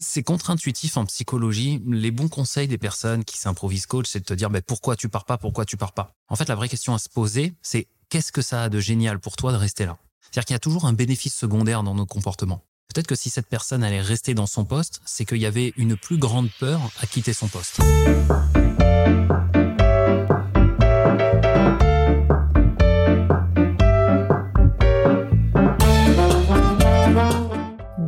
C'est 0.00 0.22
contre-intuitif 0.22 0.96
en 0.96 1.06
psychologie. 1.06 1.82
Les 1.84 2.12
bons 2.12 2.28
conseils 2.28 2.68
des 2.68 2.78
personnes 2.78 3.24
qui 3.24 3.36
s'improvisent 3.36 3.86
coach, 3.86 4.06
c'est 4.08 4.20
de 4.20 4.24
te 4.24 4.34
dire 4.34 4.48
mais 4.48 4.60
pourquoi 4.60 4.94
tu 4.94 5.08
pars 5.08 5.24
pas, 5.24 5.38
pourquoi 5.38 5.64
tu 5.64 5.76
pars 5.76 5.92
pas? 5.92 6.14
En 6.28 6.36
fait, 6.36 6.48
la 6.48 6.54
vraie 6.54 6.68
question 6.68 6.94
à 6.94 7.00
se 7.00 7.08
poser, 7.08 7.52
c'est 7.62 7.88
qu'est-ce 8.08 8.30
que 8.30 8.40
ça 8.40 8.62
a 8.62 8.68
de 8.68 8.78
génial 8.78 9.18
pour 9.18 9.34
toi 9.34 9.50
de 9.50 9.56
rester 9.56 9.86
là? 9.86 9.98
C'est-à-dire 10.20 10.44
qu'il 10.44 10.54
y 10.54 10.56
a 10.56 10.60
toujours 10.60 10.84
un 10.84 10.92
bénéfice 10.92 11.34
secondaire 11.34 11.82
dans 11.82 11.96
nos 11.96 12.06
comportements. 12.06 12.62
Peut-être 12.94 13.08
que 13.08 13.16
si 13.16 13.28
cette 13.28 13.48
personne 13.48 13.82
allait 13.82 14.00
rester 14.00 14.34
dans 14.34 14.46
son 14.46 14.64
poste, 14.64 15.00
c'est 15.04 15.24
qu'il 15.24 15.38
y 15.38 15.46
avait 15.46 15.72
une 15.76 15.96
plus 15.96 16.16
grande 16.16 16.48
peur 16.60 16.80
à 17.00 17.06
quitter 17.08 17.32
son 17.32 17.48
poste. 17.48 17.80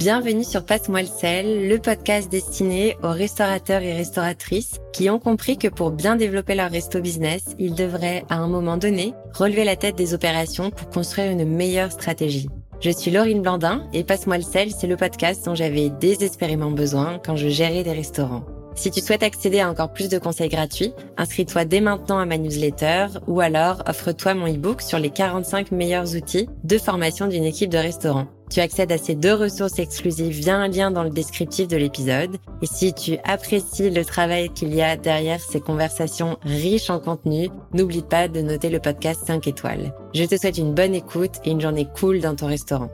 Bienvenue 0.01 0.45
sur 0.45 0.65
Passe-moi 0.65 1.03
le 1.03 1.09
sel, 1.09 1.69
le 1.69 1.79
podcast 1.79 2.33
destiné 2.33 2.97
aux 3.03 3.11
restaurateurs 3.11 3.83
et 3.83 3.93
restauratrices 3.93 4.81
qui 4.95 5.11
ont 5.11 5.19
compris 5.19 5.59
que 5.59 5.69
pour 5.69 5.91
bien 5.91 6.17
développer 6.17 6.55
leur 6.55 6.71
resto 6.71 7.03
business, 7.03 7.55
ils 7.59 7.75
devraient, 7.75 8.25
à 8.31 8.37
un 8.37 8.49
moment 8.49 8.79
donné, 8.79 9.13
relever 9.35 9.63
la 9.63 9.77
tête 9.77 9.97
des 9.97 10.15
opérations 10.15 10.71
pour 10.71 10.89
construire 10.89 11.31
une 11.31 11.45
meilleure 11.45 11.93
stratégie. 11.93 12.49
Je 12.81 12.89
suis 12.89 13.11
Laurine 13.11 13.43
Blandin 13.43 13.87
et 13.93 14.03
Passe-moi 14.03 14.39
le 14.39 14.43
sel, 14.43 14.71
c'est 14.71 14.87
le 14.87 14.97
podcast 14.97 15.45
dont 15.45 15.55
j'avais 15.55 15.91
désespérément 15.91 16.71
besoin 16.71 17.21
quand 17.23 17.37
je 17.37 17.49
gérais 17.49 17.85
des 17.85 17.93
restaurants. 17.93 18.47
Si 18.77 18.91
tu 18.91 19.01
souhaites 19.03 19.23
accéder 19.23 19.61
à 19.61 19.69
encore 19.69 19.93
plus 19.93 20.09
de 20.09 20.19
conseils 20.19 20.49
gratuits, 20.49 20.95
inscris-toi 21.19 21.67
dès 21.67 21.83
maintenant 21.83 22.21
à 22.21 22.25
ma 22.25 22.39
newsletter 22.39 23.09
ou 23.27 23.41
alors 23.41 23.83
offre-toi 23.87 24.33
mon 24.33 24.51
e-book 24.51 24.81
sur 24.81 24.99
les 24.99 25.11
45 25.11 25.73
meilleurs 25.73 26.17
outils 26.17 26.49
de 26.65 26.79
formation 26.79 27.27
d'une 27.27 27.45
équipe 27.45 27.69
de 27.69 27.77
restaurant. 27.77 28.29
Tu 28.51 28.59
accèdes 28.59 28.91
à 28.91 28.99
ces 28.99 29.15
deux 29.15 29.33
ressources 29.33 29.79
exclusives 29.79 30.33
via 30.33 30.57
un 30.57 30.67
lien 30.67 30.91
dans 30.91 31.05
le 31.05 31.11
descriptif 31.11 31.69
de 31.69 31.77
l'épisode. 31.77 32.37
Et 32.63 32.67
si 32.67 32.93
tu 32.93 33.17
apprécies 33.23 33.91
le 33.91 34.05
travail 34.05 34.51
qu'il 34.51 34.75
y 34.75 34.83
a 34.83 34.97
derrière 34.97 35.41
ces 35.41 35.61
conversations 35.61 36.37
riches 36.43 36.91
en 36.91 36.99
contenu, 36.99 37.49
n'oublie 37.73 38.03
pas 38.03 38.27
de 38.27 38.41
noter 38.41 38.69
le 38.69 38.81
podcast 38.81 39.23
5 39.25 39.47
étoiles. 39.47 39.95
Je 40.15 40.25
te 40.25 40.37
souhaite 40.37 40.59
une 40.59 40.75
bonne 40.75 40.97
écoute 40.97 41.37
et 41.45 41.53
une 41.53 41.61
journée 41.61 41.87
cool 42.01 42.19
dans 42.21 42.35
ton 42.35 42.49
restaurant. 42.49 42.91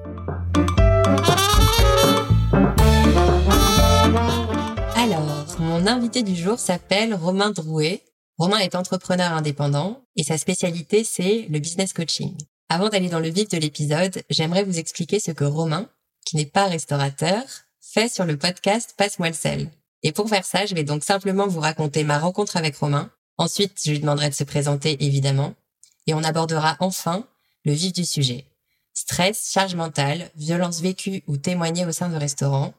Alors, 4.95 5.47
mon 5.59 5.87
invité 5.87 6.23
du 6.23 6.37
jour 6.37 6.59
s'appelle 6.59 7.15
Romain 7.15 7.51
Drouet. 7.51 8.03
Romain 8.37 8.59
est 8.59 8.75
entrepreneur 8.75 9.33
indépendant 9.33 10.03
et 10.17 10.23
sa 10.23 10.37
spécialité 10.37 11.03
c'est 11.03 11.47
le 11.49 11.59
business 11.61 11.95
coaching. 11.95 12.37
Avant 12.69 12.89
d'aller 12.89 13.09
dans 13.09 13.21
le 13.21 13.29
vif 13.29 13.49
de 13.49 13.59
l'épisode, 13.59 14.23
j'aimerais 14.29 14.65
vous 14.65 14.79
expliquer 14.79 15.21
ce 15.21 15.31
que 15.31 15.45
Romain, 15.45 15.89
qui 16.25 16.37
n'est 16.37 16.47
pas 16.47 16.67
restaurateur, 16.67 17.43
fait 17.81 18.13
sur 18.13 18.25
le 18.25 18.37
podcast 18.37 18.95
Passe-moi 18.97 19.29
le 19.29 19.35
sel. 19.35 19.71
Et 20.03 20.11
pour 20.11 20.29
faire 20.29 20.45
ça, 20.45 20.67
je 20.67 20.75
vais 20.75 20.83
donc 20.83 21.05
simplement 21.05 21.47
vous 21.47 21.61
raconter 21.61 22.03
ma 22.03 22.19
rencontre 22.19 22.57
avec 22.57 22.77
Romain. 22.77 23.11
Ensuite, 23.39 23.81
je 23.85 23.93
lui 23.93 24.01
demanderai 24.01 24.31
de 24.31 24.35
se 24.35 24.45
présenter, 24.45 24.97
évidemment. 25.05 25.55
Et 26.09 26.15
on 26.15 26.25
abordera 26.25 26.77
enfin 26.81 27.27
le 27.65 27.73
vif 27.73 27.93
du 27.93 28.05
sujet. 28.05 28.47
Stress, 28.95 29.51
charge 29.53 29.75
mentale, 29.75 30.31
violence 30.37 30.81
vécue 30.81 31.23
ou 31.29 31.37
témoignée 31.37 31.87
au 31.87 31.93
sein 31.93 32.09
de 32.09 32.17
restaurants. 32.17 32.75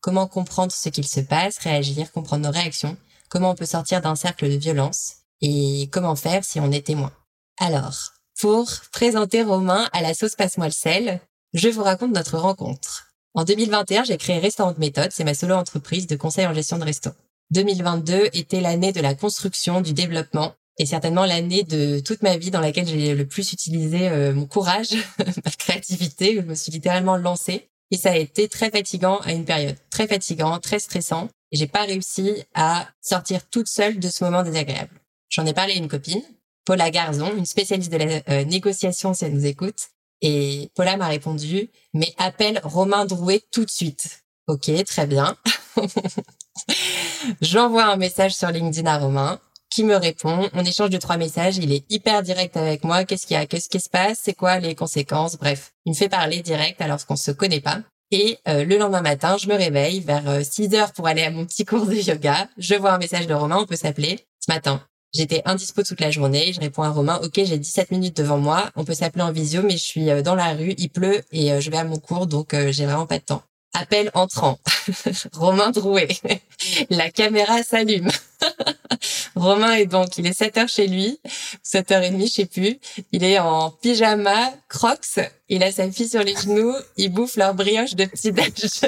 Comment 0.00 0.26
comprendre 0.26 0.72
ce 0.72 0.88
qu'il 0.88 1.06
se 1.06 1.20
passe, 1.20 1.58
réagir, 1.58 2.10
comprendre 2.12 2.44
nos 2.44 2.52
réactions. 2.52 2.96
Comment 3.28 3.50
on 3.50 3.54
peut 3.54 3.66
sortir 3.66 4.00
d'un 4.00 4.16
cercle 4.16 4.48
de 4.48 4.56
violence. 4.56 5.16
Et 5.42 5.88
comment 5.92 6.16
faire 6.16 6.44
si 6.44 6.58
on 6.60 6.72
est 6.72 6.86
témoin. 6.86 7.12
Alors, 7.58 8.12
pour 8.40 8.70
présenter 8.92 9.42
Romain 9.42 9.88
à 9.92 10.02
la 10.02 10.14
sauce 10.14 10.34
Passe-moi 10.34 10.66
le 10.66 10.72
sel, 10.72 11.20
je 11.54 11.68
vous 11.68 11.82
raconte 11.82 12.12
notre 12.12 12.38
rencontre. 12.38 13.08
En 13.34 13.44
2021, 13.44 14.04
j'ai 14.04 14.16
créé 14.16 14.38
Restaurant 14.38 14.72
de 14.72 14.78
Méthode, 14.78 15.10
c'est 15.10 15.24
ma 15.24 15.34
solo 15.34 15.54
entreprise 15.54 16.06
de 16.06 16.16
conseil 16.16 16.46
en 16.46 16.54
gestion 16.54 16.78
de 16.78 16.84
resto. 16.84 17.10
2022 17.50 18.30
était 18.32 18.60
l'année 18.60 18.92
de 18.92 19.00
la 19.00 19.14
construction, 19.14 19.80
du 19.80 19.92
développement 19.92 20.54
et 20.78 20.84
certainement 20.84 21.24
l'année 21.24 21.62
de 21.62 22.00
toute 22.00 22.22
ma 22.22 22.36
vie 22.36 22.50
dans 22.50 22.60
laquelle 22.60 22.86
j'ai 22.86 23.14
le 23.14 23.26
plus 23.26 23.52
utilisé 23.52 24.08
euh, 24.08 24.34
mon 24.34 24.46
courage, 24.46 24.90
ma 25.18 25.50
créativité, 25.50 26.38
où 26.38 26.42
je 26.42 26.46
me 26.46 26.54
suis 26.54 26.72
littéralement 26.72 27.16
lancée. 27.16 27.68
Et 27.90 27.96
ça 27.96 28.10
a 28.10 28.16
été 28.16 28.48
très 28.48 28.70
fatigant 28.70 29.18
à 29.20 29.32
une 29.32 29.44
période, 29.44 29.76
très 29.90 30.06
fatigant, 30.06 30.58
très 30.58 30.80
stressant. 30.80 31.28
Et 31.52 31.56
j'ai 31.56 31.68
pas 31.68 31.84
réussi 31.84 32.44
à 32.54 32.88
sortir 33.00 33.46
toute 33.48 33.68
seule 33.68 33.98
de 34.00 34.08
ce 34.08 34.24
moment 34.24 34.42
désagréable. 34.42 35.00
J'en 35.30 35.46
ai 35.46 35.54
parlé 35.54 35.74
à 35.74 35.76
une 35.76 35.88
copine 35.88 36.22
Paula 36.66 36.90
Garzon, 36.90 37.32
une 37.36 37.46
spécialiste 37.46 37.92
de 37.92 37.96
la 37.96 38.20
euh, 38.28 38.44
négociation 38.44 39.14
si 39.14 39.24
elle 39.24 39.34
nous 39.34 39.46
écoute. 39.46 39.88
Et 40.20 40.70
Paula 40.74 40.96
m'a 40.96 41.06
répondu, 41.06 41.70
mais 41.94 42.12
appelle 42.18 42.60
Romain 42.64 43.06
Drouet 43.06 43.42
tout 43.52 43.64
de 43.64 43.70
suite. 43.70 44.24
Ok, 44.48 44.70
très 44.84 45.06
bien. 45.06 45.36
J'envoie 47.40 47.84
un 47.84 47.96
message 47.96 48.34
sur 48.34 48.48
LinkedIn 48.48 48.90
à 48.90 48.98
Romain 48.98 49.40
qui 49.70 49.84
me 49.84 49.94
répond. 49.94 50.48
On 50.54 50.64
échange 50.64 50.90
de 50.90 50.98
trois 50.98 51.16
messages. 51.18 51.58
Il 51.58 51.72
est 51.72 51.84
hyper 51.88 52.22
direct 52.22 52.56
avec 52.56 52.82
moi. 52.82 53.04
Qu'est-ce 53.04 53.26
qu'il 53.26 53.36
y 53.36 53.40
a 53.40 53.46
Qu'est-ce 53.46 53.68
qui 53.68 53.80
se 53.80 53.88
passe 53.88 54.20
C'est 54.24 54.34
quoi 54.34 54.58
les 54.58 54.74
conséquences 54.74 55.36
Bref, 55.36 55.72
il 55.84 55.90
me 55.90 55.96
fait 55.96 56.08
parler 56.08 56.42
direct 56.42 56.80
alors 56.80 57.04
qu'on 57.06 57.16
se 57.16 57.30
connaît 57.30 57.60
pas. 57.60 57.80
Et 58.10 58.38
euh, 58.48 58.64
le 58.64 58.76
lendemain 58.78 59.02
matin, 59.02 59.36
je 59.36 59.48
me 59.48 59.54
réveille 59.54 60.00
vers 60.00 60.44
6 60.44 60.74
heures 60.74 60.92
pour 60.92 61.06
aller 61.06 61.22
à 61.22 61.30
mon 61.30 61.44
petit 61.44 61.64
cours 61.64 61.86
de 61.86 61.94
yoga. 61.94 62.48
Je 62.56 62.74
vois 62.74 62.92
un 62.92 62.98
message 62.98 63.26
de 63.28 63.34
Romain, 63.34 63.58
on 63.60 63.66
peut 63.66 63.76
s'appeler. 63.76 64.26
Ce 64.40 64.52
matin, 64.52 64.80
j'étais 65.16 65.42
indispo 65.44 65.82
toute 65.82 66.00
la 66.00 66.10
journée. 66.10 66.52
Je 66.52 66.60
réponds 66.60 66.82
à 66.82 66.90
Romain, 66.90 67.20
ok, 67.22 67.32
j'ai 67.36 67.58
17 67.58 67.90
minutes 67.90 68.16
devant 68.16 68.38
moi. 68.38 68.70
On 68.76 68.84
peut 68.84 68.94
s'appeler 68.94 69.22
en 69.22 69.32
visio, 69.32 69.62
mais 69.62 69.72
je 69.72 69.84
suis 69.84 70.06
dans 70.22 70.34
la 70.34 70.52
rue, 70.54 70.74
il 70.78 70.88
pleut 70.88 71.22
et 71.32 71.60
je 71.60 71.70
vais 71.70 71.78
à 71.78 71.84
mon 71.84 71.98
cours, 71.98 72.26
donc 72.26 72.54
j'ai 72.70 72.86
vraiment 72.86 73.06
pas 73.06 73.18
de 73.18 73.24
temps. 73.24 73.42
Appel 73.78 74.10
entrant. 74.14 74.58
Romain 75.34 75.70
Drouet. 75.70 76.08
La 76.90 77.10
caméra 77.10 77.62
s'allume. 77.62 78.10
Romain 79.36 79.74
est 79.74 79.84
donc, 79.84 80.16
il 80.16 80.26
est 80.26 80.32
7 80.32 80.56
heures 80.56 80.68
chez 80.68 80.86
lui, 80.86 81.20
7 81.62 81.92
heures 81.92 82.02
et 82.02 82.10
demie, 82.10 82.26
je 82.26 82.32
sais 82.32 82.46
plus. 82.46 82.78
Il 83.12 83.22
est 83.22 83.38
en 83.38 83.70
pyjama, 83.70 84.54
crocs, 84.68 85.20
il 85.50 85.62
a 85.62 85.72
sa 85.72 85.90
fille 85.90 86.08
sur 86.08 86.22
les 86.22 86.34
genoux, 86.34 86.74
il 86.96 87.10
bouffe 87.12 87.36
leur 87.36 87.52
brioche 87.54 87.94
de 87.94 88.06
petit 88.06 88.32
déj 88.32 88.80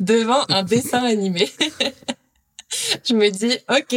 devant 0.00 0.42
un 0.48 0.62
dessin 0.62 1.04
animé. 1.04 1.50
je 3.04 3.12
me 3.12 3.28
dis, 3.28 3.58
ok, 3.68 3.96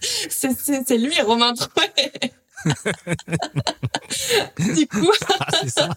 c'est 0.00 0.98
lui, 0.98 1.20
Romain 1.20 1.52
Drouet. 1.52 2.32
du 4.74 4.86
coup. 4.86 5.10
Ah, 5.40 5.66
ça. 5.66 5.88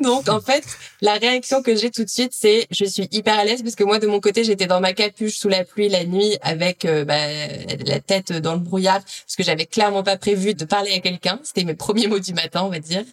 Donc 0.00 0.28
en 0.28 0.40
fait, 0.40 0.64
la 1.00 1.14
réaction 1.14 1.62
que 1.62 1.76
j'ai 1.76 1.90
tout 1.90 2.04
de 2.04 2.08
suite, 2.08 2.32
c'est 2.34 2.66
je 2.70 2.84
suis 2.84 3.08
hyper 3.10 3.38
à 3.38 3.44
l'aise 3.44 3.62
parce 3.62 3.74
que 3.74 3.84
moi 3.84 3.98
de 3.98 4.06
mon 4.06 4.20
côté, 4.20 4.44
j'étais 4.44 4.66
dans 4.66 4.80
ma 4.80 4.92
capuche 4.92 5.36
sous 5.36 5.48
la 5.48 5.64
pluie 5.64 5.88
la 5.88 6.04
nuit 6.04 6.36
avec 6.42 6.84
euh, 6.84 7.04
bah, 7.04 7.26
la 7.86 8.00
tête 8.00 8.32
dans 8.32 8.54
le 8.54 8.60
brouillard 8.60 9.02
parce 9.02 9.36
que 9.36 9.42
j'avais 9.42 9.66
clairement 9.66 10.02
pas 10.02 10.16
prévu 10.16 10.54
de 10.54 10.64
parler 10.64 10.92
à 10.92 11.00
quelqu'un. 11.00 11.40
C'était 11.42 11.64
mes 11.64 11.74
premiers 11.74 12.06
mots 12.06 12.20
du 12.20 12.34
matin, 12.34 12.62
on 12.62 12.70
va 12.70 12.78
dire. 12.78 13.04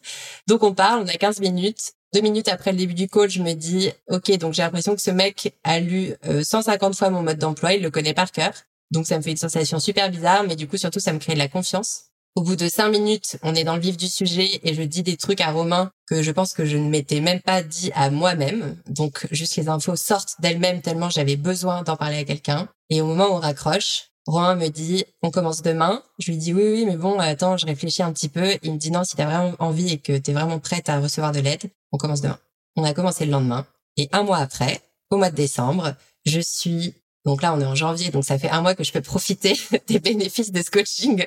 Donc 0.47 0.63
on 0.63 0.73
parle, 0.73 1.03
on 1.03 1.07
a 1.07 1.13
15 1.13 1.39
minutes. 1.41 1.93
Deux 2.13 2.21
minutes 2.21 2.47
après 2.47 2.71
le 2.71 2.77
début 2.77 2.95
du 2.95 3.07
call, 3.07 3.29
je 3.29 3.41
me 3.41 3.53
dis, 3.53 3.91
ok, 4.07 4.35
donc 4.37 4.53
j'ai 4.53 4.63
l'impression 4.63 4.95
que 4.95 5.01
ce 5.01 5.11
mec 5.11 5.55
a 5.63 5.79
lu 5.79 6.13
150 6.41 6.91
euh, 6.91 6.95
fois 6.95 7.09
mon 7.11 7.21
mode 7.21 7.37
d'emploi, 7.37 7.73
il 7.73 7.83
le 7.83 7.91
connaît 7.91 8.15
par 8.15 8.31
cœur. 8.31 8.51
Donc 8.91 9.05
ça 9.05 9.17
me 9.17 9.21
fait 9.21 9.31
une 9.31 9.37
sensation 9.37 9.79
super 9.79 10.09
bizarre, 10.09 10.43
mais 10.43 10.55
du 10.55 10.67
coup 10.67 10.77
surtout 10.77 10.99
ça 10.99 11.13
me 11.13 11.19
crée 11.19 11.33
de 11.33 11.39
la 11.39 11.47
confiance. 11.47 12.05
Au 12.35 12.41
bout 12.41 12.55
de 12.55 12.67
cinq 12.67 12.89
minutes, 12.89 13.37
on 13.43 13.53
est 13.53 13.63
dans 13.63 13.75
le 13.75 13.81
vif 13.81 13.97
du 13.97 14.07
sujet 14.07 14.59
et 14.63 14.73
je 14.73 14.81
dis 14.81 15.03
des 15.03 15.17
trucs 15.17 15.41
à 15.41 15.51
Romain 15.51 15.91
que 16.07 16.23
je 16.23 16.31
pense 16.31 16.53
que 16.53 16.65
je 16.65 16.77
ne 16.77 16.89
m'étais 16.89 17.19
même 17.19 17.41
pas 17.41 17.61
dit 17.61 17.91
à 17.95 18.09
moi-même. 18.09 18.77
Donc 18.87 19.27
juste 19.31 19.55
les 19.57 19.67
infos 19.67 19.95
sortent 19.95 20.35
d'elles-mêmes 20.39 20.81
tellement 20.81 21.09
j'avais 21.09 21.35
besoin 21.35 21.83
d'en 21.83 21.95
parler 21.95 22.17
à 22.17 22.23
quelqu'un. 22.23 22.69
Et 22.89 23.01
au 23.01 23.05
moment 23.05 23.27
où 23.27 23.33
on 23.33 23.39
raccroche, 23.39 24.08
Romain 24.29 24.55
me 24.55 24.67
dit 24.67 25.05
on 25.23 25.31
commence 25.31 25.63
demain. 25.63 26.03
Je 26.19 26.31
lui 26.31 26.37
dis 26.37 26.53
oui 26.53 26.63
oui 26.71 26.85
mais 26.85 26.97
bon 26.97 27.19
attends 27.19 27.57
je 27.57 27.65
réfléchis 27.65 28.03
un 28.03 28.13
petit 28.13 28.29
peu. 28.29 28.57
Il 28.61 28.73
me 28.73 28.77
dit 28.77 28.91
non 28.91 29.03
si 29.03 29.15
t'as 29.15 29.25
vraiment 29.25 29.55
envie 29.59 29.93
et 29.93 29.97
que 29.97 30.17
t'es 30.17 30.33
vraiment 30.33 30.59
prête 30.59 30.87
à 30.87 30.99
recevoir 30.99 31.31
de 31.31 31.39
l'aide, 31.39 31.71
on 31.91 31.97
commence 31.97 32.21
demain. 32.21 32.37
On 32.75 32.83
a 32.83 32.93
commencé 32.93 33.25
le 33.25 33.31
lendemain 33.31 33.65
et 33.97 34.07
un 34.11 34.23
mois 34.23 34.37
après, 34.37 34.81
au 35.09 35.17
mois 35.17 35.31
de 35.31 35.35
décembre, 35.35 35.95
je 36.25 36.39
suis 36.39 36.93
donc 37.25 37.41
là, 37.41 37.53
on 37.53 37.59
est 37.59 37.65
en 37.65 37.75
janvier, 37.75 38.11
donc 38.11 38.23
ça 38.23 38.39
fait 38.39 38.49
un 38.49 38.61
mois 38.61 38.75
que 38.75 38.83
je 38.83 38.91
peux 38.93 39.01
profiter 39.01 39.59
des 39.87 39.99
bénéfices 39.99 40.51
de 40.51 40.61
ce 40.61 40.71
coaching. 40.71 41.25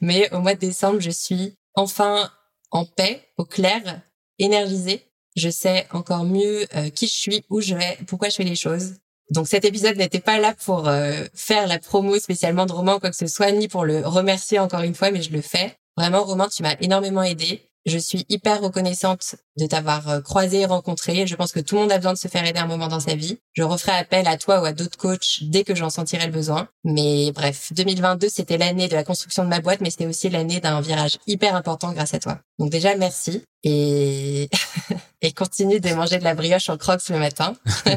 Mais 0.00 0.32
au 0.34 0.40
mois 0.40 0.54
de 0.54 0.60
décembre, 0.60 1.00
je 1.00 1.10
suis 1.10 1.54
enfin 1.74 2.30
en 2.70 2.84
paix, 2.84 3.22
au 3.38 3.44
clair, 3.44 4.02
énergisée. 4.38 5.02
Je 5.36 5.48
sais 5.48 5.86
encore 5.92 6.24
mieux 6.24 6.66
euh, 6.76 6.90
qui 6.90 7.06
je 7.06 7.14
suis, 7.14 7.44
où 7.48 7.60
je 7.60 7.74
vais, 7.74 7.98
pourquoi 8.06 8.28
je 8.28 8.36
fais 8.36 8.44
les 8.44 8.56
choses. 8.56 8.96
Donc 9.30 9.46
cet 9.46 9.64
épisode 9.64 9.96
n'était 9.96 10.20
pas 10.20 10.38
là 10.38 10.54
pour 10.64 10.88
euh, 10.88 11.24
faire 11.34 11.66
la 11.66 11.78
promo 11.78 12.18
spécialement 12.18 12.66
de 12.66 12.72
Romain, 12.72 12.98
quoi 12.98 13.10
que 13.10 13.16
ce 13.16 13.26
soit, 13.26 13.52
ni 13.52 13.68
pour 13.68 13.84
le 13.84 14.06
remercier 14.06 14.58
encore 14.58 14.80
une 14.80 14.94
fois, 14.94 15.10
mais 15.10 15.22
je 15.22 15.32
le 15.32 15.40
fais. 15.40 15.76
Vraiment, 15.96 16.24
Romain, 16.24 16.48
tu 16.48 16.62
m'as 16.62 16.76
énormément 16.80 17.22
aidé. 17.22 17.70
Je 17.86 17.96
suis 17.96 18.26
hyper 18.28 18.60
reconnaissante 18.60 19.36
de 19.56 19.66
t'avoir 19.66 20.08
euh, 20.08 20.20
croisé 20.20 20.60
et 20.60 20.66
rencontré. 20.66 21.26
Je 21.26 21.34
pense 21.34 21.52
que 21.52 21.60
tout 21.60 21.76
le 21.76 21.82
monde 21.82 21.92
a 21.92 21.96
besoin 21.96 22.12
de 22.12 22.18
se 22.18 22.28
faire 22.28 22.44
aider 22.44 22.58
un 22.58 22.66
moment 22.66 22.88
dans 22.88 23.00
sa 23.00 23.14
vie. 23.14 23.38
Je 23.54 23.62
referai 23.62 23.92
appel 23.92 24.26
à 24.28 24.36
toi 24.36 24.60
ou 24.60 24.64
à 24.66 24.72
d'autres 24.72 24.98
coachs 24.98 25.42
dès 25.42 25.64
que 25.64 25.74
j'en 25.74 25.88
sentirai 25.88 26.26
le 26.26 26.32
besoin. 26.32 26.68
Mais 26.84 27.32
bref, 27.32 27.72
2022, 27.72 28.28
c'était 28.28 28.58
l'année 28.58 28.88
de 28.88 28.94
la 28.94 29.04
construction 29.04 29.44
de 29.44 29.48
ma 29.48 29.60
boîte, 29.60 29.80
mais 29.80 29.90
c'était 29.90 30.06
aussi 30.06 30.28
l'année 30.28 30.60
d'un 30.60 30.80
virage 30.82 31.16
hyper 31.26 31.54
important 31.54 31.92
grâce 31.92 32.12
à 32.12 32.18
toi. 32.18 32.40
Donc 32.58 32.70
déjà, 32.70 32.94
merci. 32.96 33.44
Et, 33.62 34.48
et 35.22 35.32
continue 35.32 35.80
de 35.80 35.90
manger 35.94 36.18
de 36.18 36.24
la 36.24 36.34
brioche 36.34 36.68
en 36.68 36.76
crocs 36.76 37.08
le 37.08 37.18
matin. 37.18 37.54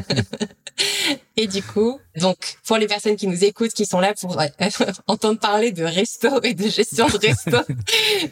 Et 1.36 1.46
du 1.48 1.62
coup, 1.62 1.98
donc 2.16 2.56
pour 2.64 2.78
les 2.78 2.86
personnes 2.86 3.16
qui 3.16 3.26
nous 3.26 3.44
écoutent, 3.44 3.72
qui 3.72 3.86
sont 3.86 4.00
là 4.00 4.14
pour 4.14 4.40
euh, 4.40 4.46
entendre 5.08 5.38
parler 5.40 5.72
de 5.72 5.82
resto 5.82 6.42
et 6.42 6.54
de 6.54 6.68
gestion 6.68 7.08
de 7.08 7.18
resto, 7.18 7.56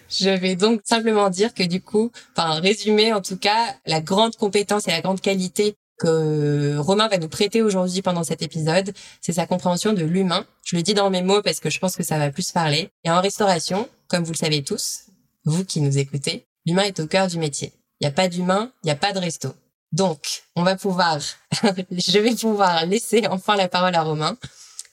je 0.08 0.30
vais 0.30 0.54
donc 0.54 0.82
simplement 0.84 1.28
dire 1.28 1.52
que 1.52 1.64
du 1.64 1.80
coup, 1.80 2.12
enfin 2.36 2.60
résumer 2.60 3.12
en 3.12 3.20
tout 3.20 3.36
cas 3.36 3.74
la 3.86 4.00
grande 4.00 4.36
compétence 4.36 4.86
et 4.86 4.92
la 4.92 5.00
grande 5.00 5.20
qualité 5.20 5.74
que 5.98 6.76
Romain 6.78 7.08
va 7.08 7.18
nous 7.18 7.28
prêter 7.28 7.62
aujourd'hui 7.62 8.02
pendant 8.02 8.24
cet 8.24 8.42
épisode, 8.42 8.92
c'est 9.20 9.32
sa 9.32 9.46
compréhension 9.46 9.92
de 9.92 10.04
l'humain. 10.04 10.46
Je 10.64 10.76
le 10.76 10.82
dis 10.82 10.94
dans 10.94 11.10
mes 11.10 11.22
mots 11.22 11.42
parce 11.42 11.60
que 11.60 11.70
je 11.70 11.78
pense 11.78 11.96
que 11.96 12.02
ça 12.02 12.18
va 12.18 12.30
plus 12.30 12.50
parler. 12.50 12.90
Et 13.04 13.10
en 13.10 13.20
restauration, 13.20 13.88
comme 14.08 14.24
vous 14.24 14.32
le 14.32 14.36
savez 14.36 14.62
tous, 14.62 15.06
vous 15.44 15.64
qui 15.64 15.80
nous 15.80 15.98
écoutez, 15.98 16.46
l'humain 16.66 16.84
est 16.84 17.00
au 17.00 17.06
cœur 17.06 17.26
du 17.26 17.38
métier. 17.38 17.72
Il 18.00 18.04
n'y 18.06 18.08
a 18.08 18.12
pas 18.12 18.28
d'humain, 18.28 18.72
il 18.82 18.86
n'y 18.86 18.92
a 18.92 18.96
pas 18.96 19.12
de 19.12 19.18
resto. 19.18 19.54
Donc, 19.92 20.42
on 20.56 20.62
va 20.62 20.76
pouvoir, 20.76 21.18
je 21.62 22.18
vais 22.18 22.34
pouvoir 22.34 22.86
laisser 22.86 23.26
enfin 23.28 23.56
la 23.56 23.68
parole 23.68 23.94
à 23.94 24.02
Romain 24.02 24.36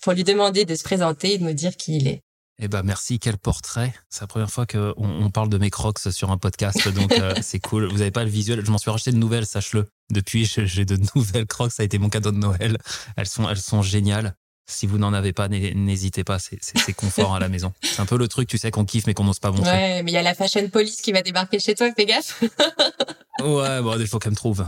pour 0.02 0.14
lui 0.14 0.24
demander 0.24 0.66
de 0.66 0.76
se 0.76 0.84
présenter 0.84 1.34
et 1.34 1.38
de 1.38 1.44
nous 1.44 1.54
dire 1.54 1.76
qui 1.76 1.98
il 1.98 2.08
est. 2.08 2.22
Eh 2.62 2.68
ben 2.68 2.84
merci, 2.84 3.20
quel 3.20 3.38
portrait. 3.38 3.94
C'est 4.10 4.22
la 4.22 4.28
première 4.28 4.52
fois 4.52 4.66
qu'on 4.66 4.94
on 4.98 5.30
parle 5.30 5.48
de 5.48 5.58
mes 5.58 5.70
crocs 5.70 6.00
sur 6.12 6.30
un 6.30 6.38
podcast, 6.38 6.90
donc 6.90 7.14
euh, 7.14 7.34
c'est 7.42 7.60
cool. 7.60 7.86
Vous 7.86 8.00
n'avez 8.00 8.12
pas 8.12 8.26
le 8.26 8.30
visuel, 8.30 8.66
je 8.66 8.70
m'en 8.70 8.78
suis 8.78 8.92
racheté 8.92 9.12
de 9.12 9.18
nouvelles, 9.18 9.46
sache-le. 9.46 9.88
Depuis, 10.12 10.46
j'ai 10.46 10.84
de 10.84 11.00
nouvelles 11.16 11.46
crocs, 11.46 11.72
ça 11.72 11.84
a 11.84 11.86
été 11.86 11.98
mon 11.98 12.10
cadeau 12.10 12.32
de 12.32 12.38
Noël. 12.38 12.78
Elles 13.16 13.28
sont, 13.28 13.48
elles 13.48 13.62
sont 13.62 13.82
géniales. 13.82 14.36
Si 14.70 14.86
vous 14.86 15.00
n'en 15.00 15.14
avez 15.14 15.34
pas, 15.34 15.48
n'hésitez 15.48 16.24
pas, 16.24 16.38
c'est 16.38 16.94
confort 16.94 17.34
à 17.34 17.40
la 17.40 17.50
maison. 17.50 17.74
C'est 17.82 18.02
un 18.02 18.06
peu 18.06 18.18
le 18.18 18.28
truc, 18.28 18.48
tu 18.48 18.60
sais, 18.60 18.70
qu'on 18.70 18.86
kiffe 18.86 19.08
mais 19.08 19.16
qu'on 19.16 19.24
n'ose 19.24 19.40
pas 19.40 19.50
montrer. 19.50 19.72
Ouais, 19.72 20.04
mais 20.04 20.12
il 20.12 20.14
y 20.14 20.18
a 20.18 20.22
la 20.22 20.36
fashion 20.36 20.70
police 20.70 21.02
qui 21.02 21.12
va 21.12 21.24
débarquer 21.24 21.60
chez 21.60 21.74
toi, 21.74 21.92
fais 21.92 22.06
gaffe. 22.06 22.40
ouais, 23.40 23.82
bon, 23.82 24.00
il 24.00 24.08
faut 24.08 24.20
qu'elle 24.20 24.32
me 24.32 24.38
trouve. 24.38 24.64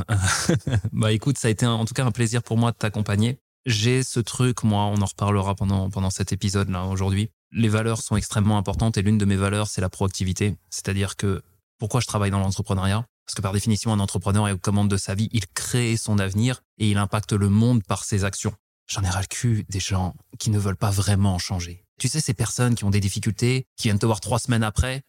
bah 0.92 1.12
écoute, 1.12 1.38
ça 1.38 1.50
a 1.50 1.52
été 1.52 1.68
en 1.68 1.86
tout 1.86 1.94
cas 1.94 2.04
un 2.04 2.12
plaisir 2.12 2.42
pour 2.42 2.58
moi 2.58 2.72
de 2.72 2.78
t'accompagner. 2.78 3.38
J'ai 3.68 4.02
ce 4.02 4.20
truc, 4.20 4.64
moi, 4.64 4.86
on 4.86 5.00
en 5.02 5.06
reparlera 5.06 5.54
pendant, 5.54 5.92
pendant 5.92 6.10
cet 6.10 6.34
épisode-là 6.34 6.86
aujourd'hui. 6.86 7.30
Les 7.52 7.70
valeurs 7.70 8.02
sont 8.02 8.16
extrêmement 8.16 8.58
importantes 8.58 8.98
et 8.98 9.04
l'une 9.04 9.20
de 9.20 9.26
mes 9.26 9.36
valeurs, 9.36 9.68
c'est 9.68 9.82
la 9.82 9.90
proactivité. 9.90 10.56
C'est-à-dire 10.72 11.16
que 11.16 11.44
pourquoi 11.78 12.02
je 12.02 12.08
travaille 12.08 12.32
dans 12.32 12.40
l'entrepreneuriat? 12.40 13.06
Parce 13.28 13.36
que 13.36 13.42
par 13.42 13.54
définition, 13.54 13.94
un 13.94 14.00
entrepreneur 14.00 14.48
est 14.48 14.52
aux 14.52 14.58
commandes 14.58 14.90
de 14.90 14.98
sa 14.98 15.14
vie, 15.14 15.30
il 15.32 15.46
crée 15.48 15.96
son 15.96 16.18
avenir 16.18 16.64
et 16.80 16.90
il 16.90 16.98
impacte 16.98 17.34
le 17.34 17.50
monde 17.50 17.84
par 17.84 18.04
ses 18.04 18.24
actions. 18.24 18.54
J'en 18.92 19.04
ai 19.04 19.10
ras 19.10 19.22
le 19.22 19.28
cul 19.28 19.66
des 19.70 19.80
gens 19.80 20.16
qui 20.38 20.50
ne 20.50 20.60
veulent 20.60 20.76
pas 20.76 20.92
vraiment 20.92 21.40
changer. 21.40 21.86
Tu 21.98 22.10
sais, 22.10 22.20
ces 22.20 22.34
personnes 22.34 22.76
qui 22.76 22.84
ont 22.84 22.90
des 22.90 23.00
difficultés, 23.00 23.66
qui 23.78 23.88
viennent 23.88 24.00
te 24.00 24.06
voir 24.06 24.20
trois 24.20 24.38
semaines 24.38 24.64
après, 24.64 25.04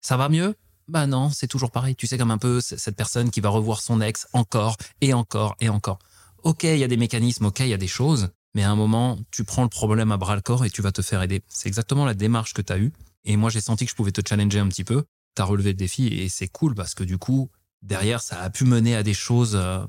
ça 0.00 0.16
va 0.16 0.28
mieux? 0.28 0.56
Bah 0.88 1.06
non, 1.06 1.30
c'est 1.30 1.46
toujours 1.46 1.70
pareil. 1.70 1.94
Tu 1.94 2.08
sais, 2.08 2.18
comme 2.18 2.32
un 2.32 2.38
peu 2.38 2.60
cette 2.60 2.96
personne 2.96 3.30
qui 3.30 3.40
va 3.40 3.50
revoir 3.50 3.80
son 3.80 4.00
ex 4.00 4.26
encore 4.32 4.76
et 5.00 5.14
encore 5.14 5.54
et 5.60 5.68
encore. 5.68 6.00
Ok, 6.42 6.64
il 6.64 6.78
y 6.78 6.82
a 6.82 6.88
des 6.88 6.96
mécanismes, 6.96 7.44
ok, 7.44 7.60
il 7.60 7.68
y 7.68 7.74
a 7.74 7.78
des 7.78 7.86
choses, 7.86 8.30
mais 8.56 8.64
à 8.64 8.72
un 8.72 8.76
moment, 8.76 9.20
tu 9.30 9.44
prends 9.44 9.62
le 9.62 9.68
problème 9.68 10.10
à 10.10 10.16
bras 10.16 10.34
le 10.34 10.42
corps 10.42 10.64
et 10.64 10.70
tu 10.70 10.82
vas 10.82 10.90
te 10.90 11.02
faire 11.02 11.22
aider. 11.22 11.40
C'est 11.46 11.68
exactement 11.68 12.06
la 12.06 12.14
démarche 12.14 12.54
que 12.54 12.62
tu 12.62 12.72
as 12.72 12.78
eue. 12.78 12.92
Et 13.24 13.36
moi, 13.36 13.50
j'ai 13.50 13.60
senti 13.60 13.84
que 13.84 13.92
je 13.92 13.96
pouvais 13.96 14.10
te 14.10 14.28
challenger 14.28 14.58
un 14.58 14.66
petit 14.66 14.84
peu. 14.84 15.04
Tu 15.36 15.42
as 15.42 15.44
relevé 15.44 15.70
le 15.70 15.76
défi 15.76 16.08
et 16.08 16.28
c'est 16.28 16.48
cool 16.48 16.74
parce 16.74 16.96
que 16.96 17.04
du 17.04 17.18
coup, 17.18 17.50
derrière, 17.82 18.20
ça 18.20 18.40
a 18.40 18.50
pu 18.50 18.64
mener 18.64 18.96
à 18.96 19.04
des 19.04 19.14
choses 19.14 19.54
euh, 19.54 19.86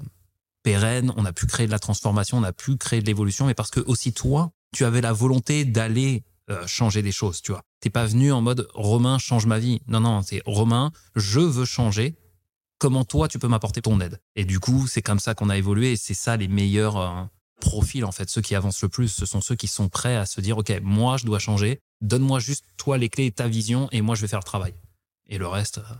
pérenne, 0.64 1.14
on 1.16 1.26
a 1.26 1.34
pu 1.34 1.46
créer 1.46 1.68
de 1.68 1.72
la 1.72 1.80
transformation, 1.80 2.38
on 2.38 2.44
a 2.44 2.54
pu 2.54 2.78
créer 2.78 3.02
de 3.02 3.06
l'évolution, 3.06 3.46
mais 3.46 3.54
parce 3.54 3.72
que 3.72 3.80
aussi 3.82 4.14
toi, 4.14 4.52
tu 4.76 4.86
avais 4.86 5.02
la 5.02 5.14
volonté 5.14 5.66
d'aller 5.66 6.24
euh, 6.50 6.66
changer 6.68 7.02
des 7.02 7.12
choses, 7.12 7.42
tu 7.42 7.52
vois. 7.52 7.64
T'es 7.80 7.90
pas 7.90 8.06
venu 8.06 8.32
en 8.32 8.42
mode 8.42 8.68
Romain 8.74 9.18
change 9.20 9.46
ma 9.46 9.60
vie. 9.60 9.82
Non, 9.88 10.00
non, 10.00 10.22
c'est 10.22 10.42
Romain, 10.46 10.92
je 11.16 11.40
veux 11.40 11.66
changer. 11.66 12.16
Comment 12.80 13.06
toi 13.06 13.28
tu 13.28 13.40
peux 13.40 13.48
m'apporter 13.48 13.82
ton 13.82 14.00
aide? 14.00 14.20
Et 14.36 14.46
du 14.46 14.60
coup, 14.60 14.88
c'est 14.88 15.02
comme 15.02 15.20
ça 15.20 15.36
qu'on 15.36 15.50
a 15.50 15.58
évolué 15.58 15.92
et 15.92 15.96
c'est 15.96 16.14
ça 16.14 16.38
les 16.38 16.48
meilleurs 16.48 16.98
euh, 16.98 17.24
profils 17.60 18.06
en 18.06 18.12
fait. 18.12 18.30
Ceux 18.30 18.42
qui 18.42 18.56
avancent 18.56 18.82
le 18.82 18.90
plus, 18.90 19.10
ce 19.10 19.26
sont 19.26 19.42
ceux 19.42 19.56
qui 19.56 19.68
sont 19.68 19.90
prêts 19.90 20.16
à 20.16 20.26
se 20.26 20.42
dire 20.42 20.58
ok, 20.58 20.80
moi 20.82 21.18
je 21.18 21.26
dois 21.26 21.40
changer. 21.40 21.80
Donne-moi 22.02 22.40
juste 22.40 22.66
toi 22.78 22.98
les 22.98 23.10
clés, 23.10 23.32
ta 23.32 23.48
vision 23.48 23.90
et 23.92 24.02
moi 24.02 24.16
je 24.16 24.22
vais 24.22 24.28
faire 24.28 24.40
le 24.40 24.46
travail. 24.46 24.74
Et 25.28 25.38
le 25.38 25.48
reste, 25.48 25.80
euh, 25.80 25.96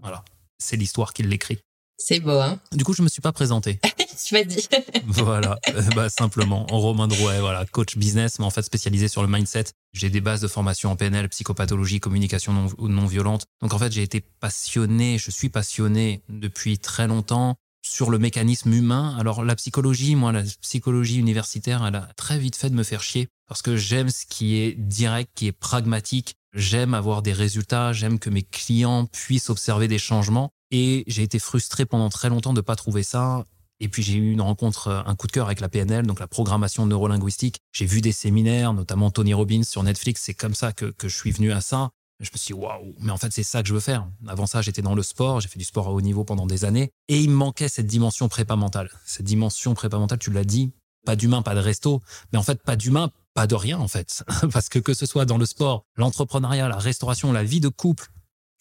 voilà, 0.00 0.24
c'est 0.58 0.76
l'histoire 0.76 1.12
qui 1.12 1.22
l'écrit. 1.22 1.60
C'est 1.98 2.20
beau, 2.20 2.38
hein 2.38 2.58
Du 2.72 2.84
coup, 2.84 2.94
je 2.94 3.02
me 3.02 3.08
suis 3.08 3.20
pas 3.20 3.32
présenté. 3.32 3.78
tu 4.26 4.34
m'as 4.34 4.44
dit. 4.44 4.68
voilà, 5.06 5.58
euh, 5.68 5.82
bah, 5.94 6.08
simplement. 6.08 6.66
En 6.72 6.80
Romain 6.80 7.08
Drouet, 7.08 7.40
voilà, 7.40 7.64
coach 7.66 7.96
business, 7.96 8.38
mais 8.38 8.44
en 8.44 8.50
fait 8.50 8.62
spécialisé 8.62 9.08
sur 9.08 9.22
le 9.22 9.28
mindset. 9.28 9.64
J'ai 9.92 10.10
des 10.10 10.20
bases 10.20 10.40
de 10.40 10.48
formation 10.48 10.90
en 10.90 10.96
PNL, 10.96 11.28
psychopathologie, 11.28 12.00
communication 12.00 12.52
non, 12.52 12.68
non 12.88 13.06
violente. 13.06 13.44
Donc 13.60 13.74
en 13.74 13.78
fait, 13.78 13.92
j'ai 13.92 14.02
été 14.02 14.20
passionné, 14.40 15.18
je 15.18 15.30
suis 15.30 15.48
passionné 15.48 16.22
depuis 16.28 16.78
très 16.78 17.06
longtemps 17.06 17.56
sur 17.84 18.10
le 18.10 18.18
mécanisme 18.18 18.72
humain. 18.72 19.16
Alors 19.18 19.44
la 19.44 19.56
psychologie, 19.56 20.14
moi, 20.14 20.32
la 20.32 20.42
psychologie 20.60 21.18
universitaire, 21.18 21.84
elle 21.86 21.96
a 21.96 22.08
très 22.16 22.38
vite 22.38 22.56
fait 22.56 22.70
de 22.70 22.74
me 22.74 22.84
faire 22.84 23.02
chier 23.02 23.28
parce 23.48 23.62
que 23.62 23.76
j'aime 23.76 24.08
ce 24.08 24.24
qui 24.24 24.56
est 24.56 24.72
direct, 24.72 25.30
qui 25.34 25.48
est 25.48 25.52
pragmatique. 25.52 26.36
J'aime 26.54 26.94
avoir 26.94 27.22
des 27.22 27.32
résultats, 27.32 27.92
j'aime 27.92 28.18
que 28.18 28.30
mes 28.30 28.42
clients 28.42 29.06
puissent 29.06 29.50
observer 29.50 29.88
des 29.88 29.98
changements. 29.98 30.50
Et 30.72 31.04
j'ai 31.06 31.22
été 31.22 31.38
frustré 31.38 31.86
pendant 31.86 32.08
très 32.08 32.30
longtemps 32.30 32.54
de 32.54 32.60
pas 32.60 32.74
trouver 32.74 33.04
ça. 33.04 33.44
Et 33.78 33.88
puis 33.88 34.02
j'ai 34.02 34.14
eu 34.14 34.32
une 34.32 34.40
rencontre, 34.40 34.88
euh, 34.88 35.02
un 35.06 35.14
coup 35.14 35.26
de 35.26 35.32
cœur 35.32 35.46
avec 35.46 35.60
la 35.60 35.68
PNL, 35.68 36.06
donc 36.06 36.18
la 36.18 36.26
programmation 36.26 36.86
neurolinguistique. 36.86 37.58
J'ai 37.72 37.84
vu 37.84 38.00
des 38.00 38.12
séminaires, 38.12 38.72
notamment 38.72 39.10
Tony 39.10 39.34
Robbins 39.34 39.64
sur 39.64 39.82
Netflix. 39.82 40.22
C'est 40.24 40.34
comme 40.34 40.54
ça 40.54 40.72
que, 40.72 40.86
que 40.86 41.08
je 41.08 41.16
suis 41.16 41.30
venu 41.30 41.52
à 41.52 41.60
ça. 41.60 41.90
Je 42.20 42.30
me 42.32 42.38
suis 42.38 42.54
dit, 42.54 42.60
waouh, 42.60 42.94
mais 43.00 43.10
en 43.10 43.16
fait, 43.16 43.32
c'est 43.32 43.42
ça 43.42 43.62
que 43.62 43.68
je 43.68 43.74
veux 43.74 43.80
faire. 43.80 44.08
Avant 44.28 44.46
ça, 44.46 44.62
j'étais 44.62 44.82
dans 44.82 44.94
le 44.94 45.02
sport, 45.02 45.40
j'ai 45.40 45.48
fait 45.48 45.58
du 45.58 45.64
sport 45.64 45.88
à 45.88 45.90
haut 45.90 46.00
niveau 46.00 46.24
pendant 46.24 46.46
des 46.46 46.64
années. 46.64 46.92
Et 47.08 47.20
il 47.20 47.30
me 47.30 47.34
manquait 47.34 47.68
cette 47.68 47.88
dimension 47.88 48.28
prépa 48.28 48.54
mentale. 48.54 48.90
Cette 49.04 49.26
dimension 49.26 49.74
prépa 49.74 49.98
mentale, 49.98 50.20
tu 50.20 50.30
l'as 50.30 50.44
dit, 50.44 50.70
pas 51.04 51.16
d'humain, 51.16 51.42
pas 51.42 51.56
de 51.56 51.60
resto. 51.60 52.00
Mais 52.32 52.38
en 52.38 52.44
fait, 52.44 52.62
pas 52.62 52.76
d'humain, 52.76 53.10
pas 53.34 53.48
de 53.48 53.56
rien, 53.56 53.80
en 53.80 53.88
fait. 53.88 54.22
Parce 54.52 54.68
que 54.68 54.78
que 54.78 54.94
ce 54.94 55.04
soit 55.04 55.24
dans 55.24 55.38
le 55.38 55.46
sport, 55.46 55.84
l'entrepreneuriat, 55.96 56.68
la 56.68 56.78
restauration, 56.78 57.32
la 57.32 57.42
vie 57.42 57.60
de 57.60 57.68
couple, 57.68 58.08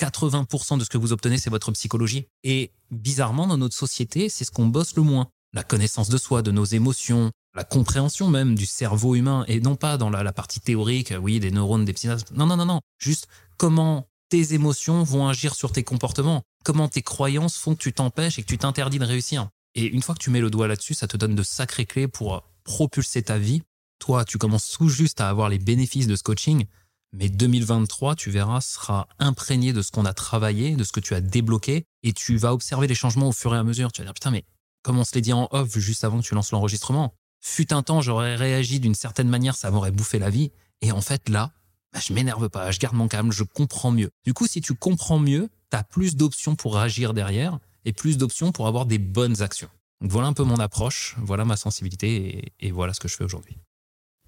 80% 0.01 0.79
de 0.79 0.83
ce 0.83 0.89
que 0.89 0.97
vous 0.97 1.13
obtenez, 1.13 1.37
c'est 1.37 1.49
votre 1.49 1.71
psychologie. 1.71 2.27
Et 2.43 2.71
bizarrement, 2.89 3.47
dans 3.47 3.57
notre 3.57 3.75
société, 3.75 4.29
c'est 4.29 4.43
ce 4.43 4.51
qu'on 4.51 4.65
bosse 4.65 4.95
le 4.95 5.03
moins. 5.03 5.27
La 5.53 5.63
connaissance 5.63 6.09
de 6.09 6.17
soi, 6.17 6.41
de 6.41 6.51
nos 6.51 6.65
émotions, 6.65 7.31
la 7.55 7.63
compréhension 7.63 8.29
même 8.29 8.55
du 8.55 8.65
cerveau 8.65 9.15
humain, 9.15 9.43
et 9.47 9.59
non 9.59 9.75
pas 9.75 9.97
dans 9.97 10.09
la, 10.09 10.31
partie 10.31 10.59
théorique, 10.61 11.13
oui, 11.21 11.39
des 11.39 11.51
neurones, 11.51 11.85
des 11.85 11.95
synapses. 11.95 12.23
Non, 12.31 12.45
non, 12.45 12.57
non, 12.57 12.65
non. 12.65 12.79
Juste 12.97 13.27
comment 13.57 14.07
tes 14.29 14.53
émotions 14.53 15.03
vont 15.03 15.27
agir 15.27 15.53
sur 15.53 15.71
tes 15.71 15.83
comportements, 15.83 16.41
comment 16.63 16.87
tes 16.87 17.01
croyances 17.01 17.57
font 17.57 17.75
que 17.75 17.81
tu 17.81 17.93
t'empêches 17.93 18.39
et 18.39 18.43
que 18.43 18.47
tu 18.47 18.57
t'interdis 18.57 18.99
de 18.99 19.05
réussir? 19.05 19.49
Et 19.75 19.85
une 19.85 20.01
fois 20.01 20.15
que 20.15 20.23
tu 20.23 20.29
mets 20.29 20.41
le 20.41 20.49
doigt 20.49 20.67
là-dessus, 20.67 20.93
ça 20.93 21.07
te 21.07 21.17
donne 21.17 21.35
de 21.35 21.43
sacrées 21.43 21.85
clés 21.85 22.07
pour 22.07 22.43
propulser 22.63 23.21
ta 23.23 23.37
vie. 23.37 23.61
Toi, 23.99 24.25
tu 24.25 24.37
commences 24.37 24.71
tout 24.71 24.89
juste 24.89 25.21
à 25.21 25.29
avoir 25.29 25.49
les 25.49 25.59
bénéfices 25.59 26.07
de 26.07 26.15
ce 26.15 26.23
coaching, 26.23 26.65
mais 27.13 27.29
2023, 27.29 28.15
tu 28.15 28.31
verras, 28.31 28.61
sera 28.61 29.07
imprégné 29.19 29.73
de 29.73 29.81
ce 29.81 29.91
qu'on 29.91 30.05
a 30.05 30.13
travaillé, 30.13 30.75
de 30.75 30.83
ce 30.83 30.91
que 30.91 30.99
tu 30.99 31.13
as 31.13 31.21
débloqué, 31.21 31.85
et 32.03 32.13
tu 32.13 32.37
vas 32.37 32.53
observer 32.53 32.87
les 32.87 32.95
changements 32.95 33.29
au 33.29 33.33
fur 33.33 33.53
et 33.53 33.57
à 33.57 33.63
mesure. 33.63 33.91
Tu 33.91 34.01
vas 34.01 34.05
dire, 34.05 34.13
putain, 34.13 34.31
mais 34.31 34.45
comme 34.83 34.97
on 34.97 35.03
se 35.03 35.13
l'est 35.13 35.21
dit 35.21 35.33
en 35.33 35.47
off 35.51 35.77
juste 35.77 36.03
avant 36.03 36.21
que 36.21 36.25
tu 36.25 36.33
lances 36.35 36.51
l'enregistrement, 36.51 37.13
fut 37.41 37.73
un 37.73 37.83
temps, 37.83 38.01
j'aurais 38.01 38.35
réagi 38.35 38.79
d'une 38.79 38.95
certaine 38.95 39.27
manière, 39.27 39.55
ça 39.55 39.71
m'aurait 39.71 39.91
bouffé 39.91 40.19
la 40.19 40.29
vie. 40.29 40.51
Et 40.81 40.91
en 40.91 41.01
fait, 41.01 41.27
là, 41.27 41.51
bah, 41.93 41.99
je 41.99 42.13
m'énerve 42.13 42.49
pas, 42.49 42.71
je 42.71 42.79
garde 42.79 42.95
mon 42.95 43.07
calme, 43.07 43.31
je 43.31 43.43
comprends 43.43 43.91
mieux. 43.91 44.09
Du 44.23 44.33
coup, 44.33 44.47
si 44.47 44.61
tu 44.61 44.73
comprends 44.73 45.19
mieux, 45.19 45.49
tu 45.69 45.77
as 45.77 45.83
plus 45.83 46.15
d'options 46.15 46.55
pour 46.55 46.77
agir 46.77 47.13
derrière 47.13 47.59
et 47.83 47.93
plus 47.93 48.17
d'options 48.17 48.51
pour 48.51 48.67
avoir 48.67 48.85
des 48.85 48.99
bonnes 48.99 49.41
actions. 49.41 49.69
Donc 49.99 50.11
voilà 50.11 50.27
un 50.27 50.33
peu 50.33 50.43
mon 50.43 50.57
approche, 50.57 51.15
voilà 51.19 51.45
ma 51.45 51.57
sensibilité 51.57 52.53
et 52.59 52.71
voilà 52.71 52.93
ce 52.93 52.99
que 52.99 53.07
je 53.07 53.15
fais 53.15 53.23
aujourd'hui. 53.23 53.57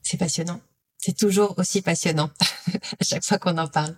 C'est 0.04 0.18
passionnant 0.18 0.60
c'est 1.04 1.18
toujours 1.18 1.56
aussi 1.58 1.82
passionnant 1.82 2.30
à 3.00 3.04
chaque 3.04 3.26
fois 3.26 3.38
qu'on 3.38 3.58
en 3.58 3.68
parle. 3.68 3.94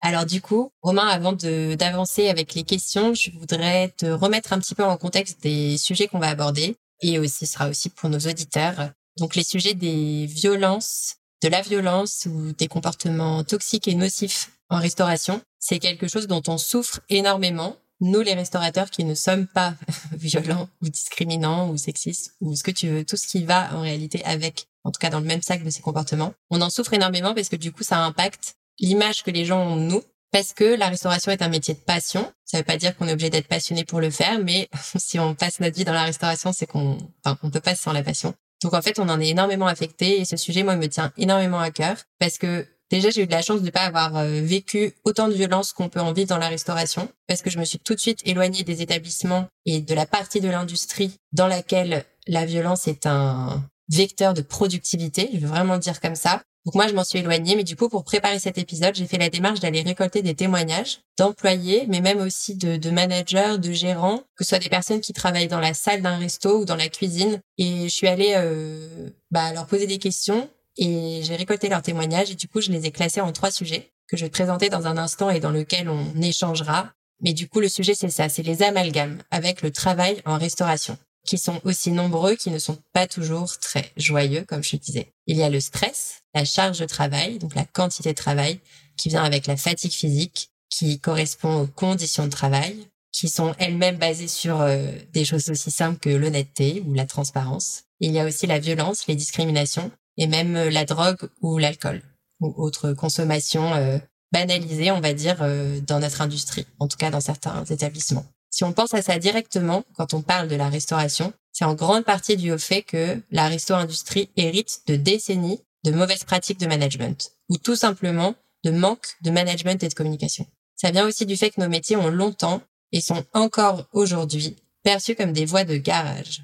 Alors 0.00 0.24
du 0.24 0.40
coup, 0.40 0.70
Romain, 0.82 1.08
avant 1.08 1.32
d'avancer 1.32 2.28
avec 2.28 2.54
les 2.54 2.62
questions, 2.62 3.12
je 3.12 3.32
voudrais 3.32 3.88
te 3.96 4.06
remettre 4.06 4.52
un 4.52 4.60
petit 4.60 4.76
peu 4.76 4.84
en 4.84 4.96
contexte 4.96 5.42
des 5.42 5.76
sujets 5.78 6.06
qu'on 6.06 6.20
va 6.20 6.28
aborder 6.28 6.76
et 7.02 7.18
aussi 7.18 7.46
sera 7.46 7.68
aussi 7.68 7.90
pour 7.90 8.08
nos 8.08 8.20
auditeurs. 8.20 8.90
Donc 9.18 9.34
les 9.34 9.42
sujets 9.42 9.74
des 9.74 10.26
violences, 10.26 11.16
de 11.42 11.48
la 11.48 11.60
violence 11.60 12.28
ou 12.30 12.52
des 12.52 12.68
comportements 12.68 13.42
toxiques 13.42 13.88
et 13.88 13.94
nocifs 13.94 14.52
en 14.70 14.78
restauration, 14.78 15.40
c'est 15.58 15.80
quelque 15.80 16.06
chose 16.06 16.28
dont 16.28 16.42
on 16.46 16.58
souffre 16.58 17.00
énormément. 17.08 17.76
Nous, 18.00 18.20
les 18.20 18.34
restaurateurs 18.34 18.90
qui 18.90 19.04
ne 19.04 19.14
sommes 19.14 19.46
pas 19.46 19.74
violents 20.12 20.68
ou 20.82 20.88
discriminants 20.88 21.70
ou 21.70 21.76
sexistes 21.76 22.34
ou 22.40 22.54
ce 22.54 22.62
que 22.62 22.70
tu 22.70 22.88
veux, 22.88 23.04
tout 23.04 23.16
ce 23.16 23.26
qui 23.26 23.44
va 23.44 23.74
en 23.74 23.80
réalité 23.80 24.24
avec 24.24 24.68
en 24.84 24.90
tout 24.90 24.98
cas 25.00 25.10
dans 25.10 25.20
le 25.20 25.26
même 25.26 25.42
sac 25.42 25.64
de 25.64 25.70
ces 25.70 25.82
comportements. 25.82 26.32
On 26.50 26.60
en 26.60 26.70
souffre 26.70 26.94
énormément 26.94 27.34
parce 27.34 27.48
que 27.48 27.56
du 27.56 27.72
coup, 27.72 27.82
ça 27.82 27.98
impacte 27.98 28.54
l'image 28.78 29.22
que 29.22 29.30
les 29.30 29.44
gens 29.44 29.60
ont 29.60 29.76
de 29.76 29.82
nous. 29.82 30.02
Parce 30.30 30.52
que 30.52 30.64
la 30.64 30.88
restauration 30.88 31.32
est 31.32 31.40
un 31.40 31.48
métier 31.48 31.72
de 31.72 31.78
passion. 31.78 32.30
Ça 32.44 32.58
veut 32.58 32.64
pas 32.64 32.76
dire 32.76 32.94
qu'on 32.94 33.08
est 33.08 33.12
obligé 33.12 33.30
d'être 33.30 33.48
passionné 33.48 33.86
pour 33.86 33.98
le 33.98 34.10
faire, 34.10 34.38
mais 34.38 34.68
si 34.96 35.18
on 35.18 35.34
passe 35.34 35.58
notre 35.60 35.76
vie 35.76 35.84
dans 35.84 35.94
la 35.94 36.04
restauration, 36.04 36.52
c'est 36.52 36.66
qu'on, 36.66 36.98
enfin, 37.24 37.38
on 37.42 37.50
peut 37.50 37.60
pas 37.60 37.74
sans 37.74 37.92
la 37.92 38.02
passion. 38.02 38.34
Donc 38.62 38.74
en 38.74 38.82
fait, 38.82 38.98
on 38.98 39.08
en 39.08 39.20
est 39.20 39.28
énormément 39.28 39.66
affecté 39.66 40.20
et 40.20 40.24
ce 40.24 40.36
sujet, 40.36 40.62
moi, 40.64 40.76
me 40.76 40.86
tient 40.86 41.12
énormément 41.16 41.60
à 41.60 41.70
cœur 41.70 41.96
parce 42.18 42.36
que 42.36 42.66
déjà, 42.90 43.10
j'ai 43.10 43.22
eu 43.22 43.26
de 43.26 43.32
la 43.32 43.42
chance 43.42 43.60
de 43.60 43.66
ne 43.66 43.70
pas 43.70 43.82
avoir 43.82 44.16
euh, 44.16 44.40
vécu 44.42 44.94
autant 45.04 45.28
de 45.28 45.34
violence 45.34 45.72
qu'on 45.72 45.88
peut 45.88 46.00
en 46.00 46.12
vivre 46.12 46.28
dans 46.28 46.38
la 46.38 46.48
restauration 46.48 47.08
parce 47.26 47.42
que 47.42 47.50
je 47.50 47.58
me 47.58 47.64
suis 47.64 47.78
tout 47.78 47.94
de 47.94 48.00
suite 48.00 48.20
éloignée 48.26 48.62
des 48.62 48.82
établissements 48.82 49.46
et 49.66 49.80
de 49.80 49.94
la 49.94 50.06
partie 50.06 50.40
de 50.40 50.48
l'industrie 50.48 51.16
dans 51.32 51.46
laquelle 51.46 52.04
la 52.26 52.44
violence 52.44 52.88
est 52.88 53.06
un, 53.06 53.62
vecteur 53.88 54.34
de 54.34 54.42
productivité, 54.42 55.30
je 55.32 55.38
veux 55.38 55.48
vraiment 55.48 55.74
le 55.74 55.80
dire 55.80 56.00
comme 56.00 56.14
ça. 56.14 56.42
Donc 56.66 56.74
moi, 56.74 56.86
je 56.86 56.92
m'en 56.92 57.04
suis 57.04 57.20
éloignée, 57.20 57.56
mais 57.56 57.64
du 57.64 57.76
coup, 57.76 57.88
pour 57.88 58.04
préparer 58.04 58.38
cet 58.38 58.58
épisode, 58.58 58.94
j'ai 58.94 59.06
fait 59.06 59.16
la 59.16 59.30
démarche 59.30 59.60
d'aller 59.60 59.80
récolter 59.80 60.20
des 60.20 60.34
témoignages 60.34 61.00
d'employés, 61.16 61.86
mais 61.88 62.00
même 62.00 62.18
aussi 62.18 62.56
de, 62.56 62.90
managers, 62.90 63.56
de 63.58 63.72
gérants, 63.72 64.18
que 64.36 64.44
ce 64.44 64.50
soit 64.50 64.58
des 64.58 64.68
personnes 64.68 65.00
qui 65.00 65.14
travaillent 65.14 65.48
dans 65.48 65.60
la 65.60 65.72
salle 65.72 66.02
d'un 66.02 66.18
resto 66.18 66.60
ou 66.60 66.64
dans 66.66 66.76
la 66.76 66.88
cuisine. 66.88 67.40
Et 67.56 67.84
je 67.84 67.94
suis 67.94 68.08
allée 68.08 68.34
euh, 68.36 69.08
bah, 69.30 69.52
leur 69.52 69.66
poser 69.66 69.86
des 69.86 69.98
questions 69.98 70.50
et 70.78 71.20
j'ai 71.22 71.36
récolté 71.36 71.68
leurs 71.68 71.82
témoignages 71.82 72.30
et 72.30 72.34
du 72.34 72.48
coup, 72.48 72.60
je 72.60 72.70
les 72.70 72.86
ai 72.86 72.90
classés 72.90 73.20
en 73.20 73.32
trois 73.32 73.50
sujets 73.50 73.90
que 74.08 74.16
je 74.16 74.24
vais 74.24 74.30
te 74.30 74.34
présenter 74.34 74.70
dans 74.70 74.86
un 74.86 74.96
instant 74.96 75.28
et 75.28 75.40
dans 75.40 75.50
lequel 75.50 75.90
on 75.90 76.22
échangera. 76.22 76.92
Mais 77.20 77.32
du 77.34 77.48
coup, 77.48 77.60
le 77.60 77.68
sujet, 77.68 77.94
c'est 77.94 78.08
ça, 78.08 78.28
c'est 78.28 78.44
les 78.44 78.62
amalgames 78.62 79.20
avec 79.30 79.60
le 79.60 79.70
travail 79.70 80.22
en 80.24 80.38
restauration 80.38 80.96
qui 81.28 81.36
sont 81.36 81.60
aussi 81.64 81.90
nombreux, 81.90 82.36
qui 82.36 82.50
ne 82.50 82.58
sont 82.58 82.78
pas 82.94 83.06
toujours 83.06 83.58
très 83.58 83.92
joyeux, 83.98 84.44
comme 84.48 84.62
je 84.62 84.76
disais. 84.76 85.12
Il 85.26 85.36
y 85.36 85.42
a 85.42 85.50
le 85.50 85.60
stress, 85.60 86.22
la 86.34 86.46
charge 86.46 86.78
de 86.78 86.86
travail, 86.86 87.38
donc 87.38 87.54
la 87.54 87.66
quantité 87.66 88.10
de 88.10 88.16
travail, 88.16 88.60
qui 88.96 89.10
vient 89.10 89.22
avec 89.22 89.46
la 89.46 89.58
fatigue 89.58 89.92
physique, 89.92 90.50
qui 90.70 90.98
correspond 91.00 91.60
aux 91.60 91.66
conditions 91.66 92.24
de 92.24 92.30
travail, 92.30 92.88
qui 93.12 93.28
sont 93.28 93.54
elles-mêmes 93.58 93.98
basées 93.98 94.28
sur 94.28 94.62
euh, 94.62 94.90
des 95.12 95.26
choses 95.26 95.50
aussi 95.50 95.70
simples 95.70 95.98
que 95.98 96.08
l'honnêteté 96.08 96.82
ou 96.86 96.94
la 96.94 97.04
transparence. 97.04 97.84
Il 98.00 98.12
y 98.12 98.20
a 98.20 98.24
aussi 98.24 98.46
la 98.46 98.58
violence, 98.58 99.06
les 99.06 99.14
discriminations, 99.14 99.90
et 100.18 100.26
même 100.26 100.56
euh, 100.56 100.70
la 100.70 100.84
drogue 100.84 101.30
ou 101.40 101.56
l'alcool, 101.56 102.02
ou 102.40 102.52
autre 102.56 102.92
consommation 102.92 103.72
euh, 103.74 103.98
banalisée, 104.32 104.90
on 104.90 105.00
va 105.00 105.14
dire, 105.14 105.38
dans 105.86 106.00
notre 106.00 106.20
industrie, 106.20 106.66
en 106.78 106.86
tout 106.86 106.98
cas 106.98 107.10
dans 107.10 107.22
certains 107.22 107.64
établissements. 107.64 108.26
Si 108.50 108.62
on 108.62 108.72
pense 108.72 108.92
à 108.92 109.00
ça 109.00 109.18
directement, 109.18 109.84
quand 109.96 110.12
on 110.12 110.20
parle 110.20 110.48
de 110.48 110.56
la 110.56 110.68
restauration, 110.68 111.32
c'est 111.52 111.64
en 111.64 111.74
grande 111.74 112.04
partie 112.04 112.36
dû 112.36 112.52
au 112.52 112.58
fait 112.58 112.82
que 112.82 113.20
la 113.30 113.48
restauration-industrie 113.48 114.28
hérite 114.36 114.82
de 114.86 114.96
décennies 114.96 115.60
de 115.84 115.92
mauvaises 115.92 116.24
pratiques 116.24 116.60
de 116.60 116.66
management, 116.66 117.32
ou 117.48 117.56
tout 117.56 117.76
simplement 117.76 118.34
de 118.64 118.70
manque 118.70 119.16
de 119.22 119.30
management 119.30 119.82
et 119.82 119.88
de 119.88 119.94
communication. 119.94 120.46
Ça 120.76 120.90
vient 120.90 121.06
aussi 121.06 121.26
du 121.26 121.36
fait 121.36 121.50
que 121.50 121.60
nos 121.60 121.68
métiers 121.68 121.96
ont 121.96 122.10
longtemps 122.10 122.62
et 122.92 123.00
sont 123.00 123.24
encore 123.32 123.88
aujourd'hui 123.92 124.56
perçus 124.82 125.14
comme 125.14 125.32
des 125.32 125.44
voies 125.44 125.64
de 125.64 125.76
garage. 125.76 126.42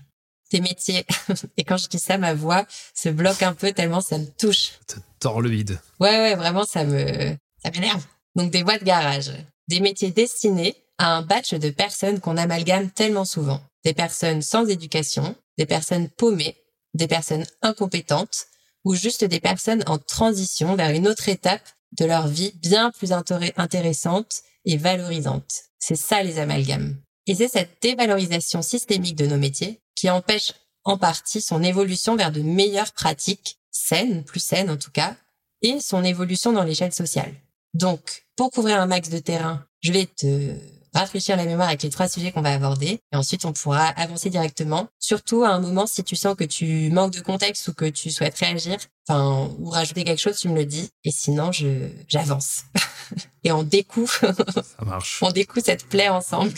Des 0.52 0.60
métiers, 0.60 1.04
et 1.56 1.64
quand 1.64 1.76
je 1.76 1.88
dis 1.88 1.98
ça, 1.98 2.18
ma 2.18 2.34
voix 2.34 2.66
se 2.94 3.08
bloque 3.08 3.42
un 3.42 3.54
peu 3.54 3.72
tellement 3.72 4.00
ça 4.00 4.18
me 4.18 4.26
touche. 4.26 4.72
Ça 4.86 4.98
tord 5.18 5.40
le 5.40 5.48
vide. 5.48 5.80
Ouais, 6.00 6.16
ouais, 6.18 6.34
vraiment, 6.34 6.64
ça 6.64 6.84
me, 6.84 7.36
ça 7.62 7.70
m'énerve. 7.70 8.04
Donc 8.36 8.50
des 8.50 8.62
voies 8.62 8.78
de 8.78 8.84
garage. 8.84 9.32
Des 9.68 9.80
métiers 9.80 10.10
destinés 10.10 10.76
à 10.98 11.16
un 11.16 11.22
batch 11.22 11.54
de 11.54 11.70
personnes 11.70 12.20
qu'on 12.20 12.36
amalgame 12.36 12.90
tellement 12.90 13.24
souvent. 13.24 13.60
Des 13.84 13.94
personnes 13.94 14.42
sans 14.42 14.68
éducation, 14.68 15.34
des 15.58 15.66
personnes 15.66 16.08
paumées, 16.08 16.56
des 16.94 17.08
personnes 17.08 17.46
incompétentes 17.62 18.46
ou 18.84 18.94
juste 18.94 19.24
des 19.24 19.40
personnes 19.40 19.82
en 19.86 19.98
transition 19.98 20.76
vers 20.76 20.90
une 20.90 21.08
autre 21.08 21.28
étape 21.28 21.66
de 21.98 22.04
leur 22.04 22.28
vie 22.28 22.52
bien 22.56 22.90
plus 22.90 23.12
intéressante 23.12 24.42
et 24.64 24.76
valorisante. 24.76 25.50
C'est 25.78 25.96
ça 25.96 26.22
les 26.22 26.38
amalgames. 26.38 26.96
Et 27.26 27.34
c'est 27.34 27.48
cette 27.48 27.80
dévalorisation 27.80 28.62
systémique 28.62 29.16
de 29.16 29.26
nos 29.26 29.38
métiers 29.38 29.80
qui 29.94 30.10
empêche 30.10 30.52
en 30.84 30.98
partie 30.98 31.40
son 31.40 31.62
évolution 31.62 32.16
vers 32.16 32.32
de 32.32 32.42
meilleures 32.42 32.92
pratiques, 32.92 33.58
saines, 33.70 34.24
plus 34.24 34.40
saines 34.40 34.70
en 34.70 34.76
tout 34.76 34.90
cas, 34.90 35.16
et 35.62 35.80
son 35.80 36.04
évolution 36.04 36.52
dans 36.52 36.64
l'échelle 36.64 36.92
sociale. 36.92 37.34
Donc, 37.72 38.26
pour 38.36 38.50
couvrir 38.50 38.80
un 38.80 38.86
max 38.86 39.08
de 39.08 39.18
terrain, 39.18 39.64
je 39.80 39.92
vais 39.92 40.06
te 40.06 40.54
rafraîchir 40.94 41.36
la 41.36 41.44
mémoire 41.44 41.68
avec 41.68 41.82
les 41.82 41.90
trois 41.90 42.08
sujets 42.08 42.32
qu'on 42.32 42.42
va 42.42 42.54
aborder. 42.54 43.00
Et 43.12 43.16
ensuite, 43.16 43.44
on 43.44 43.52
pourra 43.52 43.86
avancer 43.86 44.30
directement. 44.30 44.88
Surtout 44.98 45.42
à 45.42 45.48
un 45.48 45.58
moment, 45.58 45.86
si 45.86 46.04
tu 46.04 46.16
sens 46.16 46.36
que 46.36 46.44
tu 46.44 46.90
manques 46.90 47.12
de 47.12 47.20
contexte 47.20 47.66
ou 47.68 47.74
que 47.74 47.86
tu 47.86 48.10
souhaites 48.10 48.38
réagir, 48.38 48.78
enfin, 49.08 49.50
ou 49.58 49.70
rajouter 49.70 50.04
quelque 50.04 50.20
chose, 50.20 50.38
tu 50.38 50.48
me 50.48 50.54
le 50.54 50.64
dis. 50.64 50.90
Et 51.02 51.10
sinon, 51.10 51.50
je, 51.52 51.88
j'avance. 52.08 52.62
et 53.44 53.52
on 53.52 53.64
découvre. 53.64 54.12
Ça 54.12 54.84
marche. 54.84 55.18
on 55.22 55.30
découvre 55.30 55.64
cette 55.64 55.88
plaie 55.88 56.08
ensemble. 56.08 56.52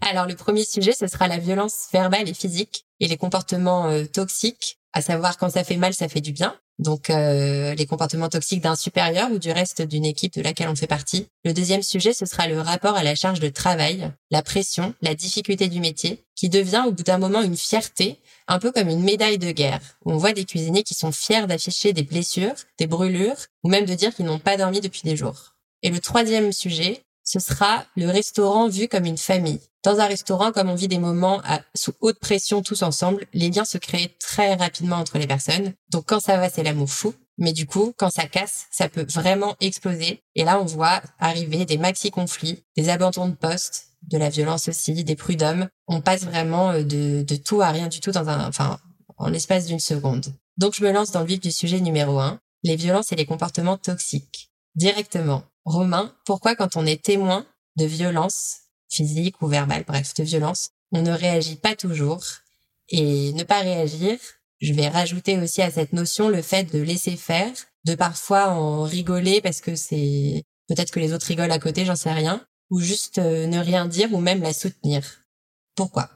Alors, 0.00 0.26
le 0.26 0.36
premier 0.36 0.64
sujet, 0.64 0.92
ce 0.92 1.06
sera 1.06 1.28
la 1.28 1.38
violence 1.38 1.88
verbale 1.92 2.28
et 2.28 2.34
physique 2.34 2.86
et 3.00 3.08
les 3.08 3.16
comportements 3.16 3.88
euh, 3.88 4.04
toxiques, 4.04 4.78
à 4.92 5.02
savoir 5.02 5.36
quand 5.36 5.50
ça 5.50 5.64
fait 5.64 5.76
mal, 5.76 5.94
ça 5.94 6.08
fait 6.08 6.20
du 6.20 6.32
bien 6.32 6.58
donc 6.78 7.10
euh, 7.10 7.74
les 7.74 7.86
comportements 7.86 8.28
toxiques 8.28 8.62
d'un 8.62 8.76
supérieur 8.76 9.30
ou 9.32 9.38
du 9.38 9.50
reste 9.50 9.82
d'une 9.82 10.04
équipe 10.04 10.34
de 10.34 10.42
laquelle 10.42 10.68
on 10.68 10.76
fait 10.76 10.86
partie. 10.86 11.26
Le 11.44 11.52
deuxième 11.52 11.82
sujet, 11.82 12.12
ce 12.12 12.26
sera 12.26 12.46
le 12.46 12.60
rapport 12.60 12.94
à 12.94 13.02
la 13.02 13.14
charge 13.14 13.40
de 13.40 13.48
travail, 13.48 14.10
la 14.30 14.42
pression, 14.42 14.94
la 15.02 15.14
difficulté 15.14 15.68
du 15.68 15.80
métier, 15.80 16.24
qui 16.36 16.48
devient 16.48 16.84
au 16.86 16.92
bout 16.92 17.02
d'un 17.02 17.18
moment 17.18 17.42
une 17.42 17.56
fierté, 17.56 18.20
un 18.46 18.58
peu 18.58 18.70
comme 18.70 18.88
une 18.88 19.02
médaille 19.02 19.38
de 19.38 19.50
guerre, 19.50 19.80
on 20.04 20.16
voit 20.16 20.32
des 20.32 20.44
cuisiniers 20.44 20.84
qui 20.84 20.94
sont 20.94 21.12
fiers 21.12 21.46
d'afficher 21.46 21.92
des 21.92 22.02
blessures, 22.04 22.54
des 22.78 22.86
brûlures, 22.86 23.36
ou 23.64 23.68
même 23.68 23.84
de 23.84 23.94
dire 23.94 24.14
qu'ils 24.14 24.26
n'ont 24.26 24.38
pas 24.38 24.56
dormi 24.56 24.80
depuis 24.80 25.02
des 25.02 25.16
jours. 25.16 25.54
Et 25.82 25.90
le 25.90 26.00
troisième 26.00 26.52
sujet, 26.52 27.04
ce 27.28 27.40
sera 27.40 27.84
le 27.94 28.06
restaurant 28.06 28.68
vu 28.68 28.88
comme 28.88 29.04
une 29.04 29.18
famille. 29.18 29.60
Dans 29.84 30.00
un 30.00 30.06
restaurant, 30.06 30.50
comme 30.50 30.70
on 30.70 30.74
vit 30.74 30.88
des 30.88 30.98
moments 30.98 31.42
sous 31.74 31.92
haute 32.00 32.18
pression 32.18 32.62
tous 32.62 32.82
ensemble, 32.82 33.26
les 33.34 33.50
liens 33.50 33.66
se 33.66 33.76
créent 33.76 34.16
très 34.18 34.54
rapidement 34.54 34.96
entre 34.96 35.18
les 35.18 35.26
personnes. 35.26 35.74
Donc 35.90 36.06
quand 36.06 36.20
ça 36.20 36.38
va, 36.38 36.48
c'est 36.48 36.62
l'amour 36.62 36.88
fou. 36.88 37.14
Mais 37.36 37.52
du 37.52 37.66
coup, 37.66 37.92
quand 37.98 38.08
ça 38.08 38.26
casse, 38.26 38.64
ça 38.70 38.88
peut 38.88 39.04
vraiment 39.10 39.56
exploser. 39.60 40.22
Et 40.36 40.44
là, 40.44 40.58
on 40.58 40.64
voit 40.64 41.02
arriver 41.18 41.66
des 41.66 41.76
maxi-conflits, 41.76 42.64
des 42.78 42.88
abandons 42.88 43.28
de 43.28 43.34
poste, 43.34 43.90
de 44.10 44.16
la 44.16 44.30
violence 44.30 44.68
aussi, 44.68 45.04
des 45.04 45.14
prud'hommes. 45.14 45.68
On 45.86 46.00
passe 46.00 46.24
vraiment 46.24 46.70
euh, 46.70 46.82
de, 46.82 47.22
de 47.22 47.36
tout 47.36 47.60
à 47.60 47.68
rien 47.68 47.88
du 47.88 48.00
tout 48.00 48.10
dans 48.10 48.28
un, 48.28 48.48
enfin, 48.48 48.78
en 49.18 49.28
l'espace 49.28 49.66
d'une 49.66 49.80
seconde. 49.80 50.32
Donc 50.56 50.74
je 50.74 50.82
me 50.82 50.90
lance 50.92 51.12
dans 51.12 51.20
le 51.20 51.26
vif 51.26 51.40
du 51.40 51.52
sujet 51.52 51.80
numéro 51.80 52.18
un, 52.18 52.40
les 52.62 52.74
violences 52.76 53.12
et 53.12 53.16
les 53.16 53.26
comportements 53.26 53.76
toxiques. 53.76 54.50
Directement. 54.74 55.42
Romain, 55.64 56.14
pourquoi 56.24 56.56
quand 56.56 56.76
on 56.76 56.86
est 56.86 57.02
témoin 57.02 57.46
de 57.76 57.84
violences 57.84 58.58
physiques 58.90 59.40
ou 59.42 59.46
verbales, 59.46 59.84
bref, 59.86 60.14
de 60.14 60.24
violences, 60.24 60.70
on 60.92 61.02
ne 61.02 61.12
réagit 61.12 61.56
pas 61.56 61.76
toujours 61.76 62.22
Et 62.88 63.32
ne 63.34 63.44
pas 63.44 63.60
réagir, 63.60 64.18
je 64.60 64.72
vais 64.72 64.88
rajouter 64.88 65.38
aussi 65.38 65.62
à 65.62 65.70
cette 65.70 65.92
notion 65.92 66.28
le 66.28 66.42
fait 66.42 66.64
de 66.64 66.80
laisser 66.80 67.16
faire, 67.16 67.52
de 67.84 67.94
parfois 67.94 68.48
en 68.48 68.82
rigoler 68.82 69.40
parce 69.40 69.60
que 69.60 69.76
c'est 69.76 70.44
peut-être 70.68 70.90
que 70.90 71.00
les 71.00 71.12
autres 71.12 71.26
rigolent 71.26 71.52
à 71.52 71.58
côté, 71.58 71.84
j'en 71.84 71.96
sais 71.96 72.12
rien, 72.12 72.44
ou 72.70 72.80
juste 72.80 73.18
euh, 73.18 73.46
ne 73.46 73.58
rien 73.58 73.86
dire 73.86 74.12
ou 74.12 74.20
même 74.20 74.42
la 74.42 74.52
soutenir. 74.52 75.02
Pourquoi? 75.74 76.10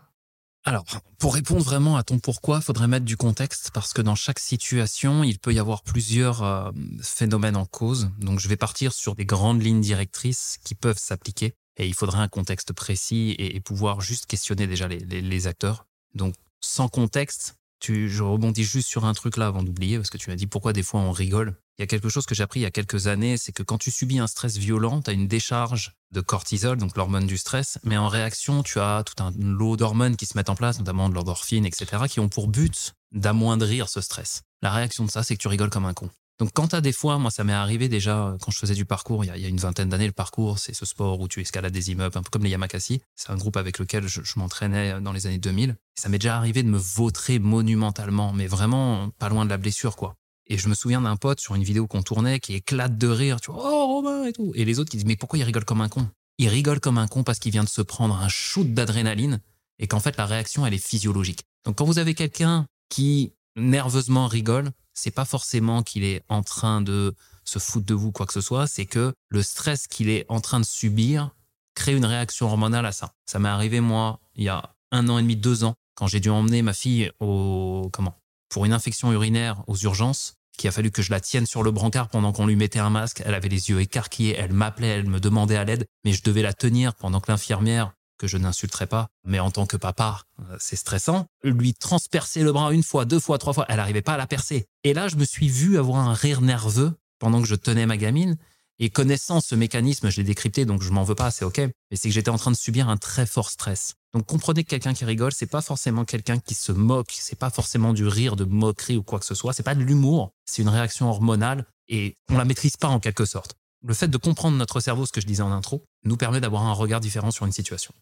Alors, 0.64 0.84
pour 1.18 1.34
répondre 1.34 1.62
vraiment 1.62 1.96
à 1.96 2.04
ton 2.04 2.20
pourquoi, 2.20 2.60
faudrait 2.60 2.86
mettre 2.86 3.04
du 3.04 3.16
contexte 3.16 3.72
parce 3.74 3.92
que 3.92 4.00
dans 4.00 4.14
chaque 4.14 4.38
situation, 4.38 5.24
il 5.24 5.40
peut 5.40 5.52
y 5.52 5.58
avoir 5.58 5.82
plusieurs 5.82 6.44
euh, 6.44 6.70
phénomènes 7.02 7.56
en 7.56 7.66
cause. 7.66 8.10
Donc, 8.18 8.38
je 8.38 8.46
vais 8.46 8.56
partir 8.56 8.92
sur 8.92 9.16
des 9.16 9.24
grandes 9.24 9.60
lignes 9.60 9.80
directrices 9.80 10.58
qui 10.64 10.76
peuvent 10.76 10.98
s'appliquer 10.98 11.54
et 11.78 11.88
il 11.88 11.94
faudrait 11.94 12.20
un 12.20 12.28
contexte 12.28 12.72
précis 12.72 13.34
et, 13.38 13.58
pouvoir 13.60 14.00
juste 14.00 14.26
questionner 14.26 14.68
déjà 14.68 14.86
les 14.86 15.46
acteurs. 15.48 15.86
Donc, 16.14 16.34
sans 16.60 16.88
contexte, 16.88 17.56
je 17.86 18.22
rebondis 18.22 18.64
juste 18.64 18.88
sur 18.88 19.04
un 19.04 19.14
truc 19.14 19.36
là 19.36 19.46
avant 19.46 19.62
d'oublier, 19.62 19.96
parce 19.96 20.10
que 20.10 20.18
tu 20.18 20.30
m'as 20.30 20.36
dit 20.36 20.46
pourquoi 20.46 20.72
des 20.72 20.82
fois 20.82 21.00
on 21.00 21.12
rigole. 21.12 21.56
Il 21.78 21.82
y 21.82 21.84
a 21.84 21.86
quelque 21.86 22.08
chose 22.08 22.26
que 22.26 22.34
j'ai 22.34 22.42
appris 22.42 22.60
il 22.60 22.64
y 22.64 22.66
a 22.66 22.70
quelques 22.70 23.06
années, 23.06 23.36
c'est 23.36 23.52
que 23.52 23.62
quand 23.62 23.78
tu 23.78 23.90
subis 23.90 24.18
un 24.18 24.26
stress 24.26 24.56
violent, 24.56 25.00
tu 25.00 25.10
as 25.10 25.14
une 25.14 25.26
décharge 25.26 25.92
de 26.12 26.20
cortisol, 26.20 26.76
donc 26.76 26.96
l'hormone 26.96 27.26
du 27.26 27.38
stress, 27.38 27.78
mais 27.82 27.96
en 27.96 28.08
réaction, 28.08 28.62
tu 28.62 28.78
as 28.78 29.02
tout 29.04 29.22
un 29.22 29.32
lot 29.38 29.76
d'hormones 29.76 30.16
qui 30.16 30.26
se 30.26 30.36
mettent 30.36 30.50
en 30.50 30.54
place, 30.54 30.78
notamment 30.78 31.08
de 31.08 31.14
l'endorphine, 31.14 31.64
etc., 31.64 32.04
qui 32.08 32.20
ont 32.20 32.28
pour 32.28 32.48
but 32.48 32.94
d'amoindrir 33.12 33.88
ce 33.88 34.00
stress. 34.00 34.42
La 34.60 34.70
réaction 34.70 35.04
de 35.04 35.10
ça, 35.10 35.22
c'est 35.22 35.34
que 35.34 35.42
tu 35.42 35.48
rigoles 35.48 35.70
comme 35.70 35.86
un 35.86 35.94
con. 35.94 36.10
Donc 36.38 36.50
quand 36.54 36.68
tu 36.68 36.76
as 36.76 36.80
des 36.80 36.92
fois, 36.92 37.18
moi 37.18 37.30
ça 37.30 37.44
m'est 37.44 37.52
arrivé 37.52 37.88
déjà 37.88 38.26
euh, 38.26 38.38
quand 38.40 38.50
je 38.50 38.58
faisais 38.58 38.74
du 38.74 38.84
parcours, 38.84 39.24
il 39.24 39.28
y 39.28 39.44
a, 39.44 39.48
une 39.48 39.58
vingtaine 39.58 39.88
d'années, 39.88 40.06
le 40.06 40.12
parcours, 40.12 40.58
c'est 40.58 40.74
ce 40.74 40.84
sport 40.84 41.20
où 41.20 41.28
tu 41.28 41.40
escalades 41.40 41.72
des 41.72 41.90
immeubles, 41.90 42.16
un 42.16 42.22
peu 42.22 42.30
comme 42.30 42.44
les 42.44 42.50
Yamakasi. 42.50 43.00
C'est 43.14 43.30
un 43.30 43.36
groupe 43.36 43.56
avec 43.56 43.78
lequel 43.78 44.06
je, 44.08 44.20
m'entraînais 44.36 45.00
dans 45.00 45.12
les 45.12 45.26
années 45.26 45.38
2000. 45.38 45.76
ça 45.94 46.08
m'est 46.08 46.18
déjà 46.18 46.36
arrivé 46.36 46.62
de 46.62 46.68
me 46.68 46.78
vautrer 46.78 47.38
monumentalement, 47.38 48.32
mais 48.32 48.46
vraiment 48.46 49.10
pas 49.18 49.28
loin 49.28 49.44
de 49.44 49.50
la 49.50 49.58
blessure, 49.58 49.96
quoi. 49.96 50.16
Et 50.46 50.58
je 50.58 50.68
me 50.68 50.74
souviens 50.74 51.00
d'un 51.00 51.16
pote 51.16 51.40
sur 51.40 51.54
une 51.54 51.62
vidéo 51.62 51.86
qu'on 51.86 52.02
tournait 52.02 52.40
qui 52.40 52.54
éclate 52.54 52.98
de 52.98 53.08
rire, 53.08 53.40
tu 53.40 53.52
vois, 53.52 53.62
oh 53.64 53.86
Romain 53.86 54.24
et 54.24 54.32
tout. 54.32 54.52
Et 54.54 54.64
les 54.64 54.78
autres 54.78 54.90
qui 54.90 54.96
disent, 54.96 55.06
mais 55.06 55.16
pourquoi 55.16 55.38
il 55.38 55.44
rigole 55.44 55.64
comme 55.64 55.80
un 55.80 55.88
con? 55.88 56.08
Il 56.38 56.48
rigole 56.48 56.80
comme 56.80 56.98
un 56.98 57.06
con 57.06 57.22
parce 57.22 57.38
qu'il 57.38 57.52
vient 57.52 57.64
de 57.64 57.68
se 57.68 57.82
prendre 57.82 58.16
un 58.16 58.28
shoot 58.28 58.74
d'adrénaline 58.74 59.40
et 59.78 59.86
qu'en 59.86 60.00
fait 60.00 60.16
la 60.16 60.26
réaction, 60.26 60.66
elle 60.66 60.74
est 60.74 60.84
physiologique. 60.84 61.44
Donc 61.64 61.76
quand 61.76 61.84
vous 61.84 61.98
avez 61.98 62.14
quelqu'un 62.14 62.66
qui 62.88 63.32
nerveusement 63.56 64.26
rigole, 64.26 64.70
c'est 64.94 65.10
pas 65.10 65.24
forcément 65.24 65.82
qu'il 65.82 66.04
est 66.04 66.22
en 66.28 66.42
train 66.42 66.80
de 66.80 67.14
se 67.44 67.58
foutre 67.58 67.86
de 67.86 67.94
vous, 67.94 68.12
quoi 68.12 68.26
que 68.26 68.32
ce 68.32 68.40
soit, 68.40 68.66
c'est 68.66 68.86
que 68.86 69.12
le 69.28 69.42
stress 69.42 69.86
qu'il 69.86 70.08
est 70.08 70.24
en 70.28 70.40
train 70.40 70.60
de 70.60 70.64
subir 70.64 71.30
crée 71.74 71.94
une 71.94 72.04
réaction 72.04 72.46
hormonale 72.46 72.86
à 72.86 72.92
ça. 72.92 73.14
Ça 73.26 73.38
m'est 73.38 73.48
arrivé, 73.48 73.80
moi, 73.80 74.20
il 74.34 74.44
y 74.44 74.48
a 74.48 74.74
un 74.90 75.08
an 75.08 75.18
et 75.18 75.22
demi, 75.22 75.36
deux 75.36 75.64
ans, 75.64 75.74
quand 75.94 76.06
j'ai 76.06 76.20
dû 76.20 76.30
emmener 76.30 76.62
ma 76.62 76.74
fille 76.74 77.10
au, 77.20 77.88
comment, 77.92 78.18
pour 78.48 78.64
une 78.64 78.72
infection 78.72 79.12
urinaire 79.12 79.62
aux 79.66 79.76
urgences, 79.76 80.34
qu'il 80.56 80.68
a 80.68 80.72
fallu 80.72 80.90
que 80.90 81.02
je 81.02 81.10
la 81.10 81.20
tienne 81.20 81.46
sur 81.46 81.62
le 81.62 81.70
brancard 81.70 82.08
pendant 82.08 82.32
qu'on 82.32 82.46
lui 82.46 82.56
mettait 82.56 82.78
un 82.78 82.90
masque. 82.90 83.22
Elle 83.24 83.34
avait 83.34 83.48
les 83.48 83.70
yeux 83.70 83.80
écarquillés, 83.80 84.36
elle 84.36 84.52
m'appelait, 84.52 84.88
elle 84.88 85.08
me 85.08 85.18
demandait 85.18 85.56
à 85.56 85.64
l'aide, 85.64 85.86
mais 86.04 86.12
je 86.12 86.22
devais 86.22 86.42
la 86.42 86.52
tenir 86.52 86.94
pendant 86.94 87.20
que 87.20 87.30
l'infirmière 87.30 87.94
que 88.22 88.28
je 88.28 88.36
n'insulterai 88.36 88.86
pas, 88.86 89.08
mais 89.24 89.40
en 89.40 89.50
tant 89.50 89.66
que 89.66 89.76
papa, 89.76 90.22
euh, 90.38 90.56
c'est 90.60 90.76
stressant. 90.76 91.26
Lui 91.42 91.74
transpercer 91.74 92.44
le 92.44 92.52
bras 92.52 92.72
une 92.72 92.84
fois, 92.84 93.04
deux 93.04 93.18
fois, 93.18 93.36
trois 93.36 93.52
fois, 93.52 93.66
elle 93.68 93.78
n'arrivait 93.78 94.00
pas 94.00 94.14
à 94.14 94.16
la 94.16 94.28
percer. 94.28 94.66
Et 94.84 94.94
là, 94.94 95.08
je 95.08 95.16
me 95.16 95.24
suis 95.24 95.48
vu 95.48 95.76
avoir 95.76 96.08
un 96.08 96.14
rire 96.14 96.40
nerveux 96.40 96.92
pendant 97.18 97.42
que 97.42 97.48
je 97.48 97.56
tenais 97.56 97.84
ma 97.84 97.96
gamine. 97.96 98.36
Et 98.78 98.90
connaissant 98.90 99.40
ce 99.40 99.56
mécanisme, 99.56 100.08
je 100.08 100.18
l'ai 100.18 100.24
décrypté, 100.24 100.64
donc 100.64 100.82
je 100.82 100.90
m'en 100.90 101.02
veux 101.02 101.16
pas, 101.16 101.32
c'est 101.32 101.44
ok. 101.44 101.58
Mais 101.58 101.96
c'est 101.96 102.08
que 102.08 102.14
j'étais 102.14 102.30
en 102.30 102.38
train 102.38 102.52
de 102.52 102.56
subir 102.56 102.88
un 102.88 102.96
très 102.96 103.26
fort 103.26 103.50
stress. 103.50 103.96
Donc 104.14 104.26
comprenez 104.26 104.62
que 104.62 104.70
quelqu'un 104.70 104.94
qui 104.94 105.04
rigole, 105.04 105.32
c'est 105.32 105.46
pas 105.46 105.62
forcément 105.62 106.04
quelqu'un 106.04 106.38
qui 106.38 106.54
se 106.54 106.70
moque, 106.70 107.12
c'est 107.12 107.38
pas 107.38 107.50
forcément 107.50 107.92
du 107.92 108.06
rire, 108.06 108.36
de 108.36 108.44
moquerie 108.44 108.96
ou 108.96 109.02
quoi 109.02 109.18
que 109.18 109.24
ce 109.24 109.34
soit, 109.34 109.52
c'est 109.52 109.62
pas 109.64 109.74
de 109.74 109.82
l'humour, 109.82 110.32
c'est 110.44 110.62
une 110.62 110.68
réaction 110.68 111.08
hormonale 111.08 111.66
et 111.88 112.16
on 112.30 112.36
la 112.36 112.44
maîtrise 112.44 112.76
pas 112.76 112.88
en 112.88 113.00
quelque 113.00 113.24
sorte. 113.24 113.56
Le 113.84 113.94
fait 113.94 114.08
de 114.08 114.16
comprendre 114.16 114.56
notre 114.56 114.78
cerveau, 114.78 115.06
ce 115.06 115.12
que 115.12 115.20
je 115.20 115.26
disais 115.26 115.42
en 115.42 115.50
intro, 115.50 115.84
nous 116.04 116.16
permet 116.16 116.40
d'avoir 116.40 116.62
un 116.62 116.72
regard 116.72 117.00
différent 117.00 117.32
sur 117.32 117.46
une 117.46 117.52
situation. 117.52 117.92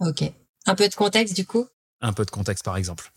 Ok. 0.00 0.24
Un 0.66 0.74
peu 0.74 0.88
de 0.88 0.94
contexte 0.94 1.34
du 1.34 1.46
coup? 1.46 1.66
Un 2.00 2.12
peu 2.12 2.24
de 2.24 2.30
contexte 2.30 2.64
par 2.64 2.76
exemple. 2.76 3.12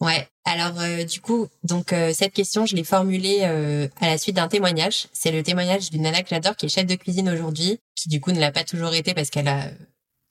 Ouais. 0.00 0.28
Alors 0.44 0.80
euh, 0.80 1.04
du 1.04 1.20
coup, 1.20 1.46
donc 1.62 1.92
euh, 1.92 2.12
cette 2.12 2.32
question, 2.32 2.66
je 2.66 2.74
l'ai 2.74 2.82
formulée 2.82 3.40
euh, 3.42 3.86
à 4.00 4.08
la 4.08 4.18
suite 4.18 4.34
d'un 4.36 4.48
témoignage. 4.48 5.06
C'est 5.12 5.30
le 5.30 5.44
témoignage 5.44 5.90
d'une 5.90 6.02
nana 6.02 6.22
que 6.22 6.28
j'adore, 6.28 6.56
qui 6.56 6.66
est 6.66 6.68
chef 6.68 6.86
de 6.86 6.96
cuisine 6.96 7.30
aujourd'hui, 7.30 7.78
qui 7.94 8.08
du 8.08 8.20
coup 8.20 8.32
ne 8.32 8.40
l'a 8.40 8.50
pas 8.50 8.64
toujours 8.64 8.94
été 8.94 9.14
parce 9.14 9.30
qu'elle 9.30 9.48
a 9.48 9.70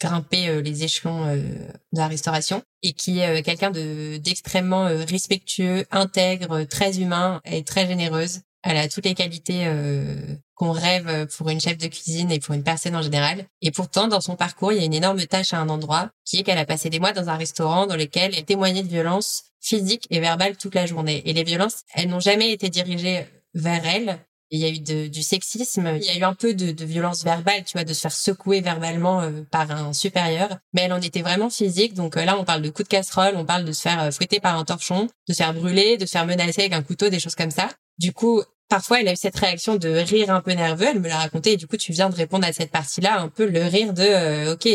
grimpé 0.02 0.62
les 0.64 0.84
échelons 0.84 1.28
de 1.36 1.98
la 1.98 2.08
restauration 2.08 2.64
et 2.82 2.94
qui 2.94 3.20
est 3.20 3.44
quelqu'un 3.44 3.70
de 3.70 4.18
d'extrêmement 4.18 4.86
respectueux, 5.08 5.86
intègre, 5.92 6.64
très 6.64 7.00
humain 7.00 7.40
et 7.46 7.64
très 7.64 7.86
généreuse. 7.86 8.42
Elle 8.63 8.78
a 8.78 8.88
toutes 8.88 9.06
les 9.06 9.15
qualités 9.15 9.63
euh, 9.65 10.15
qu'on 10.56 10.71
rêve 10.71 11.28
pour 11.36 11.50
une 11.50 11.60
chef 11.60 11.78
de 11.78 11.88
cuisine 11.88 12.32
et 12.32 12.39
pour 12.39 12.54
une 12.54 12.63
personne 12.63 12.95
en 12.95 13.02
général. 13.02 13.45
Et 13.62 13.71
pourtant, 13.71 14.08
dans 14.08 14.21
son 14.21 14.36
parcours, 14.36 14.71
il 14.71 14.80
y 14.80 14.82
a 14.82 14.86
une 14.86 14.93
énorme 14.93 15.26
tâche 15.26 15.54
à 15.54 15.58
un 15.58 15.69
endroit, 15.69 16.12
qui 16.26 16.38
est 16.38 16.43
qu'elle 16.43 16.60
a 16.60 16.65
passé 16.65 16.89
des 16.89 17.00
mois 17.00 17.13
dans 17.13 17.30
un 17.30 17.38
restaurant 17.38 17.88
dans 17.88 17.95
lequel 17.95 18.34
elle 18.36 18.45
témoignait 18.45 18.84
de 18.84 18.88
violences 18.88 19.43
physiques 19.60 20.08
et 20.10 20.19
verbales 20.19 20.58
toute 20.58 20.76
la 20.76 20.86
journée. 20.86 21.21
Et 21.26 21.34
les 21.34 21.43
violences, 21.43 21.82
elles 21.93 22.10
n'ont 22.10 22.19
jamais 22.19 22.52
été 22.52 22.69
dirigées 22.69 23.26
vers 23.54 23.86
elle. 23.86 24.19
Il 24.54 24.60
y 24.60 24.65
a 24.65 24.69
eu 24.69 25.10
du 25.10 25.24
sexisme, 25.24 25.93
il 25.95 26.04
y 26.04 26.10
a 26.10 26.17
eu 26.17 26.24
un 26.24 26.34
peu 26.34 26.54
de, 26.54 26.74
de 26.74 26.86
violence 26.86 27.24
verbale, 27.24 27.63
tu 27.63 27.78
vois, 27.78 27.86
de 27.86 27.93
se 27.93 28.02
faire 28.02 28.12
secouer 28.12 28.60
verbalement 28.60 29.21
euh, 29.21 29.43
par 29.50 29.71
un 29.71 29.93
supérieur, 29.93 30.58
mais 30.74 30.82
elle 30.82 30.91
en 30.91 31.00
était 31.00 31.21
vraiment 31.21 31.50
physique. 31.50 31.93
Donc 31.93 32.17
euh, 32.17 32.26
là, 32.26 32.38
on 32.38 32.43
parle 32.43 32.62
de 32.62 32.69
coups 32.69 32.89
de 32.89 32.89
casserole, 32.89 33.36
on 33.38 33.45
parle 33.45 33.63
de 33.63 33.71
se 33.71 33.82
faire 33.82 34.13
fouetter 34.13 34.41
par 34.41 34.58
un 34.58 34.65
torchon, 34.65 35.08
de 35.30 35.34
se 35.34 35.38
faire 35.38 35.54
brûler, 35.54 35.95
de 35.97 36.06
se 36.06 36.12
faire 36.12 36.26
menacer 36.26 36.63
avec 36.63 36.74
un 36.74 36.84
couteau, 36.84 37.08
des 37.08 37.21
choses 37.21 37.36
comme 37.36 37.50
ça. 37.50 37.69
Du 38.02 38.14
coup, 38.14 38.42
parfois, 38.68 39.02
elle 39.02 39.08
a 39.10 39.14
eu 39.14 39.16
cette 39.16 39.38
réaction 39.38 39.76
de 39.76 39.90
rire 39.90 40.32
un 40.32 40.42
peu 40.42 40.54
nerveux. 40.54 40.88
Elle 40.88 41.02
me 41.02 41.08
l'a 41.08 41.20
raconté 41.20 41.52
et 41.52 41.58
du 41.58 41.68
coup, 41.68 41.78
tu 41.78 41.92
viens 41.92 42.10
de 42.10 42.16
répondre 42.16 42.48
à 42.48 42.52
cette 42.52 42.72
partie-là, 42.72 43.20
un 43.20 43.28
peu 43.28 43.46
le 43.46 43.62
rire 43.62 43.94
de 43.94 44.02
euh, 44.02 44.54
OK, 44.54 44.68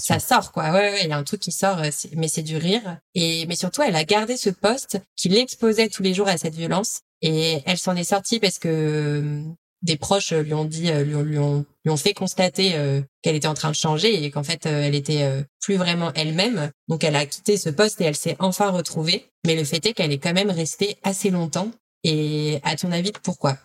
ça 0.00 0.20
sort 0.20 0.50
quoi. 0.50 0.70
Ouais, 0.70 0.90
ouais, 0.90 1.00
il 1.02 1.10
y 1.10 1.12
a 1.12 1.18
un 1.18 1.22
truc 1.22 1.40
qui 1.40 1.52
sort, 1.52 1.80
euh, 1.80 1.90
mais 2.16 2.28
c'est 2.28 2.42
du 2.42 2.56
rire. 2.56 2.96
Et 3.14 3.44
mais 3.46 3.56
surtout, 3.56 3.82
elle 3.82 3.94
a 3.94 4.04
gardé 4.04 4.38
ce 4.38 4.48
poste 4.48 4.98
qui 5.16 5.28
l'exposait 5.28 5.90
tous 5.90 6.02
les 6.02 6.14
jours 6.14 6.28
à 6.28 6.38
cette 6.38 6.54
violence 6.54 7.00
et 7.20 7.58
elle 7.66 7.76
s'en 7.76 7.94
est 7.94 8.04
sortie 8.04 8.40
parce 8.40 8.58
que 8.58 8.68
euh, 8.68 9.42
des 9.82 9.98
proches 9.98 10.32
lui 10.32 10.54
ont 10.54 10.64
dit, 10.64 10.90
lui 10.90 11.14
ont, 11.14 11.22
lui 11.22 11.38
ont, 11.38 11.66
lui 11.84 11.92
ont 11.92 11.96
fait 11.98 12.14
constater 12.14 12.74
qu'elle 13.22 13.34
était 13.34 13.48
en 13.48 13.54
train 13.54 13.70
de 13.70 13.74
changer 13.74 14.22
et 14.22 14.30
qu'en 14.30 14.42
fait, 14.42 14.66
elle 14.66 14.94
était 14.94 15.26
plus 15.62 15.76
vraiment 15.76 16.12
elle-même. 16.14 16.70
Donc, 16.88 17.02
elle 17.02 17.16
a 17.16 17.24
quitté 17.24 17.56
ce 17.56 17.70
poste 17.70 17.98
et 18.02 18.04
elle 18.04 18.14
s'est 18.14 18.36
enfin 18.40 18.68
retrouvée. 18.68 19.24
Mais 19.46 19.56
le 19.56 19.64
fait 19.64 19.86
est 19.86 19.94
qu'elle 19.94 20.12
est 20.12 20.18
quand 20.18 20.34
même 20.34 20.50
restée 20.50 20.98
assez 21.02 21.30
longtemps 21.30 21.70
et 22.04 22.60
à 22.62 22.76
ton 22.76 22.92
avis, 22.92 23.12
pourquoi? 23.22 23.58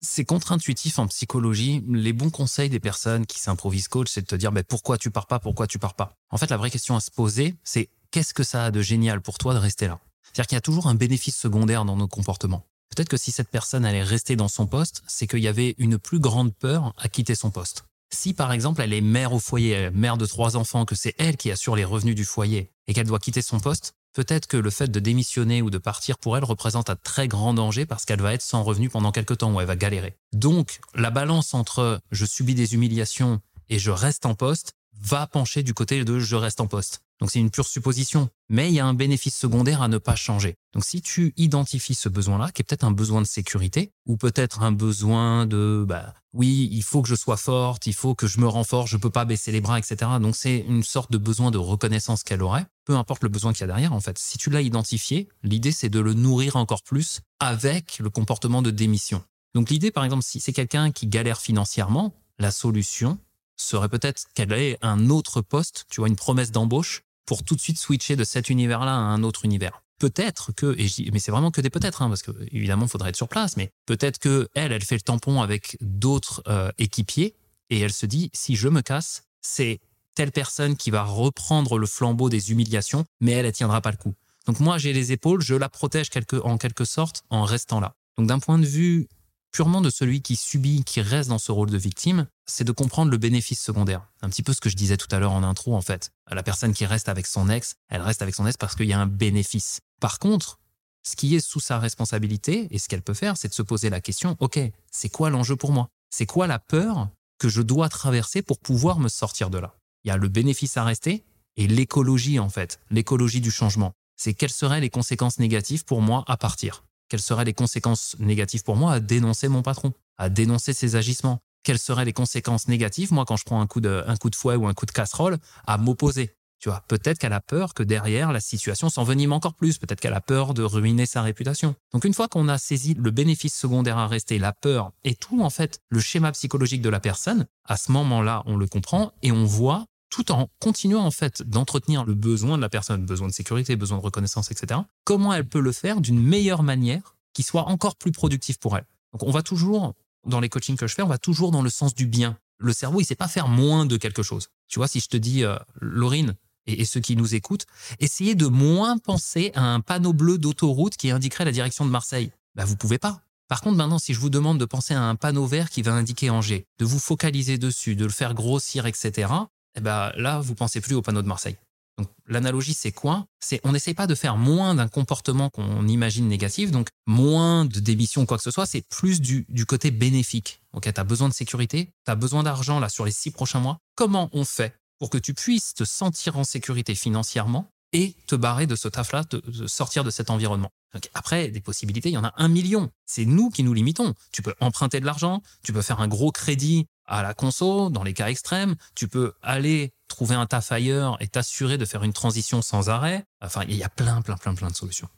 C'est 0.00 0.24
contre-intuitif 0.24 0.98
en 0.98 1.06
psychologie. 1.06 1.84
Les 1.88 2.12
bons 2.12 2.30
conseils 2.30 2.68
des 2.68 2.80
personnes 2.80 3.24
qui 3.24 3.38
s'improvisent 3.38 3.88
coach, 3.88 4.08
c'est 4.10 4.22
de 4.22 4.26
te 4.26 4.34
dire 4.34 4.50
mais 4.50 4.64
pourquoi 4.64 4.98
tu 4.98 5.10
pars 5.10 5.26
pas, 5.26 5.38
pourquoi 5.38 5.66
tu 5.66 5.78
pars 5.78 5.94
pas? 5.94 6.16
En 6.30 6.38
fait, 6.38 6.50
la 6.50 6.56
vraie 6.56 6.70
question 6.70 6.96
à 6.96 7.00
se 7.00 7.10
poser, 7.10 7.54
c'est 7.62 7.88
qu'est-ce 8.10 8.34
que 8.34 8.42
ça 8.42 8.64
a 8.64 8.70
de 8.70 8.82
génial 8.82 9.20
pour 9.20 9.38
toi 9.38 9.54
de 9.54 9.58
rester 9.58 9.86
là? 9.86 10.00
C'est-à-dire 10.24 10.46
qu'il 10.48 10.56
y 10.56 10.58
a 10.58 10.62
toujours 10.62 10.88
un 10.88 10.94
bénéfice 10.94 11.36
secondaire 11.36 11.84
dans 11.84 11.96
nos 11.96 12.08
comportements. 12.08 12.66
Peut-être 12.94 13.08
que 13.08 13.16
si 13.16 13.32
cette 13.32 13.48
personne 13.48 13.84
allait 13.84 14.02
rester 14.02 14.36
dans 14.36 14.48
son 14.48 14.66
poste, 14.66 15.02
c'est 15.06 15.26
qu'il 15.26 15.40
y 15.40 15.48
avait 15.48 15.74
une 15.78 15.98
plus 15.98 16.18
grande 16.18 16.54
peur 16.54 16.92
à 16.98 17.08
quitter 17.08 17.34
son 17.34 17.50
poste. 17.50 17.84
Si 18.12 18.34
par 18.34 18.52
exemple 18.52 18.82
elle 18.82 18.92
est 18.92 19.00
mère 19.00 19.32
au 19.32 19.38
foyer, 19.38 19.90
mère 19.90 20.18
de 20.18 20.26
trois 20.26 20.56
enfants, 20.56 20.84
que 20.84 20.94
c'est 20.94 21.14
elle 21.18 21.38
qui 21.38 21.50
assure 21.50 21.76
les 21.76 21.84
revenus 21.84 22.14
du 22.14 22.24
foyer 22.24 22.70
et 22.86 22.92
qu'elle 22.92 23.06
doit 23.06 23.18
quitter 23.18 23.40
son 23.40 23.60
poste, 23.60 23.94
peut-être 24.12 24.46
que 24.46 24.56
le 24.56 24.70
fait 24.70 24.90
de 24.90 25.00
démissionner 25.00 25.62
ou 25.62 25.70
de 25.70 25.78
partir 25.78 26.18
pour 26.18 26.36
elle 26.36 26.44
représente 26.44 26.90
un 26.90 26.96
très 26.96 27.28
grand 27.28 27.54
danger 27.54 27.86
parce 27.86 28.04
qu'elle 28.04 28.20
va 28.20 28.34
être 28.34 28.42
sans 28.42 28.62
revenu 28.62 28.88
pendant 28.88 29.12
quelque 29.12 29.34
temps 29.34 29.52
ou 29.52 29.60
elle 29.60 29.66
va 29.66 29.76
galérer. 29.76 30.16
Donc, 30.32 30.80
la 30.94 31.10
balance 31.10 31.54
entre 31.54 32.00
je 32.10 32.24
subis 32.24 32.54
des 32.54 32.74
humiliations 32.74 33.40
et 33.68 33.78
je 33.78 33.90
reste 33.90 34.26
en 34.26 34.34
poste, 34.34 34.74
va 35.00 35.26
pencher 35.26 35.62
du 35.62 35.74
côté 35.74 36.04
de 36.04 36.18
je 36.18 36.36
reste 36.36 36.60
en 36.60 36.66
poste. 36.66 37.02
Donc 37.20 37.30
c'est 37.30 37.38
une 37.38 37.50
pure 37.50 37.68
supposition, 37.68 38.30
mais 38.48 38.68
il 38.68 38.74
y 38.74 38.80
a 38.80 38.86
un 38.86 38.94
bénéfice 38.94 39.36
secondaire 39.36 39.80
à 39.80 39.88
ne 39.88 39.98
pas 39.98 40.16
changer. 40.16 40.56
Donc 40.74 40.84
si 40.84 41.00
tu 41.02 41.32
identifies 41.36 41.94
ce 41.94 42.08
besoin-là, 42.08 42.50
qui 42.50 42.62
est 42.62 42.64
peut-être 42.64 42.84
un 42.84 42.90
besoin 42.90 43.20
de 43.20 43.26
sécurité, 43.26 43.92
ou 44.06 44.16
peut-être 44.16 44.62
un 44.62 44.72
besoin 44.72 45.46
de, 45.46 45.84
bah, 45.86 46.14
oui, 46.32 46.68
il 46.72 46.82
faut 46.82 47.00
que 47.00 47.08
je 47.08 47.14
sois 47.14 47.36
forte, 47.36 47.86
il 47.86 47.94
faut 47.94 48.14
que 48.14 48.26
je 48.26 48.40
me 48.40 48.48
renforce, 48.48 48.90
je 48.90 48.96
peux 48.96 49.10
pas 49.10 49.24
baisser 49.24 49.52
les 49.52 49.60
bras, 49.60 49.78
etc. 49.78 49.96
Donc 50.20 50.34
c'est 50.34 50.64
une 50.68 50.82
sorte 50.82 51.12
de 51.12 51.18
besoin 51.18 51.50
de 51.50 51.58
reconnaissance 51.58 52.24
qu'elle 52.24 52.42
aurait, 52.42 52.66
peu 52.84 52.96
importe 52.96 53.22
le 53.22 53.28
besoin 53.28 53.52
qu'il 53.52 53.60
y 53.60 53.64
a 53.64 53.68
derrière, 53.68 53.92
en 53.92 54.00
fait. 54.00 54.18
Si 54.18 54.36
tu 54.36 54.50
l'as 54.50 54.62
identifié, 54.62 55.28
l'idée 55.44 55.72
c'est 55.72 55.90
de 55.90 56.00
le 56.00 56.14
nourrir 56.14 56.56
encore 56.56 56.82
plus 56.82 57.20
avec 57.38 57.98
le 58.00 58.10
comportement 58.10 58.62
de 58.62 58.70
démission. 58.70 59.22
Donc 59.54 59.70
l'idée, 59.70 59.90
par 59.90 60.04
exemple, 60.04 60.24
si 60.24 60.40
c'est 60.40 60.52
quelqu'un 60.52 60.90
qui 60.90 61.06
galère 61.06 61.40
financièrement, 61.40 62.14
la 62.38 62.50
solution 62.50 63.18
serait 63.56 63.88
peut-être 63.88 64.24
qu'elle 64.34 64.52
ait 64.52 64.78
un 64.82 65.10
autre 65.10 65.40
poste, 65.40 65.86
tu 65.90 66.00
vois, 66.00 66.08
une 66.08 66.16
promesse 66.16 66.50
d'embauche 66.50 67.02
pour 67.26 67.42
tout 67.42 67.54
de 67.54 67.60
suite 67.60 67.78
switcher 67.78 68.16
de 68.16 68.24
cet 68.24 68.50
univers-là 68.50 68.92
à 68.92 68.96
un 68.96 69.22
autre 69.22 69.44
univers. 69.44 69.82
Peut-être 69.98 70.52
que, 70.52 70.74
et 70.78 71.10
mais 71.12 71.20
c'est 71.20 71.30
vraiment 71.30 71.52
que 71.52 71.60
des 71.60 71.70
peut-être, 71.70 72.02
hein, 72.02 72.08
parce 72.08 72.22
que 72.22 72.32
évidemment, 72.50 72.86
il 72.86 72.88
faudrait 72.88 73.10
être 73.10 73.16
sur 73.16 73.28
place, 73.28 73.56
mais 73.56 73.70
peut-être 73.86 74.18
que 74.18 74.48
elle, 74.54 74.72
elle 74.72 74.82
fait 74.82 74.96
le 74.96 75.02
tampon 75.02 75.40
avec 75.40 75.76
d'autres 75.80 76.42
euh, 76.48 76.72
équipiers 76.78 77.36
et 77.70 77.78
elle 77.78 77.92
se 77.92 78.06
dit, 78.06 78.30
si 78.34 78.56
je 78.56 78.68
me 78.68 78.82
casse, 78.82 79.22
c'est 79.40 79.78
telle 80.14 80.32
personne 80.32 80.76
qui 80.76 80.90
va 80.90 81.04
reprendre 81.04 81.78
le 81.78 81.86
flambeau 81.86 82.28
des 82.28 82.50
humiliations, 82.50 83.04
mais 83.20 83.32
elle, 83.32 83.46
elle 83.46 83.52
tiendra 83.52 83.80
pas 83.80 83.92
le 83.92 83.96
coup. 83.96 84.14
Donc 84.46 84.60
moi, 84.60 84.76
j'ai 84.76 84.92
les 84.92 85.12
épaules, 85.12 85.40
je 85.40 85.54
la 85.54 85.68
protège 85.68 86.10
en 86.42 86.58
quelque 86.58 86.84
sorte 86.84 87.22
en 87.30 87.44
restant 87.44 87.80
là. 87.80 87.94
Donc 88.18 88.26
d'un 88.26 88.40
point 88.40 88.58
de 88.58 88.66
vue 88.66 89.08
purement 89.52 89.82
de 89.82 89.90
celui 89.90 90.22
qui 90.22 90.36
subit, 90.36 90.82
qui 90.82 91.00
reste 91.00 91.28
dans 91.28 91.38
ce 91.38 91.52
rôle 91.52 91.70
de 91.70 91.76
victime, 91.76 92.26
c'est 92.46 92.64
de 92.64 92.72
comprendre 92.72 93.10
le 93.10 93.18
bénéfice 93.18 93.60
secondaire. 93.60 94.08
Un 94.22 94.30
petit 94.30 94.42
peu 94.42 94.52
ce 94.52 94.60
que 94.60 94.70
je 94.70 94.76
disais 94.76 94.96
tout 94.96 95.08
à 95.14 95.18
l'heure 95.18 95.32
en 95.32 95.42
intro, 95.42 95.76
en 95.76 95.82
fait. 95.82 96.10
La 96.30 96.42
personne 96.42 96.72
qui 96.72 96.86
reste 96.86 97.08
avec 97.08 97.26
son 97.26 97.48
ex, 97.48 97.74
elle 97.88 98.00
reste 98.00 98.22
avec 98.22 98.34
son 98.34 98.46
ex 98.46 98.56
parce 98.56 98.74
qu'il 98.74 98.86
y 98.86 98.92
a 98.92 98.98
un 98.98 99.06
bénéfice. 99.06 99.80
Par 100.00 100.18
contre, 100.18 100.58
ce 101.02 101.16
qui 101.16 101.36
est 101.36 101.40
sous 101.40 101.60
sa 101.60 101.78
responsabilité 101.78 102.68
et 102.70 102.78
ce 102.78 102.88
qu'elle 102.88 103.02
peut 103.02 103.14
faire, 103.14 103.36
c'est 103.36 103.48
de 103.48 103.54
se 103.54 103.62
poser 103.62 103.90
la 103.90 104.00
question, 104.00 104.36
OK, 104.40 104.58
c'est 104.90 105.08
quoi 105.10 105.30
l'enjeu 105.30 105.56
pour 105.56 105.72
moi? 105.72 105.88
C'est 106.10 106.26
quoi 106.26 106.46
la 106.46 106.58
peur 106.58 107.08
que 107.38 107.48
je 107.48 107.60
dois 107.62 107.88
traverser 107.88 108.42
pour 108.42 108.58
pouvoir 108.58 108.98
me 108.98 109.08
sortir 109.08 109.50
de 109.50 109.58
là? 109.58 109.76
Il 110.04 110.08
y 110.08 110.10
a 110.10 110.16
le 110.16 110.28
bénéfice 110.28 110.76
à 110.76 110.84
rester 110.84 111.24
et 111.56 111.66
l'écologie, 111.66 112.38
en 112.38 112.48
fait, 112.48 112.80
l'écologie 112.90 113.40
du 113.40 113.50
changement. 113.50 113.92
C'est 114.16 114.34
quelles 114.34 114.52
seraient 114.52 114.80
les 114.80 114.90
conséquences 114.90 115.38
négatives 115.38 115.84
pour 115.84 116.00
moi 116.00 116.24
à 116.26 116.36
partir? 116.36 116.84
Quelles 117.08 117.20
seraient 117.20 117.44
les 117.44 117.54
conséquences 117.54 118.16
négatives 118.18 118.62
pour 118.62 118.76
moi 118.76 118.94
à 118.94 119.00
dénoncer 119.00 119.48
mon 119.48 119.62
patron, 119.62 119.92
à 120.18 120.28
dénoncer 120.28 120.72
ses 120.72 120.96
agissements? 120.96 121.40
Quelles 121.62 121.78
seraient 121.78 122.04
les 122.04 122.12
conséquences 122.12 122.68
négatives, 122.68 123.12
moi, 123.12 123.24
quand 123.24 123.36
je 123.36 123.44
prends 123.44 123.60
un 123.60 123.66
coup 123.66 123.80
de, 123.80 124.02
un 124.06 124.16
coup 124.16 124.30
de 124.30 124.36
fouet 124.36 124.56
ou 124.56 124.66
un 124.66 124.74
coup 124.74 124.86
de 124.86 124.90
casserole, 124.90 125.38
à 125.66 125.78
m'opposer? 125.78 126.34
Tu 126.62 126.68
vois, 126.68 126.84
peut-être 126.86 127.18
qu'elle 127.18 127.32
a 127.32 127.40
peur 127.40 127.74
que 127.74 127.82
derrière 127.82 128.30
la 128.30 128.38
situation 128.38 128.88
s'envenime 128.88 129.32
encore 129.32 129.54
plus. 129.54 129.78
Peut-être 129.78 130.00
qu'elle 130.00 130.14
a 130.14 130.20
peur 130.20 130.54
de 130.54 130.62
ruiner 130.62 131.06
sa 131.06 131.20
réputation. 131.20 131.74
Donc 131.92 132.04
une 132.04 132.14
fois 132.14 132.28
qu'on 132.28 132.48
a 132.48 132.56
saisi 132.56 132.94
le 132.94 133.10
bénéfice 133.10 133.52
secondaire 133.52 133.98
à 133.98 134.06
rester, 134.06 134.38
la 134.38 134.52
peur 134.52 134.92
et 135.02 135.16
tout 135.16 135.42
en 135.42 135.50
fait 135.50 135.80
le 135.88 135.98
schéma 135.98 136.30
psychologique 136.30 136.80
de 136.80 136.88
la 136.88 137.00
personne, 137.00 137.46
à 137.64 137.76
ce 137.76 137.90
moment-là, 137.90 138.44
on 138.46 138.56
le 138.56 138.68
comprend 138.68 139.12
et 139.22 139.32
on 139.32 139.44
voit 139.44 139.86
tout 140.12 140.30
en 140.30 140.48
continuant 140.60 141.04
en 141.04 141.10
fait 141.10 141.42
d'entretenir 141.42 142.04
le 142.04 142.14
besoin 142.14 142.58
de 142.58 142.62
la 142.62 142.68
personne, 142.68 143.06
besoin 143.06 143.28
de 143.28 143.32
sécurité, 143.32 143.76
besoin 143.76 143.96
de 143.96 144.02
reconnaissance, 144.02 144.50
etc. 144.50 144.80
Comment 145.04 145.32
elle 145.32 145.48
peut 145.48 145.60
le 145.60 145.72
faire 145.72 146.02
d'une 146.02 146.22
meilleure 146.22 146.62
manière 146.62 147.16
qui 147.32 147.42
soit 147.42 147.64
encore 147.64 147.96
plus 147.96 148.12
productive 148.12 148.58
pour 148.58 148.76
elle. 148.76 148.84
Donc 149.12 149.22
on 149.22 149.30
va 149.30 149.42
toujours, 149.42 149.94
dans 150.26 150.38
les 150.38 150.50
coachings 150.50 150.76
que 150.76 150.86
je 150.86 150.94
fais, 150.94 151.02
on 151.02 151.08
va 151.08 151.16
toujours 151.16 151.50
dans 151.50 151.62
le 151.62 151.70
sens 151.70 151.94
du 151.94 152.06
bien. 152.06 152.36
Le 152.58 152.74
cerveau, 152.74 153.00
il 153.00 153.06
sait 153.06 153.16
pas 153.16 153.26
faire 153.26 153.48
moins 153.48 153.86
de 153.86 153.96
quelque 153.96 154.22
chose. 154.22 154.48
Tu 154.68 154.78
vois, 154.78 154.86
si 154.86 155.00
je 155.00 155.08
te 155.08 155.16
dis, 155.16 155.44
euh, 155.44 155.56
Laurine, 155.80 156.34
et, 156.66 156.84
ceux 156.84 157.00
qui 157.00 157.16
nous 157.16 157.34
écoutent, 157.34 157.64
essayez 157.98 158.34
de 158.34 158.46
moins 158.46 158.98
penser 158.98 159.50
à 159.54 159.64
un 159.64 159.80
panneau 159.80 160.12
bleu 160.12 160.36
d'autoroute 160.36 160.96
qui 160.96 161.10
indiquerait 161.10 161.46
la 161.46 161.52
direction 161.52 161.86
de 161.86 161.90
Marseille. 161.90 162.30
Bah, 162.54 162.66
vous 162.66 162.76
pouvez 162.76 162.98
pas. 162.98 163.22
Par 163.48 163.62
contre, 163.62 163.78
maintenant, 163.78 163.98
si 163.98 164.12
je 164.12 164.20
vous 164.20 164.30
demande 164.30 164.58
de 164.58 164.64
penser 164.66 164.92
à 164.92 165.02
un 165.02 165.16
panneau 165.16 165.46
vert 165.46 165.70
qui 165.70 165.80
va 165.80 165.92
indiquer 165.92 166.28
Angers, 166.28 166.66
de 166.78 166.84
vous 166.84 166.98
focaliser 166.98 167.56
dessus, 167.56 167.96
de 167.96 168.04
le 168.04 168.10
faire 168.10 168.34
grossir, 168.34 168.86
etc., 168.86 169.32
eh 169.76 169.80
ben 169.80 170.12
là, 170.16 170.40
vous 170.40 170.54
pensez 170.54 170.80
plus 170.80 170.94
au 170.94 171.02
panneau 171.02 171.22
de 171.22 171.28
Marseille. 171.28 171.56
Donc 171.98 172.08
l'analogie, 172.26 172.74
c'est 172.74 172.92
quoi? 172.92 173.26
C'est 173.40 173.60
on 173.64 173.72
n'essaye 173.72 173.94
pas 173.94 174.06
de 174.06 174.14
faire 174.14 174.36
moins 174.36 174.74
d'un 174.74 174.88
comportement 174.88 175.50
qu'on 175.50 175.86
imagine 175.86 176.26
négatif, 176.26 176.70
donc 176.70 176.88
moins 177.06 177.64
de 177.64 177.80
démission 177.80 178.22
ou 178.22 178.26
quoi 178.26 178.38
que 178.38 178.42
ce 178.42 178.50
soit, 178.50 178.66
c'est 178.66 178.86
plus 178.88 179.20
du, 179.20 179.66
côté 179.66 179.90
bénéfique. 179.90 180.62
Ok, 180.72 180.92
tu 180.92 181.00
as 181.00 181.04
besoin 181.04 181.28
de 181.28 181.34
sécurité, 181.34 181.92
tu 182.04 182.10
as 182.10 182.14
besoin 182.14 182.42
d'argent 182.42 182.80
là 182.80 182.88
sur 182.88 183.04
les 183.04 183.12
six 183.12 183.30
prochains 183.30 183.60
mois. 183.60 183.78
Comment 183.94 184.30
on 184.32 184.44
fait 184.44 184.74
pour 184.98 185.10
que 185.10 185.18
tu 185.18 185.34
puisses 185.34 185.74
te 185.74 185.84
sentir 185.84 186.38
en 186.38 186.44
sécurité 186.44 186.94
financièrement 186.94 187.68
et 187.92 188.14
te 188.26 188.34
barrer 188.36 188.66
de 188.66 188.74
ce 188.74 188.88
taf-là, 188.88 189.24
de, 189.30 189.66
sortir 189.66 190.02
de 190.02 190.10
cet 190.10 190.30
environnement? 190.30 190.70
Donc 190.94 191.10
après, 191.14 191.48
des 191.48 191.60
possibilités, 191.60 192.08
il 192.08 192.14
y 192.14 192.18
en 192.18 192.24
a 192.24 192.32
un 192.36 192.48
million. 192.48 192.90
C'est 193.06 193.24
nous 193.24 193.50
qui 193.50 193.62
nous 193.62 193.74
limitons. 193.74 194.14
Tu 194.30 194.42
peux 194.42 194.54
emprunter 194.60 195.00
de 195.00 195.06
l'argent, 195.06 195.42
tu 195.62 195.72
peux 195.72 195.82
faire 195.82 196.00
un 196.00 196.08
gros 196.08 196.32
crédit 196.32 196.86
à 197.06 197.22
la 197.22 197.34
conso, 197.34 197.90
dans 197.90 198.02
les 198.02 198.14
cas 198.14 198.28
extrêmes. 198.28 198.76
Tu 198.94 199.08
peux 199.08 199.32
aller 199.42 199.92
trouver 200.08 200.34
un 200.34 200.46
taf 200.46 200.72
ailleurs 200.72 201.16
et 201.20 201.28
t'assurer 201.28 201.78
de 201.78 201.84
faire 201.84 202.04
une 202.04 202.12
transition 202.12 202.62
sans 202.62 202.88
arrêt. 202.88 203.24
Enfin, 203.40 203.64
il 203.68 203.76
y 203.76 203.82
a 203.82 203.88
plein, 203.88 204.22
plein, 204.22 204.36
plein, 204.36 204.54
plein 204.54 204.68
de 204.68 204.76
solutions. 204.76 205.08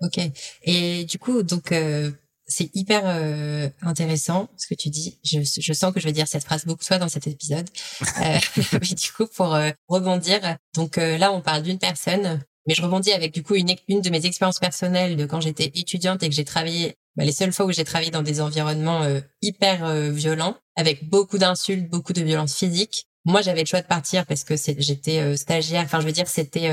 Ok. 0.00 0.20
Et 0.62 1.04
du 1.04 1.18
coup, 1.18 1.42
donc, 1.42 1.72
euh, 1.72 2.10
c'est 2.48 2.74
hyper 2.74 3.02
euh, 3.04 3.68
intéressant 3.82 4.48
ce 4.56 4.66
que 4.66 4.74
tu 4.74 4.88
dis. 4.88 5.18
Je, 5.22 5.40
je, 5.42 5.72
sens 5.74 5.92
que 5.92 6.00
je 6.00 6.06
vais 6.06 6.12
dire 6.12 6.26
cette 6.26 6.44
phrase 6.44 6.64
beaucoup 6.64 6.82
fois 6.82 6.98
dans 6.98 7.08
cet 7.08 7.26
épisode. 7.26 7.68
euh, 8.02 8.38
mais 8.72 8.94
du 8.94 9.12
coup, 9.12 9.26
pour 9.26 9.54
euh, 9.54 9.70
rebondir, 9.86 10.56
donc 10.74 10.96
là, 10.96 11.30
on 11.32 11.42
parle 11.42 11.62
d'une 11.62 11.78
personne, 11.78 12.42
mais 12.66 12.74
je 12.74 12.82
rebondis 12.82 13.12
avec 13.12 13.34
du 13.34 13.42
coup 13.42 13.54
une, 13.54 13.74
une 13.86 14.00
de 14.00 14.10
mes 14.10 14.24
expériences 14.24 14.58
personnelles 14.58 15.16
de 15.16 15.26
quand 15.26 15.40
j'étais 15.40 15.70
étudiante 15.74 16.22
et 16.22 16.28
que 16.28 16.34
j'ai 16.34 16.44
travaillé 16.44 16.96
bah, 17.18 17.24
les 17.24 17.32
seules 17.32 17.52
fois 17.52 17.66
où 17.66 17.72
j'ai 17.72 17.84
travaillé 17.84 18.12
dans 18.12 18.22
des 18.22 18.40
environnements 18.40 19.02
euh, 19.02 19.20
hyper 19.42 19.84
euh, 19.84 20.08
violents, 20.08 20.56
avec 20.76 21.08
beaucoup 21.08 21.36
d'insultes, 21.36 21.90
beaucoup 21.90 22.12
de 22.12 22.22
violences 22.22 22.54
physiques. 22.54 23.08
Moi, 23.24 23.42
j'avais 23.42 23.62
le 23.62 23.66
choix 23.66 23.82
de 23.82 23.88
partir 23.88 24.24
parce 24.24 24.44
que 24.44 24.54
j'étais 24.56 25.18
euh, 25.18 25.36
stagiaire. 25.36 25.82
Enfin, 25.84 26.00
je 26.00 26.06
veux 26.06 26.12
dire, 26.12 26.28
c'était, 26.28 26.70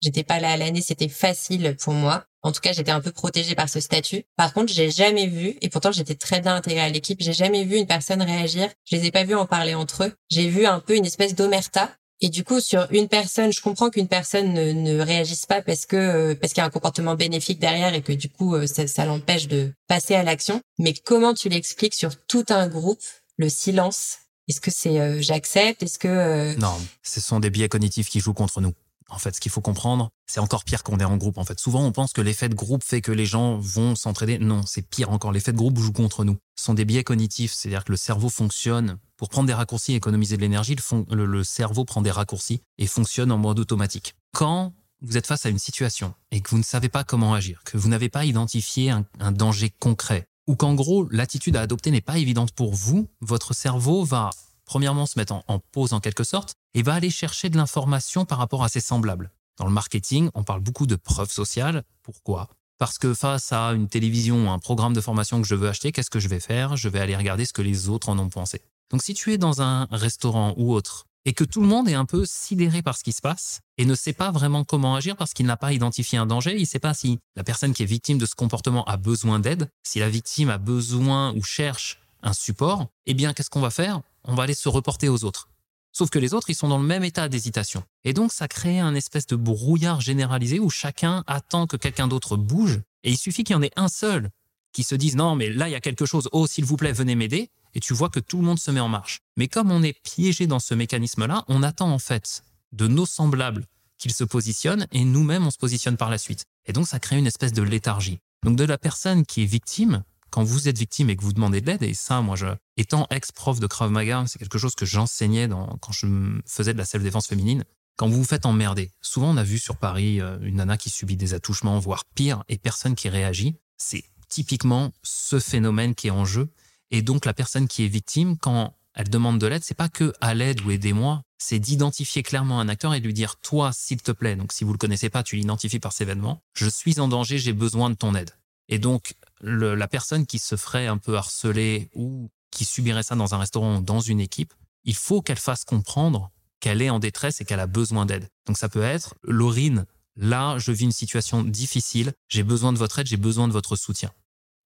j'étais 0.00 0.22
pas 0.22 0.38
là 0.38 0.52
à 0.52 0.56
l'année, 0.56 0.80
c'était 0.80 1.08
facile 1.08 1.76
pour 1.82 1.94
moi. 1.94 2.24
En 2.42 2.52
tout 2.52 2.60
cas, 2.60 2.72
j'étais 2.72 2.92
un 2.92 3.00
peu 3.00 3.10
protégée 3.10 3.56
par 3.56 3.68
ce 3.68 3.80
statut. 3.80 4.22
Par 4.36 4.52
contre, 4.52 4.72
j'ai 4.72 4.90
jamais 4.90 5.26
vu, 5.26 5.56
et 5.60 5.68
pourtant 5.68 5.90
j'étais 5.90 6.14
très 6.14 6.40
bien 6.40 6.54
intégrée 6.54 6.80
à 6.80 6.88
l'équipe, 6.88 7.20
j'ai 7.20 7.32
jamais 7.32 7.64
vu 7.64 7.76
une 7.76 7.86
personne 7.88 8.22
réagir. 8.22 8.68
Je 8.84 8.96
les 8.96 9.06
ai 9.06 9.10
pas 9.10 9.24
vus 9.24 9.34
en 9.34 9.46
parler 9.46 9.74
entre 9.74 10.04
eux. 10.04 10.12
J'ai 10.30 10.48
vu 10.48 10.64
un 10.64 10.78
peu 10.78 10.96
une 10.96 11.06
espèce 11.06 11.34
d'omerta 11.34 11.90
et 12.24 12.28
du 12.28 12.44
coup, 12.44 12.60
sur 12.60 12.86
une 12.92 13.08
personne, 13.08 13.52
je 13.52 13.60
comprends 13.60 13.90
qu'une 13.90 14.06
personne 14.06 14.54
ne, 14.54 15.00
réagisse 15.00 15.44
pas 15.44 15.60
parce 15.60 15.86
que 15.86 15.96
euh, 15.96 16.34
parce 16.36 16.52
qu'il 16.52 16.60
y 16.60 16.64
a 16.64 16.66
un 16.66 16.70
comportement 16.70 17.16
bénéfique 17.16 17.58
derrière 17.58 17.94
et 17.94 18.00
que 18.00 18.12
du 18.12 18.28
coup, 18.28 18.54
euh, 18.54 18.68
ça, 18.68 18.86
ça 18.86 19.04
l'empêche 19.04 19.48
de 19.48 19.72
passer 19.88 20.14
à 20.14 20.22
l'action. 20.22 20.62
Mais 20.78 20.94
comment 20.94 21.34
tu 21.34 21.48
l'expliques 21.48 21.94
sur 21.94 22.16
tout 22.26 22.44
un 22.48 22.68
groupe 22.68 23.02
le 23.38 23.48
silence? 23.48 24.18
Est-ce 24.48 24.60
que 24.60 24.70
c'est 24.70 25.00
euh, 25.00 25.20
j'accepte? 25.20 25.82
Est-ce 25.82 25.98
que 25.98 26.56
non 26.60 26.74
Ce 27.02 27.20
sont 27.20 27.40
des 27.40 27.50
biais 27.50 27.68
cognitifs 27.68 28.08
qui 28.08 28.20
jouent 28.20 28.34
contre 28.34 28.60
nous. 28.60 28.72
En 29.12 29.18
fait, 29.18 29.36
ce 29.36 29.40
qu'il 29.40 29.52
faut 29.52 29.60
comprendre, 29.60 30.10
c'est 30.26 30.40
encore 30.40 30.64
pire 30.64 30.82
qu'on 30.82 30.98
est 30.98 31.04
en 31.04 31.18
groupe. 31.18 31.36
En 31.36 31.44
fait, 31.44 31.60
souvent, 31.60 31.84
on 31.84 31.92
pense 31.92 32.12
que 32.12 32.22
l'effet 32.22 32.48
de 32.48 32.54
groupe 32.54 32.82
fait 32.82 33.02
que 33.02 33.12
les 33.12 33.26
gens 33.26 33.58
vont 33.58 33.94
s'entraider. 33.94 34.38
Non, 34.38 34.62
c'est 34.66 34.82
pire 34.82 35.10
encore. 35.10 35.32
L'effet 35.32 35.52
de 35.52 35.58
groupe 35.58 35.78
joue 35.78 35.92
contre 35.92 36.24
nous. 36.24 36.38
Ce 36.56 36.64
sont 36.64 36.74
des 36.74 36.86
biais 36.86 37.04
cognitifs, 37.04 37.52
c'est-à-dire 37.52 37.84
que 37.84 37.92
le 37.92 37.98
cerveau 37.98 38.30
fonctionne 38.30 38.98
pour 39.16 39.28
prendre 39.28 39.46
des 39.46 39.54
raccourcis 39.54 39.92
et 39.92 39.96
économiser 39.96 40.36
de 40.36 40.40
l'énergie. 40.40 40.76
Le, 41.10 41.44
cerveau 41.44 41.84
prend 41.84 42.00
des 42.00 42.10
raccourcis 42.10 42.62
et 42.78 42.86
fonctionne 42.86 43.30
en 43.30 43.38
mode 43.38 43.60
automatique. 43.60 44.14
Quand 44.32 44.72
vous 45.02 45.16
êtes 45.16 45.26
face 45.26 45.44
à 45.44 45.50
une 45.50 45.58
situation 45.58 46.14
et 46.30 46.40
que 46.40 46.48
vous 46.48 46.58
ne 46.58 46.62
savez 46.62 46.88
pas 46.88 47.04
comment 47.04 47.34
agir, 47.34 47.62
que 47.64 47.76
vous 47.76 47.88
n'avez 47.88 48.08
pas 48.08 48.24
identifié 48.24 48.90
un 48.90 49.32
danger 49.32 49.70
concret, 49.78 50.24
ou 50.46 50.56
qu'en 50.56 50.74
gros 50.74 51.06
l'attitude 51.10 51.56
à 51.56 51.60
adopter 51.60 51.90
n'est 51.90 52.00
pas 52.00 52.18
évidente 52.18 52.52
pour 52.52 52.74
vous, 52.74 53.08
votre 53.20 53.54
cerveau 53.54 54.04
va 54.04 54.30
premièrement 54.72 55.04
se 55.04 55.18
mettre 55.18 55.34
en, 55.34 55.58
pause 55.58 55.92
en 55.92 56.00
quelque 56.00 56.24
sorte 56.24 56.54
et 56.72 56.82
va 56.82 56.94
aller 56.94 57.10
chercher 57.10 57.50
de 57.50 57.58
l'information 57.58 58.24
par 58.24 58.38
rapport 58.38 58.64
à 58.64 58.70
ses 58.70 58.80
semblables. 58.80 59.30
Dans 59.58 59.66
le 59.66 59.70
marketing, 59.70 60.30
on 60.32 60.44
parle 60.44 60.60
beaucoup 60.60 60.86
de 60.86 60.96
preuves 60.96 61.30
sociales. 61.30 61.82
Pourquoi? 62.02 62.48
Parce 62.78 62.96
que 62.96 63.12
face 63.12 63.52
à 63.52 63.72
une 63.74 63.86
télévision 63.86 64.46
ou 64.46 64.48
un 64.48 64.58
programme 64.58 64.94
de 64.94 65.02
formation 65.02 65.42
que 65.42 65.46
je 65.46 65.54
veux 65.54 65.68
acheter, 65.68 65.92
qu'est-ce 65.92 66.08
que 66.08 66.20
je 66.20 66.28
vais 66.28 66.40
faire? 66.40 66.78
Je 66.78 66.88
vais 66.88 67.00
aller 67.00 67.14
regarder 67.14 67.44
ce 67.44 67.52
que 67.52 67.60
les 67.60 67.90
autres 67.90 68.08
en 68.08 68.18
ont 68.18 68.30
pensé. 68.30 68.62
Donc 68.90 69.02
si 69.02 69.12
tu 69.12 69.34
es 69.34 69.36
dans 69.36 69.60
un 69.60 69.84
restaurant 69.90 70.54
ou 70.56 70.72
autre 70.72 71.04
et 71.26 71.34
que 71.34 71.44
tout 71.44 71.60
le 71.60 71.66
monde 71.66 71.86
est 71.86 71.94
un 71.94 72.06
peu 72.06 72.24
sidéré 72.24 72.80
par 72.80 72.96
ce 72.96 73.04
qui 73.04 73.12
se 73.12 73.20
passe 73.20 73.60
et 73.76 73.84
ne 73.84 73.94
sait 73.94 74.14
pas 74.14 74.30
vraiment 74.30 74.64
comment 74.64 74.96
agir 74.96 75.18
parce 75.18 75.34
qu'il 75.34 75.44
n'a 75.44 75.58
pas 75.58 75.74
identifié 75.74 76.16
un 76.16 76.24
danger, 76.24 76.56
il 76.56 76.62
ne 76.62 76.66
sait 76.66 76.78
pas 76.78 76.94
si 76.94 77.18
la 77.36 77.44
personne 77.44 77.74
qui 77.74 77.82
est 77.82 77.86
victime 77.86 78.16
de 78.16 78.24
ce 78.24 78.34
comportement 78.34 78.86
a 78.86 78.96
besoin 78.96 79.38
d'aide, 79.38 79.68
si 79.82 79.98
la 79.98 80.08
victime 80.08 80.48
a 80.48 80.56
besoin 80.56 81.34
ou 81.34 81.42
cherche 81.42 81.98
un 82.22 82.32
support, 82.32 82.86
eh 83.04 83.12
bien 83.12 83.34
qu'est-ce 83.34 83.50
qu'on 83.50 83.60
va 83.60 83.70
faire? 83.70 84.00
On 84.24 84.34
va 84.34 84.44
aller 84.44 84.54
se 84.54 84.68
reporter 84.68 85.08
aux 85.08 85.24
autres. 85.24 85.48
Sauf 85.92 86.08
que 86.08 86.18
les 86.18 86.32
autres, 86.32 86.48
ils 86.48 86.54
sont 86.54 86.68
dans 86.68 86.78
le 86.78 86.86
même 86.86 87.04
état 87.04 87.28
d'hésitation. 87.28 87.84
Et 88.04 88.14
donc, 88.14 88.32
ça 88.32 88.48
crée 88.48 88.80
un 88.80 88.94
espèce 88.94 89.26
de 89.26 89.36
brouillard 89.36 90.00
généralisé 90.00 90.58
où 90.58 90.70
chacun 90.70 91.22
attend 91.26 91.66
que 91.66 91.76
quelqu'un 91.76 92.08
d'autre 92.08 92.36
bouge. 92.36 92.80
Et 93.04 93.10
il 93.10 93.18
suffit 93.18 93.44
qu'il 93.44 93.54
y 93.54 93.58
en 93.58 93.62
ait 93.62 93.72
un 93.76 93.88
seul 93.88 94.30
qui 94.72 94.84
se 94.84 94.94
dise 94.94 95.16
non, 95.16 95.36
mais 95.36 95.50
là, 95.50 95.68
il 95.68 95.72
y 95.72 95.76
a 95.76 95.80
quelque 95.80 96.06
chose. 96.06 96.28
Oh, 96.32 96.46
s'il 96.46 96.64
vous 96.64 96.76
plaît, 96.76 96.92
venez 96.92 97.14
m'aider. 97.14 97.50
et 97.74 97.80
tu 97.80 97.94
vois 97.94 98.08
que 98.08 98.20
tout 98.20 98.38
le 98.38 98.44
monde 98.44 98.58
se 98.58 98.70
met 98.70 98.80
en 98.80 98.88
marche. 98.88 99.20
Mais 99.36 99.48
comme 99.48 99.70
on 99.70 99.82
est 99.82 99.98
piégé 100.02 100.46
dans 100.46 100.60
ce 100.60 100.74
mécanisme-là, 100.74 101.44
on 101.48 101.62
attend 101.62 101.90
en 101.90 101.98
fait 101.98 102.42
de 102.72 102.86
nos 102.86 103.06
semblables 103.06 103.66
qu'ils 103.98 104.12
se 104.12 104.24
positionnent 104.24 104.86
et 104.92 105.04
nous-mêmes 105.04 105.46
on 105.46 105.50
se 105.50 105.58
positionne 105.58 105.96
par 105.96 106.10
la 106.10 106.18
suite. 106.18 106.44
Et 106.66 106.72
donc 106.72 106.86
ça 106.86 106.98
crée 106.98 107.18
une 107.18 107.26
espèce 107.26 107.52
de 107.52 107.62
léthargie. 107.62 108.18
Donc 108.44 108.56
de 108.56 108.64
la 108.64 108.76
personne 108.76 109.24
qui 109.24 109.42
est 109.42 109.46
victime, 109.46 110.02
quand 110.32 110.42
vous 110.42 110.66
êtes 110.66 110.78
victime 110.78 111.10
et 111.10 111.16
que 111.16 111.22
vous 111.22 111.34
demandez 111.34 111.60
de 111.60 111.66
l'aide, 111.66 111.82
et 111.82 111.92
ça, 111.92 112.22
moi, 112.22 112.36
je, 112.36 112.46
étant 112.78 113.06
ex-prof 113.10 113.60
de 113.60 113.66
Krav 113.66 113.90
Maga, 113.90 114.24
c'est 114.26 114.38
quelque 114.38 114.58
chose 114.58 114.74
que 114.74 114.86
j'enseignais 114.86 115.46
quand 115.48 115.92
je 115.92 116.06
faisais 116.46 116.72
de 116.72 116.78
la 116.78 116.86
self-défense 116.86 117.26
féminine. 117.26 117.64
Quand 117.96 118.08
vous 118.08 118.16
vous 118.16 118.24
faites 118.24 118.46
emmerder, 118.46 118.90
souvent 119.02 119.30
on 119.30 119.36
a 119.36 119.44
vu 119.44 119.58
sur 119.58 119.76
Paris 119.76 120.22
euh, 120.22 120.38
une 120.40 120.56
nana 120.56 120.78
qui 120.78 120.88
subit 120.88 121.18
des 121.18 121.34
attouchements, 121.34 121.78
voire 121.78 122.06
pire, 122.06 122.42
et 122.48 122.56
personne 122.56 122.94
qui 122.94 123.10
réagit. 123.10 123.56
C'est 123.76 124.02
typiquement 124.30 124.90
ce 125.02 125.38
phénomène 125.38 125.94
qui 125.94 126.06
est 126.06 126.10
en 126.10 126.24
jeu. 126.24 126.48
Et 126.90 127.02
donc 127.02 127.26
la 127.26 127.34
personne 127.34 127.68
qui 127.68 127.84
est 127.84 127.88
victime, 127.88 128.38
quand 128.38 128.74
elle 128.94 129.10
demande 129.10 129.38
de 129.38 129.46
l'aide, 129.46 129.62
c'est 129.62 129.74
pas 129.74 129.90
que 129.90 130.14
à 130.22 130.32
l'aide 130.32 130.62
ou 130.62 130.70
aidez-moi, 130.70 131.22
c'est 131.36 131.58
d'identifier 131.58 132.22
clairement 132.22 132.58
un 132.58 132.68
acteur 132.70 132.94
et 132.94 133.00
de 133.00 133.06
lui 133.06 133.12
dire 133.12 133.36
toi, 133.36 133.70
s'il 133.74 134.00
te 134.00 134.12
plaît, 134.12 134.36
donc 134.36 134.52
si 134.54 134.64
vous 134.64 134.72
le 134.72 134.78
connaissez 134.78 135.10
pas, 135.10 135.22
tu 135.22 135.36
l'identifies 135.36 135.80
par 135.80 135.92
cet 135.92 136.08
événement, 136.08 136.42
je 136.54 136.68
suis 136.68 136.98
en 137.00 137.08
danger, 137.08 137.36
j'ai 137.38 137.52
besoin 137.52 137.90
de 137.90 137.94
ton 137.94 138.14
aide. 138.14 138.30
Et 138.68 138.78
donc 138.78 139.14
la 139.42 139.88
personne 139.88 140.26
qui 140.26 140.38
se 140.38 140.56
ferait 140.56 140.86
un 140.86 140.98
peu 140.98 141.16
harceler 141.16 141.90
ou 141.94 142.30
qui 142.50 142.64
subirait 142.64 143.02
ça 143.02 143.16
dans 143.16 143.34
un 143.34 143.38
restaurant 143.38 143.78
ou 143.78 143.82
dans 143.82 144.00
une 144.00 144.20
équipe, 144.20 144.54
il 144.84 144.94
faut 144.94 145.22
qu'elle 145.22 145.38
fasse 145.38 145.64
comprendre 145.64 146.30
qu'elle 146.60 146.80
est 146.80 146.90
en 146.90 146.98
détresse 146.98 147.40
et 147.40 147.44
qu'elle 147.44 147.60
a 147.60 147.66
besoin 147.66 148.06
d'aide. 148.06 148.28
Donc 148.46 148.56
ça 148.56 148.68
peut 148.68 148.82
être 148.82 149.14
Laurine, 149.24 149.84
là, 150.16 150.58
je 150.58 150.70
vis 150.70 150.84
une 150.84 150.92
situation 150.92 151.42
difficile, 151.42 152.12
j'ai 152.28 152.44
besoin 152.44 152.72
de 152.72 152.78
votre 152.78 152.98
aide, 152.98 153.06
j'ai 153.06 153.16
besoin 153.16 153.48
de 153.48 153.52
votre 153.52 153.74
soutien. 153.74 154.12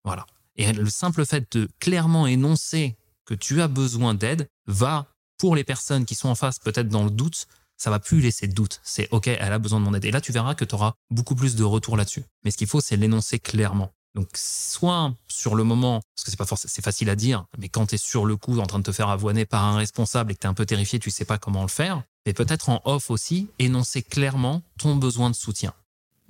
Voilà. 0.04 0.26
Et 0.56 0.72
le 0.72 0.90
simple 0.90 1.24
fait 1.24 1.56
de 1.56 1.68
clairement 1.80 2.26
énoncer 2.26 2.96
que 3.24 3.34
tu 3.34 3.60
as 3.62 3.68
besoin 3.68 4.14
d'aide 4.14 4.48
va, 4.66 5.06
pour 5.38 5.56
les 5.56 5.64
personnes 5.64 6.04
qui 6.04 6.14
sont 6.14 6.28
en 6.28 6.34
face, 6.34 6.58
peut-être 6.58 6.88
dans 6.88 7.04
le 7.04 7.10
doute, 7.10 7.46
ça 7.76 7.90
va 7.90 7.98
plus 7.98 8.20
laisser 8.20 8.46
de 8.46 8.54
doute. 8.54 8.80
C'est 8.82 9.08
OK, 9.10 9.26
elle 9.26 9.52
a 9.52 9.58
besoin 9.58 9.80
de 9.80 9.84
mon 9.84 9.94
aide. 9.94 10.04
Et 10.04 10.10
là, 10.10 10.20
tu 10.20 10.32
verras 10.32 10.54
que 10.54 10.64
tu 10.64 10.74
auras 10.74 10.94
beaucoup 11.10 11.34
plus 11.34 11.56
de 11.56 11.64
retour 11.64 11.96
là-dessus. 11.96 12.24
Mais 12.44 12.50
ce 12.50 12.56
qu'il 12.56 12.66
faut, 12.66 12.80
c'est 12.80 12.96
l'énoncer 12.96 13.38
clairement. 13.38 13.92
Donc, 14.16 14.30
soit 14.34 15.14
sur 15.28 15.54
le 15.54 15.62
moment, 15.62 16.00
parce 16.14 16.24
que 16.24 16.30
c'est 16.30 16.38
pas 16.38 16.46
forcément, 16.46 16.70
c'est 16.74 16.82
facile 16.82 17.10
à 17.10 17.16
dire, 17.16 17.44
mais 17.58 17.68
quand 17.68 17.84
tu 17.84 17.96
es 17.96 17.98
sur 17.98 18.24
le 18.24 18.36
coup 18.38 18.58
en 18.58 18.66
train 18.66 18.78
de 18.78 18.84
te 18.84 18.90
faire 18.90 19.10
avoiner 19.10 19.44
par 19.44 19.62
un 19.62 19.76
responsable 19.76 20.32
et 20.32 20.34
que 20.34 20.40
tu 20.40 20.46
es 20.46 20.48
un 20.48 20.54
peu 20.54 20.64
terrifié, 20.64 20.98
tu 20.98 21.10
sais 21.10 21.26
pas 21.26 21.36
comment 21.36 21.60
le 21.60 21.68
faire, 21.68 22.02
mais 22.24 22.32
peut-être 22.32 22.70
en 22.70 22.80
off 22.86 23.10
aussi, 23.10 23.50
énoncer 23.58 24.02
clairement 24.02 24.62
ton 24.78 24.96
besoin 24.96 25.28
de 25.28 25.34
soutien. 25.34 25.74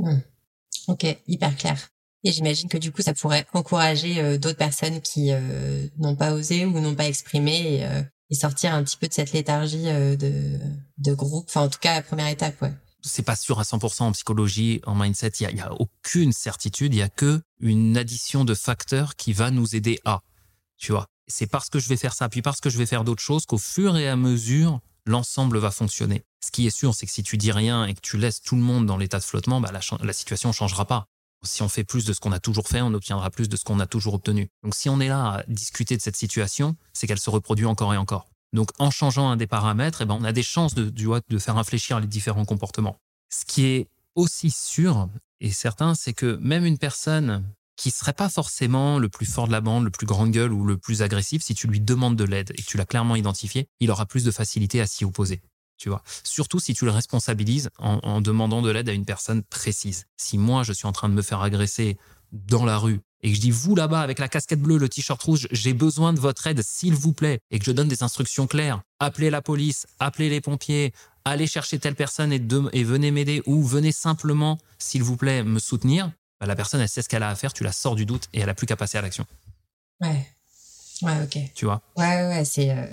Hmm. 0.01 0.19
Ok, 0.89 1.07
hyper 1.29 1.57
clair. 1.57 1.89
Et 2.25 2.33
j'imagine 2.33 2.69
que 2.69 2.77
du 2.77 2.91
coup, 2.91 3.03
ça 3.03 3.15
pourrait 3.15 3.47
encourager 3.53 4.21
euh, 4.21 4.37
d'autres 4.37 4.59
personnes 4.59 5.01
qui 5.01 5.31
euh, 5.31 5.87
n'ont 5.99 6.17
pas 6.17 6.33
osé 6.33 6.67
ou 6.67 6.81
n'ont 6.81 6.97
pas 6.97 7.07
exprimé 7.07 7.85
euh, 7.85 8.03
et, 8.31 8.35
sortir 8.35 8.75
un 8.75 8.83
petit 8.83 8.97
peu 8.97 9.07
de 9.07 9.13
cette 9.13 9.31
léthargie 9.31 9.85
de, 9.85 10.59
de 10.99 11.15
groupe. 11.15 11.45
Enfin, 11.49 11.63
en 11.63 11.69
tout 11.69 11.79
cas, 11.79 11.95
la 11.95 12.03
première 12.03 12.27
étape, 12.27 12.61
ouais 12.63 12.73
c'est 13.07 13.23
pas 13.23 13.37
sûr 13.37 13.59
à 13.59 13.63
100% 13.63 14.03
en 14.03 14.13
psychologie, 14.13 14.81
en 14.85 14.95
mindset, 14.95 15.33
il 15.41 15.57
y 15.57 15.61
a, 15.61 15.73
aucune 15.73 16.33
certitude, 16.33 16.95
il 16.95 16.99
y 16.99 17.03
a 17.03 17.09
que 17.09 17.41
une 17.61 17.97
addition 17.97 18.45
de 18.45 18.55
facteurs 18.55 19.17
qui 19.17 19.33
va 19.33 19.51
nous 19.51 19.77
aider 19.77 20.01
à, 20.05 20.21
tu 20.77 20.93
vois. 20.93 21.07
C'est 21.29 21.47
parce 21.47 21.71
que 21.71 21.79
je 21.79 21.89
vais 21.89 21.97
faire 21.97 22.15
ça, 22.15 22.29
puis 22.29 22.43
parce 22.43 22.61
que 22.61 22.71
je 22.71 22.79
vais 22.79 22.87
faire 22.87 23.05
d'autres 23.05 23.23
choses 23.23 23.47
qu'au 23.47 23.59
fur 23.59 23.97
et 23.97 24.09
à 24.09 24.17
mesure, 24.17 24.81
l'ensemble 25.07 25.59
va 25.59 25.71
fonctionner. 25.71 26.25
Ce 26.45 26.51
qui 26.51 26.67
est 26.67 26.77
sûr, 26.77 26.95
c'est 26.95 27.07
que 27.07 27.13
si 27.13 27.23
tu 27.23 27.37
dis 27.37 27.53
rien 27.53 27.87
et 27.87 27.95
que 27.95 28.01
tu 28.01 28.19
laisses 28.19 28.41
tout 28.41 28.57
le 28.57 28.63
monde 28.63 28.87
dans 28.87 28.97
l'état 28.97 29.19
de 29.19 29.25
flottement, 29.25 29.61
bah 29.61 29.73
la, 29.73 29.81
la 30.05 30.13
situation 30.13 30.53
changera 30.53 30.85
pas. 30.85 31.07
Si 31.43 31.63
on 31.63 31.69
fait 31.69 31.85
plus 31.85 32.05
de 32.05 32.13
ce 32.13 32.21
qu'on 32.21 32.33
a 32.33 32.41
toujours 32.41 32.69
fait, 32.69 32.81
on 32.81 32.93
obtiendra 32.95 33.31
plus 33.31 33.49
de 33.49 33.57
ce 33.57 33.65
qu'on 33.65 33.81
a 33.81 33.87
toujours 33.87 34.15
obtenu. 34.15 34.49
Donc 34.63 34.75
si 34.75 34.89
on 34.89 35.01
est 35.01 35.09
là 35.09 35.27
à 35.27 35.43
discuter 35.49 35.97
de 35.97 36.03
cette 36.03 36.17
situation, 36.17 36.77
c'est 36.93 37.07
qu'elle 37.07 37.21
se 37.21 37.31
reproduit 37.31 37.67
encore 37.67 37.95
et 37.95 37.97
encore. 37.97 38.27
Donc 38.53 38.71
en 38.79 38.91
changeant 38.91 39.29
un 39.29 39.37
des 39.37 39.47
paramètres, 39.47 40.03
eh 40.03 40.05
ben, 40.05 40.17
on 40.21 40.25
a 40.25 40.33
des 40.33 40.43
chances 40.43 40.75
de, 40.75 40.91
de 40.91 41.39
faire 41.39 41.59
infléchir 41.59 42.01
les 42.01 42.07
différents 42.07 42.45
comportements. 42.45 42.97
Ce 43.31 43.45
qui 43.45 43.65
est 43.65 43.89
aussi 44.15 44.51
sûr 44.51 45.09
et 45.41 45.51
certain, 45.51 45.95
c'est 45.95 46.15
que 46.15 46.37
même 46.37 46.65
une 46.65 46.79
personne 46.79 47.45
qui 47.77 47.91
serait 47.91 48.15
pas 48.15 48.31
forcément 48.31 48.99
le 48.99 49.09
plus 49.11 49.27
fort 49.27 49.47
de 49.47 49.53
la 49.53 49.61
bande, 49.61 49.85
le 49.85 49.91
plus 49.91 50.07
grande 50.07 50.31
gueule 50.31 50.53
ou 50.53 50.65
le 50.65 50.79
plus 50.79 51.03
agressif, 51.03 51.43
si 51.43 51.55
tu 51.55 51.67
lui 51.67 51.81
demandes 51.81 52.17
de 52.17 52.25
l'aide 52.25 52.53
et 52.57 52.63
que 52.63 52.67
tu 52.67 52.79
l'as 52.79 52.87
clairement 52.87 53.17
identifié, 53.17 53.69
il 53.81 53.91
aura 53.91 54.07
plus 54.07 54.25
de 54.25 54.31
facilité 54.31 54.81
à 54.81 54.87
s'y 54.87 55.05
opposer. 55.05 55.43
Tu 55.77 55.91
vois, 55.91 56.03
surtout 56.25 56.59
si 56.59 56.73
tu 56.73 56.87
le 56.87 56.91
responsabilises 56.91 57.69
en, 57.79 57.99
en 58.03 58.23
demandant 58.23 58.63
de 58.63 58.71
l'aide 58.71 58.89
à 58.89 58.93
une 58.93 59.05
personne 59.05 59.43
précise. 59.43 60.07
Si 60.17 60.39
moi 60.39 60.63
je 60.63 60.73
suis 60.73 60.87
en 60.87 60.93
train 60.93 61.11
de 61.11 61.15
me 61.15 61.21
faire 61.21 61.43
agresser 61.43 61.99
dans 62.33 62.65
la 62.65 62.79
rue 62.79 63.01
et 63.23 63.31
que 63.31 63.37
je 63.37 63.41
dis 63.41 63.51
vous 63.51 63.75
là-bas 63.75 64.01
avec 64.01 64.19
la 64.19 64.29
casquette 64.29 64.61
bleue, 64.61 64.79
le 64.79 64.89
t-shirt 64.89 65.23
rouge, 65.23 65.49
j'ai 65.51 65.73
besoin 65.73 66.13
de 66.13 66.21
votre 66.21 66.47
aide 66.47 66.63
s'il 66.63 66.95
vous 66.95 67.13
plaît 67.13 67.39
et 67.51 67.59
que 67.59 67.65
je 67.65 67.73
donne 67.73 67.89
des 67.89 68.03
instructions 68.03 68.47
claires, 68.47 68.83
appelez 69.01 69.31
la 69.31 69.43
police, 69.43 69.87
appelez 69.99 70.29
les 70.29 70.41
pompiers, 70.41 70.93
allez 71.25 71.47
chercher 71.47 71.79
telle 71.79 71.95
personne 71.95 72.33
et, 72.33 72.43
et 72.73 72.85
venez 72.85 73.11
m'aider 73.11 73.43
ou 73.47 73.63
venez 73.63 73.93
simplement 73.93 74.59
s'il 74.79 75.03
vous 75.03 75.17
plaît 75.17 75.43
me 75.43 75.59
soutenir, 75.59 76.13
bah, 76.41 76.47
la 76.47 76.57
personne 76.57 76.81
elle 76.81 76.89
sait 76.89 77.03
ce 77.03 77.09
qu'elle 77.09 77.23
a 77.23 77.31
à 77.31 77.35
faire, 77.35 77.53
tu 77.53 77.65
la 77.65 77.73
sors 77.73 77.95
du 77.95 78.07
doute 78.07 78.29
et 78.33 78.41
elle 78.41 78.51
a 78.51 78.55
plus 78.55 78.67
qu'à 78.67 78.77
passer 78.77 78.99
à 78.99 79.03
l'action. 79.03 79.27
Ouais. 80.01 80.27
Ouais, 81.03 81.23
OK. 81.23 81.39
Tu 81.55 81.65
vois? 81.65 81.83
Ouais 81.97 82.27
ouais, 82.29 82.45
c'est 82.45 82.71
euh, 82.71 82.87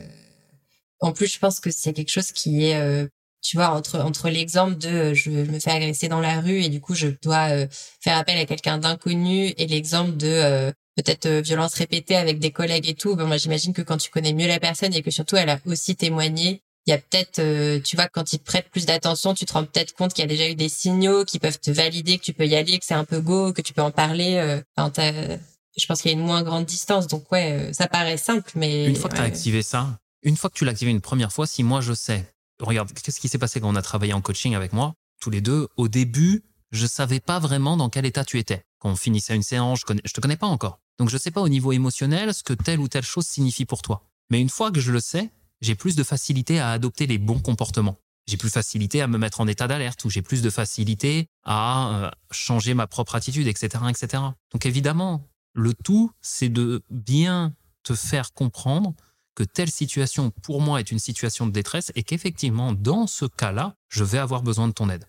en 0.99 1.11
plus 1.11 1.27
je 1.27 1.39
pense 1.39 1.59
que 1.59 1.71
c'est 1.71 1.93
quelque 1.93 2.11
chose 2.11 2.31
qui 2.31 2.65
est 2.65 2.75
euh, 2.75 3.07
tu 3.43 3.57
vois, 3.57 3.69
entre 3.71 3.99
entre 3.99 4.29
l'exemple 4.29 4.77
de 4.77 4.87
euh, 4.87 5.13
je 5.13 5.29
me 5.29 5.59
fais 5.59 5.71
agresser 5.71 6.07
dans 6.07 6.21
la 6.21 6.39
rue 6.39 6.63
et 6.63 6.69
du 6.69 6.79
coup 6.79 6.95
je 6.95 7.09
dois 7.21 7.51
euh, 7.51 7.67
faire 8.01 8.17
appel 8.17 8.37
à 8.37 8.45
quelqu'un 8.45 8.77
d'inconnu 8.77 9.53
et 9.57 9.67
l'exemple 9.67 10.15
de 10.15 10.27
euh, 10.27 10.71
peut-être 10.95 11.27
violence 11.27 11.73
répétée 11.73 12.15
avec 12.15 12.39
des 12.39 12.51
collègues 12.51 12.87
et 12.87 12.93
tout, 12.93 13.15
ben 13.17 13.25
moi 13.25 13.35
j'imagine 13.35 13.73
que 13.73 13.81
quand 13.81 13.97
tu 13.97 14.09
connais 14.09 14.31
mieux 14.31 14.47
la 14.47 14.59
personne 14.61 14.93
et 14.93 15.01
que 15.01 15.11
surtout 15.11 15.35
elle 15.35 15.49
a 15.49 15.59
aussi 15.65 15.95
témoigné, 15.97 16.61
il 16.85 16.91
y 16.91 16.93
a 16.93 16.97
peut-être, 16.97 17.81
tu 17.81 17.95
vois, 17.95 18.07
quand 18.09 18.33
ils 18.33 18.39
te 18.39 18.43
prêtent 18.43 18.69
plus 18.69 18.85
d'attention, 18.85 19.33
tu 19.33 19.45
te 19.45 19.53
rends 19.53 19.63
peut-être 19.63 19.93
compte 19.93 20.13
qu'il 20.13 20.21
y 20.21 20.25
a 20.25 20.27
déjà 20.27 20.49
eu 20.49 20.55
des 20.55 20.67
signaux 20.67 21.23
qui 21.23 21.39
peuvent 21.39 21.59
te 21.59 21.71
valider 21.71 22.17
que 22.17 22.23
tu 22.23 22.33
peux 22.33 22.45
y 22.45 22.55
aller, 22.55 22.77
que 22.77 22.85
c'est 22.85 22.93
un 22.93 23.05
peu 23.05 23.21
go, 23.21 23.53
que 23.53 23.61
tu 23.61 23.73
peux 23.73 23.81
en 23.81 23.91
parler. 23.91 24.61
je 24.77 25.85
pense 25.87 26.01
qu'il 26.01 26.11
y 26.11 26.13
a 26.13 26.17
une 26.17 26.25
moins 26.25 26.43
grande 26.43 26.65
distance, 26.65 27.07
donc 27.07 27.31
ouais, 27.31 27.71
ça 27.71 27.87
paraît 27.87 28.17
simple, 28.17 28.51
mais 28.55 28.85
une 28.85 28.95
fois 28.95 29.09
que 29.09 29.15
tu 29.15 29.21
as 29.21 29.25
activé 29.25 29.63
ça, 29.63 29.97
une 30.21 30.37
fois 30.37 30.49
que 30.49 30.55
tu 30.55 30.65
l'as 30.65 30.71
activé 30.71 30.91
une 30.91 31.01
première 31.01 31.31
fois, 31.31 31.47
si 31.47 31.63
moi 31.63 31.81
je 31.81 31.93
sais 31.93 32.32
regarde, 32.65 32.91
qu'est-ce 32.93 33.19
qui 33.19 33.29
s'est 33.29 33.37
passé 33.37 33.59
quand 33.59 33.69
on 33.69 33.75
a 33.75 33.81
travaillé 33.81 34.13
en 34.13 34.21
coaching 34.21 34.55
avec 34.55 34.73
moi, 34.73 34.93
tous 35.19 35.29
les 35.29 35.41
deux 35.41 35.67
Au 35.77 35.87
début, 35.87 36.43
je 36.71 36.87
savais 36.87 37.19
pas 37.19 37.39
vraiment 37.39 37.77
dans 37.77 37.89
quel 37.89 38.05
état 38.05 38.25
tu 38.25 38.39
étais. 38.39 38.63
Quand 38.79 38.89
on 38.89 38.95
finissait 38.95 39.35
une 39.35 39.43
séance, 39.43 39.81
je, 39.81 39.85
connais, 39.85 40.01
je 40.03 40.13
te 40.13 40.21
connais 40.21 40.37
pas 40.37 40.47
encore. 40.47 40.79
Donc 40.97 41.09
je 41.09 41.17
sais 41.17 41.31
pas 41.31 41.41
au 41.41 41.49
niveau 41.49 41.71
émotionnel 41.71 42.33
ce 42.33 42.43
que 42.43 42.53
telle 42.53 42.79
ou 42.79 42.87
telle 42.87 43.03
chose 43.03 43.25
signifie 43.25 43.65
pour 43.65 43.81
toi. 43.81 44.03
Mais 44.29 44.41
une 44.41 44.49
fois 44.49 44.71
que 44.71 44.79
je 44.79 44.91
le 44.91 44.99
sais, 44.99 45.31
j'ai 45.61 45.75
plus 45.75 45.95
de 45.95 46.03
facilité 46.03 46.59
à 46.59 46.71
adopter 46.71 47.07
les 47.07 47.17
bons 47.17 47.39
comportements. 47.39 47.97
J'ai 48.27 48.37
plus 48.37 48.49
facilité 48.49 49.01
à 49.01 49.07
me 49.07 49.17
mettre 49.17 49.41
en 49.41 49.47
état 49.47 49.67
d'alerte 49.67 50.03
ou 50.05 50.09
j'ai 50.09 50.21
plus 50.21 50.41
de 50.41 50.49
facilité 50.49 51.27
à 51.43 52.05
euh, 52.05 52.11
changer 52.31 52.73
ma 52.73 52.87
propre 52.87 53.15
attitude, 53.15 53.47
etc., 53.47 53.83
etc. 53.89 54.23
Donc 54.51 54.65
évidemment, 54.65 55.27
le 55.53 55.73
tout, 55.73 56.11
c'est 56.21 56.49
de 56.49 56.83
bien 56.89 57.53
te 57.83 57.95
faire 57.95 58.33
comprendre 58.33 58.93
que 59.35 59.43
telle 59.43 59.71
situation 59.71 60.31
pour 60.43 60.61
moi 60.61 60.79
est 60.79 60.91
une 60.91 60.99
situation 60.99 61.47
de 61.47 61.51
détresse 61.51 61.91
et 61.95 62.03
qu'effectivement, 62.03 62.73
dans 62.73 63.07
ce 63.07 63.25
cas-là, 63.25 63.75
je 63.89 64.03
vais 64.03 64.19
avoir 64.19 64.43
besoin 64.43 64.67
de 64.67 64.73
ton 64.73 64.89
aide. 64.89 65.05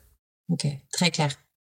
Ok, 0.49 0.67
très 0.93 1.11
clair. 1.11 1.35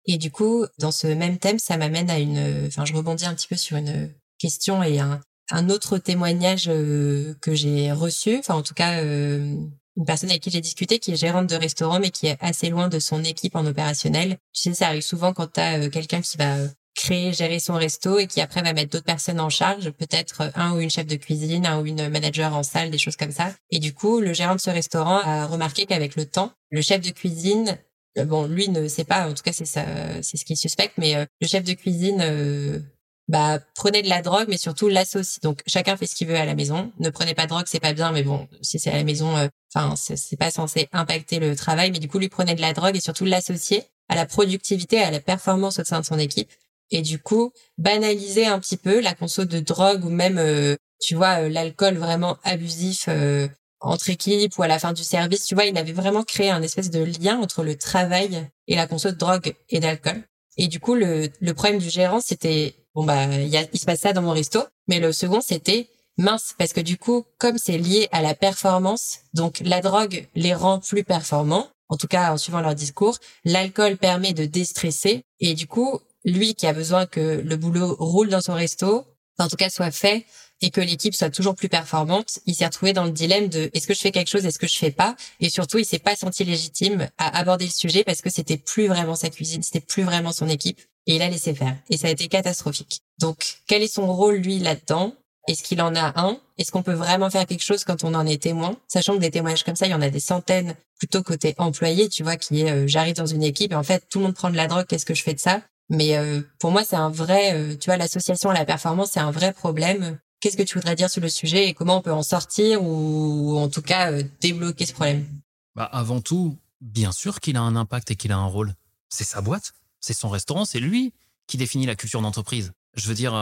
Et 0.07 0.19
du 0.19 0.31
coup, 0.31 0.67
dans 0.79 0.93
ce 0.93 1.07
même 1.07 1.39
thème, 1.39 1.59
ça 1.59 1.77
m'amène 1.77 2.11
à 2.11 2.19
une, 2.19 2.67
enfin, 2.67 2.85
je 2.85 2.93
rebondis 2.95 3.25
un 3.25 3.35
petit 3.35 3.49
peu 3.49 3.57
sur 3.57 3.77
une 3.77 4.13
question 4.39 4.83
et 4.83 5.01
un, 5.01 5.21
un 5.51 5.69
autre 5.71 5.99
témoignage 5.99 6.67
euh, 6.69 7.35
que 7.41 7.55
j'ai 7.55 7.93
reçu, 7.93 8.39
enfin, 8.39 8.55
en 8.55 8.63
tout 8.63 8.75
cas, 8.75 9.03
euh, 9.03 9.55
une 9.97 10.05
personne 10.05 10.31
avec 10.31 10.43
qui 10.43 10.51
j'ai 10.51 10.61
discuté 10.61 10.99
qui 10.99 11.13
est 11.13 11.17
gérante 11.17 11.49
de 11.49 11.55
restaurant 11.55 12.01
mais 12.01 12.11
qui 12.11 12.27
est 12.27 12.37
assez 12.41 12.69
loin 12.69 12.89
de 12.89 12.99
son 12.99 13.23
équipe 13.23 13.55
en 13.55 13.65
opérationnel. 13.67 14.39
Tu 14.53 14.63
sais, 14.63 14.75
ça 14.75 14.89
arrive 14.89 15.03
souvent 15.03 15.33
quand 15.33 15.53
tu 15.53 15.61
as 15.61 15.79
euh, 15.79 15.91
quelqu'un 15.91 16.21
qui 16.21 16.37
va 16.37 16.57
créer, 16.95 17.33
gérer 17.33 17.59
son 17.59 17.75
resto 17.75 18.19
et 18.19 18.27
qui 18.27 18.41
après 18.41 18.63
va 18.63 18.73
mettre 18.73 18.91
d'autres 18.91 19.05
personnes 19.05 19.41
en 19.41 19.51
charge, 19.51 19.91
peut-être 19.91 20.51
un 20.55 20.75
ou 20.75 20.81
une 20.81 20.91
chef 20.91 21.07
de 21.07 21.17
cuisine, 21.17 21.67
un 21.67 21.81
ou 21.81 21.87
une 21.87 22.09
manager 22.09 22.55
en 22.55 22.63
salle, 22.63 22.91
des 22.91 22.99
choses 22.99 23.17
comme 23.17 23.33
ça. 23.33 23.53
Et 23.71 23.79
du 23.79 23.93
coup, 23.93 24.21
le 24.21 24.33
gérant 24.33 24.55
de 24.55 24.61
ce 24.61 24.71
restaurant 24.71 25.19
a 25.19 25.47
remarqué 25.47 25.87
qu'avec 25.87 26.17
le 26.17 26.25
temps, 26.25 26.53
le 26.71 26.83
chef 26.83 27.01
de 27.01 27.11
cuisine, 27.11 27.79
euh, 28.19 28.25
bon, 28.25 28.47
lui 28.47 28.69
ne 28.69 28.89
sait 28.89 29.05
pas, 29.05 29.29
en 29.29 29.35
tout 29.35 29.43
cas 29.43 29.53
c'est 29.53 29.65
ça, 29.65 29.85
c'est 30.23 30.37
ce 30.37 30.45
qu'il 30.45 30.57
suspecte, 30.57 30.95
mais 30.99 31.17
euh, 31.17 31.25
le 31.41 31.49
chef 31.49 31.65
de 31.65 31.73
cuisine 31.73 32.21
euh, 32.23 32.79
bah, 33.27 33.59
prenait 33.75 34.03
de 34.03 34.09
la 34.09 34.23
drogue, 34.23 34.47
mais 34.49 34.57
surtout 34.57 34.89
l'associe. 34.89 35.41
Donc 35.41 35.63
chacun 35.67 35.97
fait 35.97 36.07
ce 36.07 36.15
qu'il 36.15 36.29
veut 36.29 36.37
à 36.37 36.45
la 36.45 36.55
maison. 36.55 36.93
Ne 37.01 37.11
prenez 37.11 37.35
pas 37.35 37.45
de 37.45 37.49
drogue, 37.49 37.67
c'est 37.67 37.81
pas 37.81 37.93
bien, 37.93 38.13
mais 38.13 38.23
bon, 38.23 38.49
si 38.63 38.79
c'est 38.79 38.91
à 38.91 38.97
la 38.97 39.05
maison, 39.05 39.35
enfin 39.75 39.95
c'est 39.97 40.37
pas 40.37 40.53
censé 40.53 40.89
impacter 40.93 41.41
le 41.41 41.57
travail, 41.57 41.91
mais 41.91 41.99
du 41.99 42.09
coup 42.09 42.19
lui 42.19 42.29
prenait 42.29 42.55
de 42.55 42.61
la 42.61 42.73
drogue 42.73 42.97
et 42.97 43.01
surtout 43.01 43.25
l'associer 43.25 43.83
à 44.09 44.15
la 44.15 44.27
productivité, 44.27 45.01
à 45.01 45.11
la 45.11 45.21
performance 45.21 45.79
au 45.79 45.85
sein 45.85 46.01
de 46.01 46.05
son 46.05 46.19
équipe 46.19 46.51
et 46.91 47.03
du 47.03 47.19
coup 47.19 47.53
banaliser 47.79 48.47
un 48.47 48.59
petit 48.59 48.77
peu 48.77 49.01
la 49.01 49.15
conso 49.15 49.45
de 49.45 49.61
drogue 49.61 50.05
ou 50.05 50.11
même 50.11 50.39
euh, 50.39 50.77
tu 51.01 51.15
vois 51.15 51.43
euh, 51.43 51.49
l'alcool 51.49 51.95
vraiment 51.97 52.39
abusif 52.45 53.07
euh, 53.09 53.49
entre 53.81 54.11
équipes 54.11 54.57
ou 54.59 54.63
à 54.63 54.69
la 54.69 54.79
fin 54.79 54.93
du 54.93 55.05
service 55.05 55.45
tu 55.45 55.55
vois 55.55 55.65
il 55.65 55.77
avait 55.77 55.93
vraiment 55.93 56.23
créé 56.23 56.51
un 56.51 56.63
espèce 56.63 56.91
de 56.91 57.03
lien 57.03 57.39
entre 57.41 57.63
le 57.63 57.77
travail 57.77 58.49
et 58.67 58.77
la 58.77 58.87
conso 58.87 59.11
de 59.11 59.17
drogue 59.17 59.55
et 59.71 59.81
d'alcool. 59.81 60.23
Et 60.57 60.69
du 60.69 60.81
coup 60.81 60.95
le, 60.95 61.29
le 61.41 61.55
problème 61.55 61.79
du 61.79 61.91
gérant 61.91 62.21
c'était 62.21 62.75
bon 62.95 63.05
bah 63.05 63.27
il, 63.27 63.49
y 63.49 63.57
a, 63.57 63.65
il 63.73 63.79
se 63.79 63.85
passe 63.85 64.01
ça 64.01 64.13
dans 64.13 64.23
mon 64.23 64.33
resto 64.33 64.61
mais 64.89 65.01
le 65.01 65.13
second 65.13 65.41
c'était 65.41 65.89
mince, 66.17 66.55
parce 66.59 66.73
que 66.73 66.81
du 66.81 66.97
coup, 66.97 67.25
comme 67.39 67.59
c'est 67.59 67.79
lié 67.79 68.09
à 68.13 68.23
la 68.23 68.35
performance, 68.35 69.21
donc 69.33 69.61
la 69.65 69.81
drogue 69.81 70.27
les 70.35 70.55
rend 70.55 70.81
plus 70.81 71.05
performants, 71.05 71.69
en 71.89 71.97
tout 71.97 72.07
cas 72.07 72.33
en 72.33 72.37
suivant 72.37 72.61
leur 72.61 72.75
discours, 72.75 73.19
l'alcool 73.45 73.97
permet 73.97 74.33
de 74.33 74.45
déstresser, 74.45 75.25
et 75.41 75.55
du 75.55 75.67
coup, 75.67 76.01
lui 76.25 76.55
qui 76.55 76.67
a 76.67 76.73
besoin 76.73 77.07
que 77.07 77.43
le 77.45 77.57
boulot 77.57 77.97
roule 77.99 78.29
dans 78.29 78.41
son 78.41 78.55
resto, 78.55 79.05
en 79.39 79.49
tout 79.49 79.57
cas 79.57 79.71
soit 79.71 79.91
fait, 79.91 80.25
et 80.61 80.71
que 80.71 80.81
l'équipe 80.81 81.15
soit 81.15 81.31
toujours 81.31 81.55
plus 81.55 81.69
performante, 81.69 82.39
il 82.47 82.55
s'est 82.55 82.65
retrouvé 82.65 82.93
dans 82.93 83.05
le 83.05 83.11
dilemme 83.11 83.49
de 83.49 83.71
est-ce 83.75 83.87
que 83.87 83.95
je 83.95 84.01
fais 84.01 84.13
quelque 84.13 84.31
chose, 84.31 84.47
est-ce 84.47 84.59
que 84.59 84.69
je 84.69 84.77
fais 84.77 84.91
pas, 84.91 85.17
et 85.41 85.51
surtout 85.51 85.79
il 85.79 85.85
s'est 85.85 85.99
pas 85.99 86.17
senti 86.17 86.45
légitime 86.45 87.09
à 87.19 87.37
aborder 87.39 87.67
le 87.67 87.71
sujet 87.71 88.05
parce 88.05 88.23
que 88.23 88.31
c'était 88.31 88.57
plus 88.57 88.87
vraiment 88.87 89.17
sa 89.17 89.31
cuisine, 89.31 89.63
c'était 89.63 89.81
plus 89.81 90.05
vraiment 90.05 90.33
son 90.33 90.49
équipe, 90.49 90.81
et 91.07 91.17
il 91.17 91.23
a 91.23 91.29
laissé 91.29 91.55
faire, 91.55 91.77
et 91.91 91.97
ça 91.97 92.07
a 92.07 92.11
été 92.11 92.29
catastrophique. 92.29 93.01
Donc 93.19 93.59
quel 93.67 93.83
est 93.83 93.93
son 93.93 94.13
rôle 94.13 94.37
lui 94.37 94.59
là-dedans? 94.59 95.15
Est-ce 95.47 95.63
qu'il 95.63 95.83
en 95.83 95.95
a 95.95 96.19
un? 96.19 96.39
Est-ce 96.57 96.73
qu'on 96.73 96.83
peut 96.83 96.95
vraiment 96.95 97.29
faire 97.29 97.45
quelque 97.45 97.63
chose 97.63 97.85
quand 97.85 98.03
on 98.03 98.15
en 98.15 98.27
est 98.27 98.43
témoin? 98.43 98.79
Sachant 98.89 99.15
que 99.15 99.21
des 99.21 99.31
témoignages 99.31 99.65
comme 99.65 99.77
ça, 99.77 99.87
il 99.87 99.91
y 99.91 99.95
en 99.95 100.01
a 100.01 100.09
des 100.09 100.21
centaines, 100.21 100.75
plutôt 100.97 101.23
côté 101.23 101.55
employé, 101.59 102.09
tu 102.09 102.23
vois, 102.23 102.37
qui 102.37 102.63
est 102.63 102.71
euh, 102.71 102.87
j'arrive 102.87 103.17
dans 103.17 103.27
une 103.27 103.43
équipe 103.43 103.73
et 103.73 103.75
en 103.75 103.83
fait 103.83 104.09
tout 104.09 104.21
le 104.21 104.25
monde 104.25 104.35
prend 104.35 104.51
de 104.51 104.57
la 104.57 104.69
drogue, 104.69 104.87
qu'est-ce 104.87 105.05
que 105.05 105.15
je 105.15 105.23
fais 105.23 105.35
de 105.35 105.41
ça? 105.41 105.61
Mais 105.91 106.17
euh, 106.17 106.41
pour 106.59 106.71
moi, 106.71 106.85
c'est 106.85 106.97
un 106.97 107.11
vrai, 107.11 107.55
euh, 107.55 107.77
tu 107.77 107.91
vois, 107.91 107.97
l'association 107.97 108.51
à 108.51 108.55
la 108.55 108.65
performance, 108.65 109.11
c'est 109.13 109.21
un 109.21 109.31
vrai 109.31 109.53
problème. 109.53 110.19
Qu'est-ce 110.41 110.57
que 110.57 110.63
tu 110.63 110.79
voudrais 110.79 110.97
dire 110.97 111.11
sur 111.11 111.23
le 111.23 111.29
sujet 111.29 111.69
et 111.69 111.75
comment 111.75 111.99
on 111.99 112.03
peut 112.03 112.13
en 112.13 112.23
sortir 112.23 112.83
ou 112.83 113.57
en 113.59 113.69
tout 113.69 113.83
cas 113.83 114.13
débloquer 114.41 114.87
ce 114.87 114.93
problème? 114.93 115.27
Bah 115.75 115.85
Avant 115.85 116.21
tout, 116.21 116.59
bien 116.81 117.13
sûr 117.13 117.41
qu'il 117.41 117.57
a 117.57 117.63
un 117.63 117.77
impact 117.77 118.11
et 118.11 118.17
qu'il 118.17 118.33
a 118.33 118.37
un 118.37 118.47
rôle. 118.47 118.75
C'est 119.09 119.25
sa 119.25 119.41
boîte, 119.41 119.73
c'est 120.01 120.13
son 120.13 120.29
restaurant, 120.29 120.65
c'est 120.65 120.81
lui 120.81 121.13
qui 121.47 121.57
définit 121.57 121.87
la 121.87 121.95
culture 121.95 122.21
d'entreprise. 122.21 122.73
Je 122.95 123.09
veux 123.09 123.15
dire, 123.15 123.35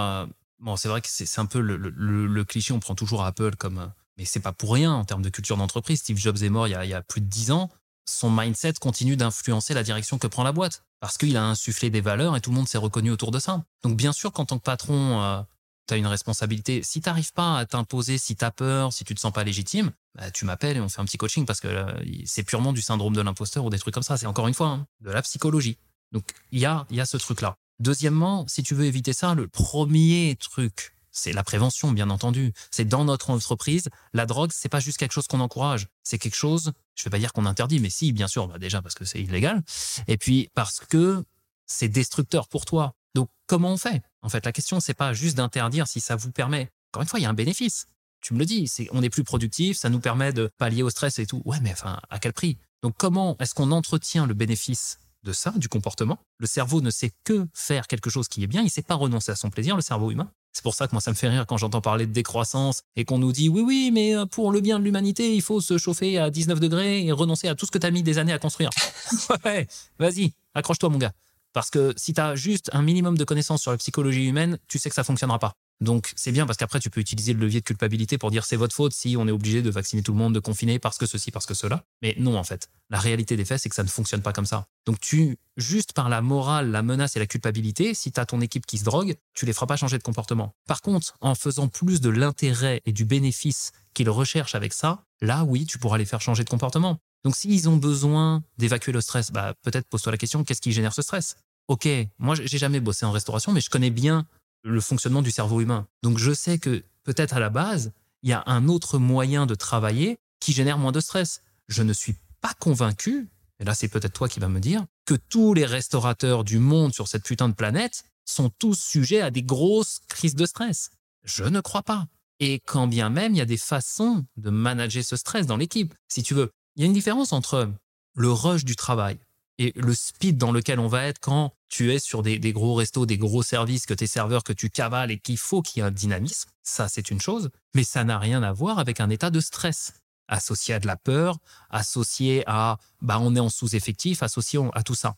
Bon, 0.63 0.77
c'est 0.77 0.89
vrai 0.89 1.01
que 1.01 1.09
c'est 1.11 1.41
un 1.41 1.47
peu 1.47 1.59
le, 1.59 2.45
cliché, 2.45 2.73
on 2.73 2.79
prend 2.79 2.95
toujours 2.95 3.25
Apple 3.25 3.57
comme. 3.57 3.79
Euh, 3.79 3.87
mais 4.17 4.25
c'est 4.25 4.41
pas 4.41 4.53
pour 4.53 4.73
rien 4.73 4.93
en 4.93 5.05
termes 5.05 5.23
de 5.23 5.29
culture 5.29 5.57
d'entreprise. 5.57 5.99
Steve 5.99 6.19
Jobs 6.19 6.43
est 6.43 6.51
mort 6.51 6.69
il 6.69 6.71
y 6.71 6.95
a, 6.95 7.03
plus 7.03 7.21
de 7.21 7.27
dix 7.27 7.51
ans. 7.51 7.69
Son 8.13 8.31
mindset 8.31 8.75
continue 8.75 9.17
d'influencer 9.17 9.75
la 9.75 9.83
direction 9.83 10.19
que 10.19 10.27
prend 10.27 10.43
la 10.43 10.53
boîte. 10.53 10.85
Parce 11.01 11.19
qu'il 11.19 11.37
a 11.37 11.45
insufflé 11.45 11.91
des 11.91 12.01
valeurs 12.01 12.37
et 12.37 12.41
tout 12.41 12.51
le 12.51 12.57
monde 12.57 12.69
s'est 12.69 12.79
reconnu 12.79 13.11
autour 13.11 13.31
de 13.31 13.39
ça. 13.39 13.65
Donc, 13.83 13.97
bien 13.97 14.13
sûr 14.13 14.33
qu'en 14.33 14.45
tant 14.45 14.59
que 14.59 14.63
patron, 14.63 15.21
euh, 15.21 15.43
tu 15.89 15.95
as 15.95 15.97
une 15.97 16.07
responsabilité. 16.07 16.83
Si 16.83 17.01
tu 17.01 17.09
n'arrives 17.09 17.33
pas 17.33 17.59
à 17.59 17.67
t'imposer, 17.67 18.19
si 18.19 18.37
tu 18.37 18.45
as 18.45 18.51
peur, 18.51 18.93
si 18.93 19.05
tu 19.05 19.15
te 19.15 19.21
sens 19.21 19.33
pas 19.33 19.43
légitime, 19.43 19.91
bah, 20.15 20.31
tu 20.31 20.45
m'appelles 20.45 20.77
et 20.77 20.81
on 20.81 20.89
fait 20.89 21.01
un 21.01 21.05
petit 21.05 21.19
coaching 21.19 21.47
parce 21.47 21.61
que 21.61 21.69
euh, 21.69 21.93
c'est 22.25 22.45
purement 22.45 22.73
du 22.73 22.83
syndrome 22.83 23.17
de 23.17 23.23
l'imposteur 23.23 23.65
ou 23.65 23.71
des 23.71 23.79
trucs 23.79 23.95
comme 23.95 24.03
ça. 24.03 24.17
C'est 24.17 24.27
encore 24.27 24.47
une 24.47 24.55
fois 24.55 24.69
hein, 24.69 24.87
de 25.01 25.11
la 25.11 25.23
psychologie. 25.23 25.79
Donc, 26.13 26.25
il 26.53 26.61
y 26.61 26.67
a, 26.67 26.87
y 26.91 27.01
a 27.01 27.07
ce 27.07 27.17
truc-là. 27.17 27.57
Deuxièmement, 27.81 28.47
si 28.47 28.63
tu 28.63 28.75
veux 28.75 28.85
éviter 28.85 29.13
ça, 29.13 29.35
le 29.35 29.49
premier 29.49 30.37
truc, 30.39 30.95
c'est 31.13 31.33
la 31.33 31.45
prévention, 31.45 31.93
bien 31.93 32.11
entendu. 32.11 32.53
C'est 32.71 32.87
dans 32.87 33.05
notre 33.05 33.31
entreprise, 33.31 33.89
la 34.13 34.27
drogue, 34.27 34.51
c'est 34.53 34.69
pas 34.69 34.81
juste 34.81 34.99
quelque 34.99 35.13
chose 35.13 35.27
qu'on 35.29 35.41
encourage. 35.41 35.87
C'est 36.03 36.19
quelque 36.19 36.35
chose, 36.35 36.73
je 36.95 37.05
vais 37.05 37.11
pas 37.11 37.19
dire 37.19 37.33
qu'on 37.33 37.47
interdit, 37.47 37.79
mais 37.79 37.91
si, 37.91 38.13
bien 38.13 38.27
sûr, 38.27 38.49
bah 38.49 38.59
déjà 38.59 38.83
parce 38.83 38.95
que 38.95 39.05
c'est 39.05 39.21
illégal. 39.21 39.63
Et 40.09 40.17
puis 40.17 40.51
parce 40.55 40.81
que 40.81 41.25
c'est 41.67 41.89
destructeur 41.89 42.49
pour 42.49 42.65
toi. 42.65 42.95
Donc, 43.15 43.29
comment 43.47 43.75
on 43.75 43.77
fait? 43.77 44.03
En 44.23 44.29
fait, 44.29 44.45
la 44.45 44.53
question, 44.53 44.81
c'est 44.81 44.95
pas 44.95 45.13
juste 45.13 45.37
d'interdire 45.37 45.87
si 45.87 46.01
ça 46.01 46.17
vous 46.17 46.33
permet. 46.33 46.71
Encore 46.91 47.03
une 47.03 47.09
fois, 47.09 47.21
il 47.21 47.23
y 47.23 47.27
a 47.27 47.31
un 47.31 47.35
bénéfice. 47.35 47.87
Tu 48.21 48.35
me 48.35 48.39
le 48.39 48.47
dis, 48.47 48.69
c'est, 48.69 48.89
on 48.93 49.03
est 49.03 49.11
plus 49.11 49.25
productif, 49.25 49.77
ça 49.77 49.91
nous 49.91 50.01
permet 50.01 50.33
de 50.33 50.51
pallier 50.59 50.83
au 50.83 50.91
stress 50.91 51.19
et 51.19 51.27
tout. 51.27 51.43
Ouais, 51.45 51.59
mais 51.61 51.73
enfin, 51.73 52.01
à 52.09 52.19
quel 52.19 52.33
prix? 52.33 52.57
Donc, 52.83 52.95
comment 52.97 53.37
est-ce 53.39 53.55
qu'on 53.55 53.71
entretient 53.71 54.27
le 54.27 54.35
bénéfice 54.35 54.99
de 55.25 55.33
ça, 55.33 55.53
du 55.57 55.69
comportement? 55.69 56.19
Le 56.39 56.47
cerveau 56.47 56.81
ne 56.81 56.91
sait 56.91 57.13
que 57.25 57.47
faire 57.53 57.87
quelque 57.87 58.11
chose 58.11 58.29
qui 58.29 58.43
est 58.43 58.47
bien, 58.47 58.63
il 58.63 58.67
ne 58.67 58.71
sait 58.71 58.83
pas 58.83 58.95
renoncer 58.95 59.33
à 59.33 59.37
son 59.37 59.51
plaisir, 59.51 59.77
le 59.77 59.83
cerveau 59.83 60.11
humain. 60.11 60.31
C'est 60.53 60.63
pour 60.63 60.75
ça 60.75 60.87
que 60.87 60.93
moi, 60.93 61.01
ça 61.01 61.11
me 61.11 61.17
fait 61.17 61.29
rire 61.29 61.47
quand 61.47 61.57
j'entends 61.57 61.81
parler 61.81 62.07
de 62.07 62.13
décroissance 62.13 62.83
et 62.97 63.05
qu'on 63.05 63.19
nous 63.19 63.33
dit 63.33 63.49
oui, 63.49 63.63
oui, 63.63 63.91
mais 63.93 64.15
euh, 64.15 64.27
pour 64.27 64.53
le 64.53 64.61
bien 64.61 64.79
de 64.79 64.85
l'humanité, 64.85 65.35
il 65.35 65.43
faut 65.43 65.61
se 65.61 65.79
chauffer 65.79 66.19
à 66.19 66.31
19 66.31 66.61
degrés 66.61 67.05
et 67.05 67.13
renoncer 67.13 67.49
à 67.49 67.55
tout 67.55 67.67
ce 67.67 67.71
que 67.71 67.79
tu 67.79 67.87
as 67.87 67.91
mis 67.91 68.03
des 68.03 68.19
années 68.19 68.33
à 68.33 68.39
construire. 68.39 68.71
ouais, 69.45 69.67
vas-y, 69.99 70.33
accroche-toi, 70.55 70.91
mon 70.91 70.99
gars. 70.99 71.13
Parce 71.53 71.71
que 71.71 71.93
si 71.97 72.15
tu 72.15 72.21
as 72.21 72.35
juste 72.35 72.71
un 72.73 72.83
minimum 72.83 73.17
de 73.17 73.25
connaissances 73.25 73.63
sur 73.63 73.71
la 73.71 73.77
psychologie 73.77 74.27
humaine, 74.27 74.59
tu 74.69 74.79
sais 74.79 74.89
que 74.89 74.95
ça 74.95 75.05
fonctionnera 75.05 75.39
pas. 75.39 75.55
Donc 75.83 76.13
c'est 76.15 76.31
bien 76.31 76.47
parce 76.47 76.57
qu'après 76.57 76.79
tu 76.79 76.91
peux 76.91 77.01
utiliser 77.01 77.33
le 77.33 77.41
levier 77.41 77.61
de 77.61 77.65
culpabilité 77.65 78.17
pour 78.17 78.31
dire 78.31 78.45
c'est 78.45 78.57
votre 78.57 78.75
faute 78.75 78.93
si 78.93 79.17
on 79.19 79.27
est 79.27 79.33
obligé 79.33 79.63
de 79.63 79.71
vacciner 79.71 80.03
tout 80.03 80.13
le 80.13 80.19
monde, 80.19 80.33
de 80.33 80.39
confiner 80.39 80.79
parce 80.79 80.97
que 80.97 81.07
ceci, 81.07 81.33
parce 81.33 81.45
que 81.45 81.55
cela. 81.55 81.85
Mais 82.03 82.15
non 82.19 82.37
en 82.39 82.45
fait, 82.45 82.69
la 82.89 83.01
réalité 83.01 83.37
des 83.37 83.45
faits 83.45 83.61
c'est 83.61 83.69
que 83.69 83.75
ça 83.75 83.83
ne 83.83 83.89
fonctionne 83.89 84.23
pas 84.23 84.33
comme 84.33 84.47
ça. 84.47 84.65
Donc 84.87 85.01
tu, 85.01 85.39
juste 85.57 85.93
par 85.93 86.09
la 86.09 86.23
morale, 86.23 86.71
la 86.71 86.83
menace 86.83 87.17
et 87.17 87.19
la 87.19 87.27
culpabilité, 87.27 87.95
si 87.95 88.13
tu 88.13 88.21
as 88.21 88.27
ton 88.27 88.41
équipe 88.41 88.65
qui 88.65 88.79
se 88.79 88.85
drogue, 88.85 89.17
tu 89.35 89.45
les 89.45 89.53
feras 89.53 89.67
pas 89.67 89.77
changer 89.77 89.99
de 89.99 90.05
comportement. 90.05 90.53
Par 90.69 90.83
contre, 90.83 91.17
en 91.21 91.35
faisant 91.35 91.67
plus 91.67 92.01
de 92.01 92.11
l'intérêt 92.11 92.81
et 92.87 92.93
du 92.93 93.05
bénéfice 93.05 93.73
qu'ils 93.93 94.11
recherchent 94.11 94.55
avec 94.55 94.73
ça, 94.73 95.03
là 95.21 95.43
oui, 95.43 95.67
tu 95.67 95.79
pourras 95.79 95.99
les 95.99 96.05
faire 96.05 96.21
changer 96.21 96.45
de 96.45 96.49
comportement. 96.49 96.99
Donc 97.25 97.35
s'ils 97.35 97.69
ont 97.69 97.77
besoin 97.77 98.45
d'évacuer 98.57 98.93
le 98.93 99.01
stress, 99.01 99.33
bah 99.33 99.55
peut-être 99.63 99.89
pose-toi 99.89 100.13
la 100.13 100.19
question, 100.19 100.45
qu'est-ce 100.45 100.61
qui 100.61 100.71
génère 100.71 100.95
ce 100.95 101.03
stress? 101.03 101.37
Ok, 101.67 101.89
moi 102.19 102.35
j'ai 102.37 102.59
jamais 102.59 102.81
bossé 102.81 103.05
en 103.05 103.13
restauration, 103.13 103.53
mais 103.53 103.61
je 103.61 103.71
connais 103.71 103.91
bien 103.91 104.27
le 104.63 104.81
fonctionnement 104.81 105.23
du 105.23 105.31
cerveau 105.31 105.61
humain. 105.61 105.87
Donc 106.03 106.19
je 106.19 106.33
sais 106.33 106.59
que 106.59 106.85
peut-être 107.05 107.35
à 107.35 107.41
la 107.41 107.51
base, 107.51 107.93
il 108.23 108.31
y 108.31 108.33
a 108.33 108.43
un 108.47 108.69
autre 108.69 108.99
moyen 108.99 109.47
de 109.47 109.55
travailler 109.55 110.19
qui 110.41 110.53
génère 110.53 110.79
moins 110.79 110.93
de 110.93 111.01
stress. 111.01 111.43
Je 111.69 111.83
ne 111.83 111.93
suis 111.93 112.17
pas 112.41 112.55
convaincu, 112.55 113.29
et 113.59 113.65
là 113.65 113.75
c'est 113.75 113.89
peut-être 113.89 114.13
toi 114.13 114.29
qui 114.29 114.41
vas 114.41 114.49
me 114.49 114.61
dire, 114.61 114.85
que 115.05 115.15
tous 115.15 115.55
les 115.55 115.67
restaurateurs 115.67 116.45
du 116.45 116.59
monde 116.59 116.95
sur 116.95 117.09
cette 117.09 117.25
putain 117.25 117.49
de 117.49 117.55
planète 117.55 118.05
sont 118.25 118.51
tous 118.59 118.79
sujets 118.79 119.21
à 119.21 119.31
des 119.31 119.43
grosses 119.43 120.01
crises 120.09 120.37
de 120.37 120.47
stress. 120.47 120.91
Je 121.25 121.45
ne 121.45 121.61
crois 121.61 121.83
pas. 121.83 122.07
Et 122.41 122.61
quand 122.67 122.89
bien 122.89 123.11
même, 123.11 123.35
il 123.35 123.39
y 123.39 123.43
a 123.43 123.47
des 123.47 123.57
façons 123.57 124.25
de 124.37 124.51
manager 124.51 125.05
ce 125.05 125.17
stress 125.17 125.47
dans 125.47 125.57
l'équipe. 125.57 125.95
Si 126.09 126.23
tu 126.23 126.35
veux, 126.35 126.51
il 126.77 126.83
y 126.83 126.85
a 126.85 126.87
une 126.87 126.93
différence 126.93 127.33
entre 127.33 127.71
le 128.15 128.33
rush 128.33 128.65
du 128.65 128.77
travail 128.77 129.19
et 129.63 129.73
le 129.77 129.95
speed 129.95 130.39
dans 130.39 130.53
lequel 130.53 130.81
on 130.81 130.89
va 130.89 131.05
être 131.05 131.21
quand 131.21 131.55
tu 131.69 131.93
es 131.93 131.99
sur 131.99 132.23
des, 132.23 132.39
gros 132.53 132.75
restos, 132.75 133.07
des 133.07 133.17
gros 133.17 133.43
services, 133.43 133.87
que 133.87 133.95
tes 133.95 134.07
serveurs, 134.07 134.45
que 134.45 134.53
tu 134.53 134.71
cavales 134.71 135.11
et 135.11 135.19
qu'il 135.19 135.39
faut 135.39 135.63
qu'il 135.63 135.81
y 135.81 135.85
ait 135.85 135.89
un 135.89 135.93
dynamisme, 135.93 136.51
ça 136.63 136.89
c'est 136.89 137.11
une 137.11 137.21
chose, 137.21 137.51
mais 137.75 137.85
ça 137.85 138.05
n'a 138.05 138.19
rien 138.19 138.43
à 138.43 138.53
voir 138.53 138.79
avec 138.79 139.01
un 139.01 139.09
état 139.09 139.31
de 139.31 139.41
stress 139.41 139.95
associé 140.29 140.75
à 140.75 140.81
de 140.81 140.87
la 140.87 140.97
peur, 140.97 141.39
associé 141.71 142.43
à 142.47 142.79
bah 143.01 143.19
on 143.21 143.37
est 143.37 143.41
en 143.41 143.51
sous-effectif, 143.51 144.23
associé 144.23 144.61
à 144.75 144.83
tout 144.83 144.95
ça. 144.95 145.17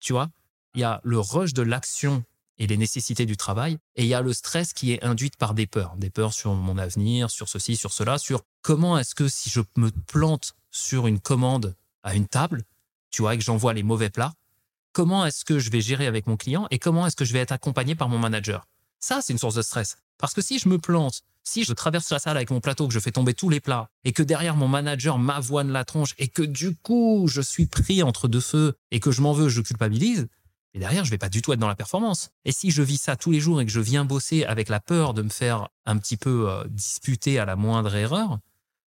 Tu 0.00 0.12
vois, 0.12 0.28
il 0.74 0.80
y 0.80 0.84
a 0.84 1.00
le 1.04 1.18
rush 1.18 1.54
de 1.54 1.62
l'action 1.62 2.24
et 2.58 2.66
les 2.66 2.76
nécessités 2.76 3.26
du 3.26 3.36
travail, 3.36 3.78
et 3.96 4.04
il 4.04 4.08
y 4.08 4.14
a 4.14 4.22
le 4.22 4.32
stress 4.32 4.72
qui 4.72 4.92
est 4.92 5.02
induit 5.04 5.30
par 5.38 5.54
des 5.54 5.66
peurs, 5.66 5.96
des 5.96 6.10
peurs 6.10 6.32
sur 6.32 6.54
mon 6.54 6.78
avenir, 6.78 7.30
sur 7.30 7.48
ceci, 7.48 7.76
sur 7.76 7.92
cela, 7.92 8.18
sur 8.18 8.42
comment 8.62 8.98
est-ce 8.98 9.14
que 9.14 9.28
si 9.28 9.50
je 9.50 9.60
me 9.76 9.90
plante 9.90 10.54
sur 10.70 11.06
une 11.06 11.20
commande 11.20 11.74
à 12.02 12.14
une 12.14 12.26
table, 12.26 12.62
tu 13.10 13.22
vois, 13.22 13.34
et 13.34 13.38
que 13.38 13.44
j'envoie 13.44 13.72
les 13.72 13.82
mauvais 13.82 14.10
plats, 14.10 14.32
comment 14.92 15.26
est-ce 15.26 15.44
que 15.44 15.58
je 15.58 15.70
vais 15.70 15.80
gérer 15.80 16.06
avec 16.06 16.26
mon 16.26 16.36
client 16.36 16.66
et 16.70 16.78
comment 16.78 17.06
est-ce 17.06 17.16
que 17.16 17.24
je 17.24 17.32
vais 17.32 17.40
être 17.40 17.52
accompagné 17.52 17.94
par 17.94 18.08
mon 18.08 18.18
manager? 18.18 18.66
Ça, 19.00 19.20
c'est 19.22 19.32
une 19.32 19.38
source 19.38 19.54
de 19.54 19.62
stress. 19.62 19.96
Parce 20.18 20.34
que 20.34 20.40
si 20.40 20.58
je 20.58 20.68
me 20.68 20.78
plante, 20.78 21.22
si 21.44 21.64
je 21.64 21.72
traverse 21.72 22.10
la 22.10 22.18
salle 22.18 22.36
avec 22.36 22.50
mon 22.50 22.60
plateau, 22.60 22.88
que 22.88 22.94
je 22.94 22.98
fais 22.98 23.12
tomber 23.12 23.34
tous 23.34 23.48
les 23.48 23.60
plats, 23.60 23.88
et 24.04 24.12
que 24.12 24.22
derrière 24.22 24.56
mon 24.56 24.68
manager 24.68 25.18
m'avoine 25.18 25.70
la 25.70 25.84
tronche, 25.84 26.14
et 26.18 26.28
que 26.28 26.42
du 26.42 26.74
coup, 26.74 27.26
je 27.28 27.40
suis 27.40 27.66
pris 27.66 28.02
entre 28.02 28.26
deux 28.26 28.40
feux, 28.40 28.74
et 28.90 29.00
que 29.00 29.10
je 29.10 29.20
m'en 29.20 29.32
veux, 29.32 29.48
je 29.48 29.60
culpabilise, 29.60 30.26
et 30.76 30.78
derrière, 30.78 31.06
je 31.06 31.10
vais 31.10 31.16
pas 31.16 31.30
du 31.30 31.40
tout 31.40 31.54
être 31.54 31.58
dans 31.58 31.68
la 31.68 31.74
performance. 31.74 32.28
Et 32.44 32.52
si 32.52 32.70
je 32.70 32.82
vis 32.82 32.98
ça 32.98 33.16
tous 33.16 33.30
les 33.30 33.40
jours 33.40 33.62
et 33.62 33.64
que 33.64 33.72
je 33.72 33.80
viens 33.80 34.04
bosser 34.04 34.44
avec 34.44 34.68
la 34.68 34.78
peur 34.78 35.14
de 35.14 35.22
me 35.22 35.30
faire 35.30 35.68
un 35.86 35.96
petit 35.96 36.18
peu 36.18 36.50
euh, 36.50 36.64
disputer 36.68 37.38
à 37.38 37.46
la 37.46 37.56
moindre 37.56 37.94
erreur, 37.94 38.40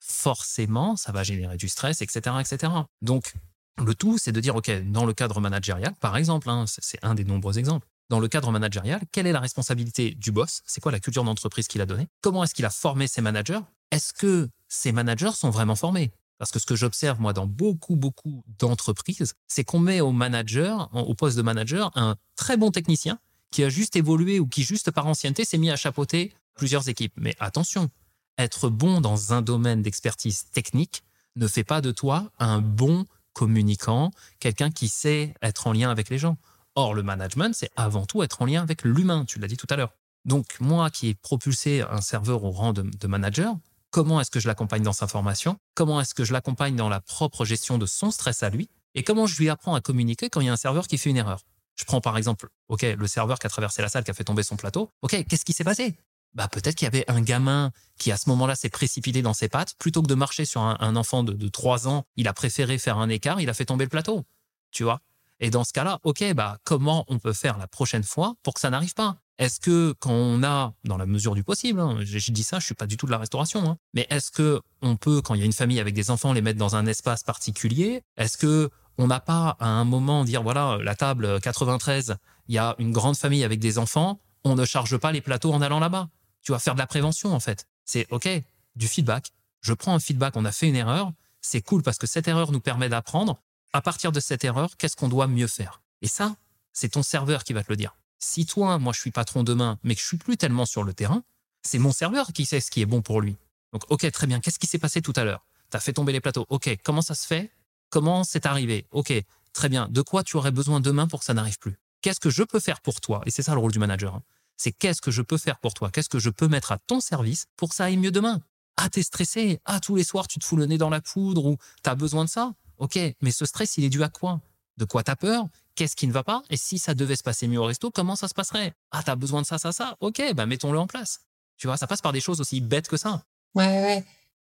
forcément, 0.01 0.97
ça 0.97 1.13
va 1.13 1.25
générer 1.25 1.59
du 1.59 1.69
stress, 1.69 2.01
etc., 2.01 2.37
etc. 2.41 2.73
Donc, 3.03 3.35
le 3.83 3.95
tout, 3.95 4.19
c'est 4.19 4.33
de 4.33 4.41
dire, 4.41 4.57
OK, 4.57 4.71
dans 4.91 5.05
le 5.05 5.13
cadre 5.13 5.41
managérial, 5.41 5.95
par 6.01 6.17
exemple, 6.17 6.49
hein, 6.49 6.65
c'est 6.67 6.99
un 7.03 7.15
des 7.15 7.25
nombreux 7.25 7.59
exemples, 7.59 7.87
dans 8.11 8.21
le 8.21 8.29
cadre 8.29 8.51
managérial, 8.51 9.01
quelle 9.13 9.27
est 9.27 9.33
la 9.33 9.41
responsabilité 9.41 10.15
du 10.15 10.31
boss? 10.31 10.63
C'est 10.67 10.81
quoi 10.81 10.93
la 10.93 11.01
culture 11.01 11.25
d'entreprise 11.25 11.67
qu'il 11.69 11.81
a 11.81 11.87
donnée? 11.87 12.07
Comment 12.21 12.45
est-ce 12.45 12.55
qu'il 12.55 12.65
a 12.67 12.71
formé 12.71 13.07
ses 13.07 13.23
managers? 13.23 13.61
Est-ce 13.91 14.13
que 14.13 14.49
ces 14.69 14.93
managers 14.93 15.33
sont 15.33 15.51
vraiment 15.51 15.75
formés? 15.75 16.13
Parce 16.39 16.51
que 16.51 16.59
ce 16.59 16.67
que 16.67 16.77
j'observe, 16.77 17.21
moi, 17.21 17.33
dans 17.33 17.47
beaucoup, 17.47 17.97
beaucoup 17.97 18.45
d'entreprises, 18.59 19.35
c'est 19.49 19.65
qu'on 19.65 19.79
met 19.79 20.01
au 20.01 20.13
manager, 20.13 20.91
au 20.93 21.15
poste 21.15 21.37
de 21.37 21.43
manager, 21.43 21.91
un 21.95 22.17
très 22.37 22.57
bon 22.57 22.71
technicien 22.71 23.19
qui 23.51 23.65
a 23.65 23.69
juste 23.69 23.97
évolué 23.97 24.41
ou 24.41 24.47
qui, 24.47 24.65
juste 24.65 24.91
par 24.91 25.07
ancienneté, 25.07 25.45
s'est 25.45 25.59
mis 25.59 25.71
à 25.71 25.77
chapeauter 25.77 26.33
plusieurs 26.55 26.89
équipes. 26.89 27.15
Mais 27.17 27.35
attention, 27.39 27.89
être 28.37 28.69
bon 28.69 29.01
dans 29.01 29.33
un 29.33 29.43
domaine 29.43 29.81
d'expertise 29.81 30.51
technique 30.51 31.05
ne 31.37 31.47
fait 31.47 31.65
pas 31.65 31.81
de 31.81 31.91
toi 31.91 32.31
un 32.39 32.61
bon 32.61 33.07
communicant, 33.35 34.11
quelqu'un 34.41 34.71
qui 34.71 34.89
sait 34.89 35.35
être 35.43 35.67
en 35.67 35.73
lien 35.73 35.91
avec 35.91 36.09
les 36.09 36.19
gens. 36.19 36.39
Or, 36.75 36.95
le 36.95 37.03
management, 37.03 37.55
c'est 37.55 37.71
avant 37.77 38.07
tout 38.07 38.23
être 38.23 38.41
en 38.41 38.47
lien 38.47 38.63
avec 38.63 38.83
l'humain, 38.83 39.25
tu 39.27 39.39
l'as 39.39 39.47
dit 39.47 39.57
tout 39.57 39.67
à 39.69 39.77
l'heure. 39.77 39.93
Donc, 40.25 40.57
moi 40.59 40.91
qui 40.91 41.09
ai 41.09 41.15
propulsé 41.15 41.83
un 41.83 42.01
serveur 42.01 42.45
au 42.45 42.51
rang 42.51 42.73
de, 42.73 43.07
manager, 43.07 43.55
comment 43.91 44.21
est-ce 44.21 44.31
que 44.31 44.41
je 44.41 44.49
l'accompagne 44.49 44.83
dans 44.83 44.95
sa 44.95 45.07
formation? 45.07 45.59
Comment 45.75 46.01
est-ce 46.01 46.15
que 46.15 46.25
je 46.25 46.33
l'accompagne 46.33 46.75
dans 46.75 46.89
la 46.89 47.01
propre 47.01 47.45
gestion 47.45 47.77
de 47.77 47.87
son 47.87 48.11
stress 48.11 48.43
à 48.43 48.49
lui? 48.49 48.71
Et 48.95 49.03
comment 49.03 49.27
je 49.27 49.39
lui 49.39 49.51
apprends 49.51 49.75
à 49.75 49.81
communiquer 49.81 50.31
quand 50.31 50.41
il 50.41 50.47
y 50.47 50.49
a 50.49 50.53
un 50.53 50.57
serveur 50.57 50.87
qui 50.87 50.97
fait 50.97 51.11
une 51.11 51.17
erreur? 51.17 51.41
Je 51.77 51.85
prends 51.85 52.01
par 52.01 52.17
exemple, 52.17 52.49
OK, 52.69 52.83
le 52.83 53.07
serveur 53.07 53.39
qui 53.39 53.47
a 53.47 53.51
traversé 53.51 53.83
la 53.83 53.89
salle, 53.89 54.05
qui 54.05 54.11
a 54.11 54.15
fait 54.15 54.25
tomber 54.25 54.45
son 54.45 54.57
plateau. 54.57 54.91
OK, 55.03 55.25
qu'est-ce 55.27 55.45
qui 55.45 55.53
s'est 55.53 55.65
passé? 55.65 55.97
Bah 56.35 56.49
peut-être 56.49 56.75
qu'il 56.75 56.87
y 56.87 56.89
avait 56.89 57.05
un 57.09 57.21
gamin 57.21 57.71
qui 57.99 58.11
à 58.13 58.17
ce 58.17 58.29
moment-là 58.31 58.57
s'est 58.57 58.69
précipité 58.69 59.23
dans 59.23 59.35
ses 59.35 59.49
pattes. 59.49 59.75
Plutôt 59.79 60.03
que 60.03 60.09
de 60.09 60.15
marcher 60.15 60.45
sur 60.45 60.63
un, 60.63 60.97
enfant 60.97 61.23
de, 61.23 61.33
de 61.33 61.49
3 61.49 61.89
ans, 61.89 62.05
il 62.17 62.29
a 62.29 62.33
préféré 62.33 62.79
faire 62.79 62.99
un 62.99 63.09
écart, 63.09 63.41
il 63.41 63.49
a 63.49 63.55
fait 63.55 63.65
tomber 63.65 63.85
le 63.85 63.91
plateau. 63.91 64.25
Tu 64.71 64.83
vois 64.83 65.01
Et 65.41 65.51
dans 65.51 65.65
ce 65.65 65.73
cas-là, 65.73 66.01
ok, 66.03 66.35
bah 66.35 66.59
comment 66.65 67.05
on 67.09 67.19
peut 67.19 67.33
faire 67.33 67.59
la 67.59 67.69
prochaine 67.69 68.03
fois 68.03 68.35
pour 68.43 68.55
que 68.55 68.61
ça 68.61 68.71
n'arrive 68.71 68.95
pas? 68.95 69.19
Est-ce 69.39 69.59
que 69.59 69.95
quand 69.99 70.13
on 70.13 70.45
a, 70.45 70.75
dans 70.85 70.97
la 70.97 71.07
mesure 71.07 71.35
du 71.35 71.43
possible, 71.43 71.81
hein, 71.81 71.99
je, 72.03 72.31
dis 72.31 72.45
ça, 72.45 72.61
je 72.61 72.67
suis 72.67 72.75
pas 72.75 72.87
du 72.87 72.97
tout 72.97 73.07
de 73.07 73.11
la 73.11 73.19
restauration, 73.19 73.69
hein, 73.69 73.79
mais 73.93 74.07
est-ce 74.11 74.31
que 74.31 74.61
on 74.81 74.97
peut, 74.97 75.23
quand 75.23 75.35
il 75.35 75.41
y 75.41 75.43
a 75.43 75.47
une 75.47 75.53
famille 75.53 75.81
avec 75.81 75.95
des 75.95 76.11
enfants, 76.11 76.33
les 76.33 76.43
mettre 76.43 76.59
dans 76.59 76.77
un 76.77 76.87
espace 76.87 77.25
particulier? 77.25 78.03
Est-ce 78.17 78.39
que 78.39 78.71
on 78.97 79.09
n'a 79.09 79.19
pas 79.19 79.57
à 79.59 79.67
un 79.67 79.85
moment 79.85 80.25
dire 80.25 80.45
voilà 80.45 80.79
la 80.83 80.95
table 80.95 81.41
93, 81.41 82.17
il 82.47 82.55
y 82.55 82.59
a 82.59 82.77
une 82.79 82.93
grande 82.93 83.17
famille 83.17 83.43
avec 83.43 83.59
des 83.59 83.79
enfants, 83.79 84.21
on 84.45 84.55
ne 84.55 84.65
charge 84.65 84.97
pas 84.99 85.11
les 85.11 85.21
plateaux 85.21 85.53
en 85.53 85.63
allant 85.63 85.81
là-bas? 85.81 86.09
Tu 86.45 86.53
vas 86.53 86.61
faire 86.61 86.75
de 86.75 86.79
la 86.79 86.87
prévention 86.87 87.35
en 87.35 87.41
fait. 87.41 87.67
C'est 87.85 88.07
OK, 88.11 88.29
du 88.77 88.87
feedback. 88.87 89.33
Je 89.61 89.73
prends 89.73 89.95
un 89.95 89.99
feedback, 89.99 90.37
on 90.37 90.45
a 90.45 90.53
fait 90.53 90.69
une 90.69 90.77
erreur, 90.77 91.13
c'est 91.41 91.63
cool 91.63 91.83
parce 91.83 91.99
que 91.99 92.07
cette 92.07 92.29
erreur 92.29 92.53
nous 92.53 92.61
permet 92.61 92.89
d'apprendre. 92.89 93.41
À 93.73 93.81
partir 93.81 94.13
de 94.13 94.21
cette 94.21 94.45
erreur, 94.45 94.77
qu'est-ce 94.77 94.95
qu'on 94.95 95.09
doit 95.09 95.27
mieux 95.27 95.49
faire? 95.49 95.83
Et 96.01 96.07
ça, 96.07 96.37
c'est 96.73 96.91
ton 96.91 97.03
serveur 97.03 97.43
qui 97.43 97.53
va 97.53 97.65
te 97.65 97.73
le 97.73 97.77
dire. 97.77 97.97
Si 98.21 98.47
toi, 98.47 98.79
moi 98.79 98.93
je 98.93 99.01
suis 99.01 99.11
patron 99.11 99.43
demain, 99.43 99.79
mais 99.83 99.97
que 99.97 100.01
je 100.01 100.07
suis 100.07 100.17
plus 100.17 100.37
tellement 100.37 100.67
sur 100.67 100.85
le 100.85 100.95
terrain, 100.95 101.25
c'est 101.63 101.79
mon 101.79 101.93
serveur 101.93 102.33
qui 102.33 102.45
sait 102.45 102.61
ce 102.61 102.71
qui 102.71 102.83
est 102.83 102.87
bon 102.87 103.03
pour 103.03 103.21
lui. 103.21 103.37
Donc 103.73 103.83
OK, 103.91 104.09
très 104.13 104.27
bien, 104.27 104.39
qu'est-ce 104.39 104.59
qui 104.59 104.67
s'est 104.67 104.79
passé 104.79 105.03
tout 105.03 105.15
à 105.17 105.25
l'heure? 105.25 105.45
Tu 105.71 105.81
fait 105.81 105.93
tomber 105.93 106.13
les 106.13 106.21
plateaux. 106.21 106.47
OK, 106.51 106.71
comment 106.85 107.03
ça 107.03 107.15
se 107.15 107.27
fait? 107.27 107.51
Comment 107.91 108.23
c'est 108.23 108.47
arrivé? 108.47 108.87
OK, 108.93 109.13
très 109.53 109.69
bien. 109.69 109.89
De 109.89 110.03
quoi 110.03 110.23
tu 110.23 110.37
aurais 110.37 110.53
besoin 110.53 110.81
demain 110.81 111.09
pour 111.09 111.21
que 111.21 111.25
ça 111.25 111.35
n'arrive 111.35 111.59
plus? 111.59 111.77
Qu'est-ce 112.01 112.21
que 112.21 112.31
je 112.31 112.45
peux 112.45 112.61
faire 112.61 112.81
pour 112.81 113.01
toi? 113.01 113.23
Et 113.27 113.31
c'est 113.31 113.43
ça 113.43 113.55
le 113.55 113.61
rôle 113.61 113.73
du 113.73 113.79
manager. 113.79 114.15
Hein 114.15 114.23
c'est 114.57 114.73
qu'est-ce 114.73 115.01
que 115.01 115.11
je 115.11 115.23
peux 115.23 115.39
faire 115.39 115.59
pour 115.59 115.75
toi? 115.75 115.91
Qu'est-ce 115.91 116.09
que 116.09 116.19
je 116.19 116.31
peux 116.31 116.49
mettre 116.49 116.73
à 116.73 116.79
ton 116.79 117.01
service 117.01 117.47
pour 117.57 117.71
que 117.71 117.75
ça 117.75 117.85
aille 117.85 117.97
mieux 117.97 118.11
demain? 118.11 118.41
Ah, 118.77 118.89
t'es 118.89 119.03
stressé 119.03 119.61
Ah, 119.65 119.81
tous 119.81 119.97
les 119.97 120.05
soirs, 120.05 120.27
tu 120.27 120.39
te 120.39 120.45
fous 120.45 120.57
le 120.57 120.67
nez 120.67 120.79
dans 120.79 120.91
la 120.91 121.01
poudre 121.01 121.45
ou 121.47 121.57
t'as 121.83 121.95
besoin 121.95 122.25
de 122.25 122.31
ça? 122.31 122.55
Ok, 122.79 122.99
mais 123.23 123.31
ce 123.31 123.45
stress, 123.47 123.77
il 123.77 123.85
est 123.85 123.89
dû 123.91 124.03
à 124.03 124.09
quoi? 124.09 124.41
De 124.77 124.85
quoi 124.85 125.03
t'as 125.05 125.17
peur? 125.17 125.47
Qu'est-ce 125.77 125.97
qui 125.97 126.07
ne 126.07 126.13
va 126.13 126.25
pas? 126.25 126.43
Et 126.51 126.57
si 126.57 126.79
ça 126.79 126.95
devait 126.95 127.17
se 127.17 127.23
passer 127.23 127.47
mieux 127.47 127.61
au 127.61 127.65
resto, 127.65 127.91
comment 127.91 128.17
ça 128.17 128.29
se 128.29 128.35
passerait? 128.35 128.75
Ah, 128.91 129.03
t'as 129.05 129.17
besoin 129.17 129.43
de 129.43 129.47
ça, 129.47 129.59
ça, 129.59 129.73
ça? 129.73 129.97
Ok, 130.01 130.23
bah 130.35 130.47
mettons-le 130.47 130.79
en 130.79 130.87
place. 130.87 131.21
Tu 131.57 131.67
vois, 131.69 131.77
ça 131.77 131.87
passe 131.87 132.03
par 132.03 132.13
des 132.13 132.21
choses 132.21 132.41
aussi 132.41 132.61
bêtes 132.61 132.89
que 132.89 132.97
ça. 132.97 133.23
Ouais, 133.55 133.65
ouais. 133.65 134.05